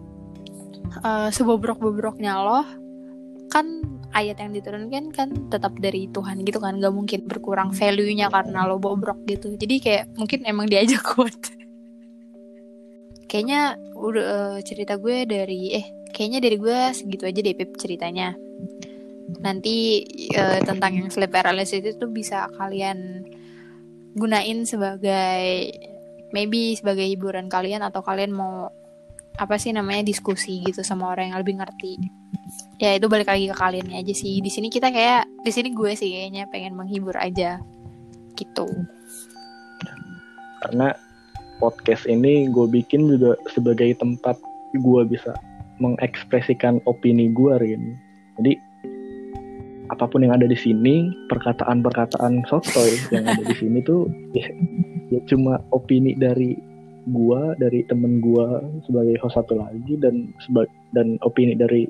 eh, 1.07 1.29
sebobrok-bobroknya 1.31 2.35
lo 2.43 2.67
kan 3.47 3.96
ayat 4.17 4.41
yang 4.41 4.57
diturunkan 4.57 5.13
kan 5.13 5.29
tetap 5.53 5.77
dari 5.77 6.09
Tuhan 6.09 6.41
gitu 6.49 6.57
kan 6.57 6.81
nggak 6.81 6.95
mungkin 6.97 7.21
berkurang 7.29 7.77
value-nya 7.77 8.33
karena 8.33 8.65
lo 8.65 8.81
bobrok 8.81 9.21
gitu. 9.29 9.53
Jadi 9.61 9.77
kayak 9.77 10.05
mungkin 10.17 10.49
emang 10.49 10.67
dia 10.73 10.81
aja 10.81 10.97
kuat. 11.13 11.37
Kayaknya 13.29 13.77
udah 13.93 14.25
eh, 14.25 14.59
cerita 14.65 14.97
gue 14.97 15.29
dari 15.29 15.77
eh 15.77 15.87
kayaknya 16.17 16.41
dari 16.41 16.57
gue 16.57 16.79
segitu 16.97 17.29
aja 17.29 17.41
deh 17.45 17.53
Pip 17.53 17.77
ceritanya. 17.77 18.33
Nanti 19.45 20.01
eh, 20.33 20.61
tentang 20.65 20.97
yang 20.97 21.09
sleep 21.13 21.29
paralysis 21.29 21.85
itu 21.85 22.09
bisa 22.09 22.49
kalian 22.57 23.29
gunain 24.17 24.65
sebagai 24.65 25.77
maybe 26.33 26.73
sebagai 26.73 27.05
hiburan 27.05 27.53
kalian 27.53 27.85
atau 27.85 28.01
kalian 28.01 28.33
mau 28.33 28.73
apa 29.37 29.61
sih 29.61 29.73
namanya 29.73 30.05
diskusi 30.05 30.65
gitu 30.65 30.81
sama 30.81 31.13
orang 31.13 31.33
yang 31.33 31.39
lebih 31.41 31.61
ngerti. 31.61 32.01
Ya 32.81 32.97
itu 32.97 33.09
balik 33.09 33.29
lagi 33.29 33.49
ke 33.49 33.57
kalian 33.57 33.93
aja 33.93 34.15
sih. 34.17 34.41
Di 34.41 34.49
sini 34.49 34.73
kita 34.73 34.89
kayak 34.89 35.29
di 35.45 35.51
sini 35.53 35.73
gue 35.73 35.93
sih 35.93 36.09
kayaknya 36.13 36.49
pengen 36.49 36.77
menghibur 36.77 37.17
aja. 37.17 37.61
Gitu. 38.37 38.69
Karena 40.65 40.93
podcast 41.61 42.05
ini 42.09 42.49
gue 42.49 42.67
bikin 42.69 43.09
juga 43.09 43.37
sebagai 43.53 43.97
tempat 43.97 44.37
gue 44.77 45.03
bisa 45.09 45.33
mengekspresikan 45.81 46.81
opini 46.89 47.33
gue 47.33 47.53
Rin. 47.61 47.97
Jadi 48.41 48.53
apa 49.87 50.05
pun 50.11 50.25
yang 50.25 50.35
ada 50.35 50.51
di 50.51 50.59
sini 50.59 51.15
perkataan-perkataan 51.31 52.43
sotoy 52.51 52.99
yang 53.15 53.23
ada 53.23 53.39
di 53.39 53.55
sini 53.55 53.79
tuh 53.87 54.11
ya, 54.35 54.51
ya 55.15 55.21
cuma 55.31 55.63
opini 55.71 56.19
dari 56.19 56.59
gua 57.09 57.55
dari 57.57 57.83
temen 57.85 58.19
gua 58.19 58.59
sebagai 58.83 59.15
host 59.19 59.35
satu 59.35 59.55
lagi 59.55 59.95
dan 59.97 60.35
seba- 60.41 60.67
dan 60.91 61.19
opini 61.21 61.55
dari 61.55 61.87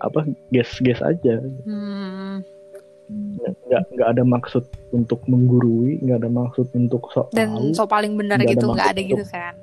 apa 0.00 0.20
guest-guest 0.50 1.00
aja. 1.00 1.40
Hmm, 1.64 2.44
nggak 3.68 3.82
nggak 3.90 4.08
ada 4.10 4.22
maksud 4.22 4.64
untuk 4.90 5.20
menggurui 5.24 6.00
nggak 6.00 6.20
ada 6.20 6.30
maksud 6.30 6.68
untuk 6.72 7.04
sok 7.10 7.32
dan 7.32 7.52
tahu. 7.52 7.72
so 7.72 7.84
paling 7.84 8.16
benar 8.16 8.36
Nggak 8.36 8.48
ada 8.48 8.56
gitu 8.56 8.66
nggak 8.70 8.90
ada 8.90 9.02
gitu 9.02 9.16
untuk- 9.20 9.32
kan? 9.32 9.54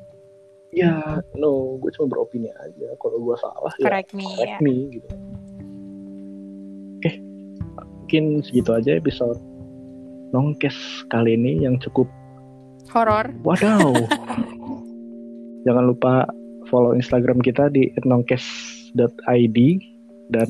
Ya 0.72 0.94
no 1.36 1.76
gue 1.78 1.92
cuma 1.92 2.08
beropini 2.08 2.48
aja. 2.50 2.88
Kalau 2.96 3.18
gua 3.20 3.36
salah 3.36 3.74
ya 3.76 3.84
correct 3.84 4.14
me 4.14 4.24
correct 4.26 4.56
ya. 4.56 4.60
me 4.62 4.74
gitu. 4.90 5.08
Oke 6.96 7.12
mungkin 8.02 8.24
segitu 8.42 8.72
aja 8.72 8.92
episode 8.94 9.40
nongkes 10.32 10.76
kali 11.08 11.36
ini 11.36 11.62
yang 11.62 11.76
cukup 11.78 12.08
horor. 12.88 13.32
Wadaw 13.44 13.92
jangan 15.66 15.94
lupa 15.94 16.26
follow 16.70 16.96
instagram 16.96 17.42
kita 17.42 17.70
di 17.70 17.92
nongkes.id 18.06 19.58
dan 20.32 20.50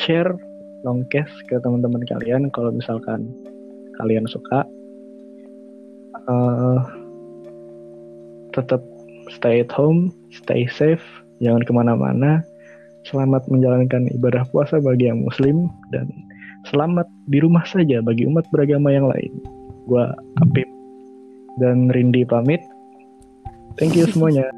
share 0.00 0.34
nongkes 0.82 1.30
ke 1.48 1.56
teman-teman 1.62 2.02
kalian 2.06 2.50
kalau 2.52 2.70
misalkan 2.74 3.30
kalian 3.98 4.26
suka. 4.28 4.66
Eh, 6.26 6.80
tetap 8.56 8.80
stay 9.28 9.60
at 9.60 9.68
home 9.68 10.08
stay 10.32 10.64
safe 10.66 11.04
jangan 11.40 11.62
ke 11.64 11.72
mana-mana. 11.72 12.42
Selamat 13.06 13.46
menjalankan 13.46 14.10
ibadah 14.18 14.42
puasa 14.50 14.82
bagi 14.82 15.06
yang 15.06 15.22
muslim 15.22 15.70
dan 15.94 16.10
selamat 16.66 17.06
di 17.30 17.38
rumah 17.38 17.62
saja 17.62 18.02
bagi 18.02 18.26
umat 18.26 18.42
beragama 18.50 18.90
yang 18.90 19.06
lain. 19.06 19.30
Gua 19.86 20.10
Apip 20.42 20.66
dan 21.62 21.86
Rindi 21.94 22.26
pamit 22.26 22.58
thank 23.76 23.96
you 23.96 24.06
semuanya 24.08 24.55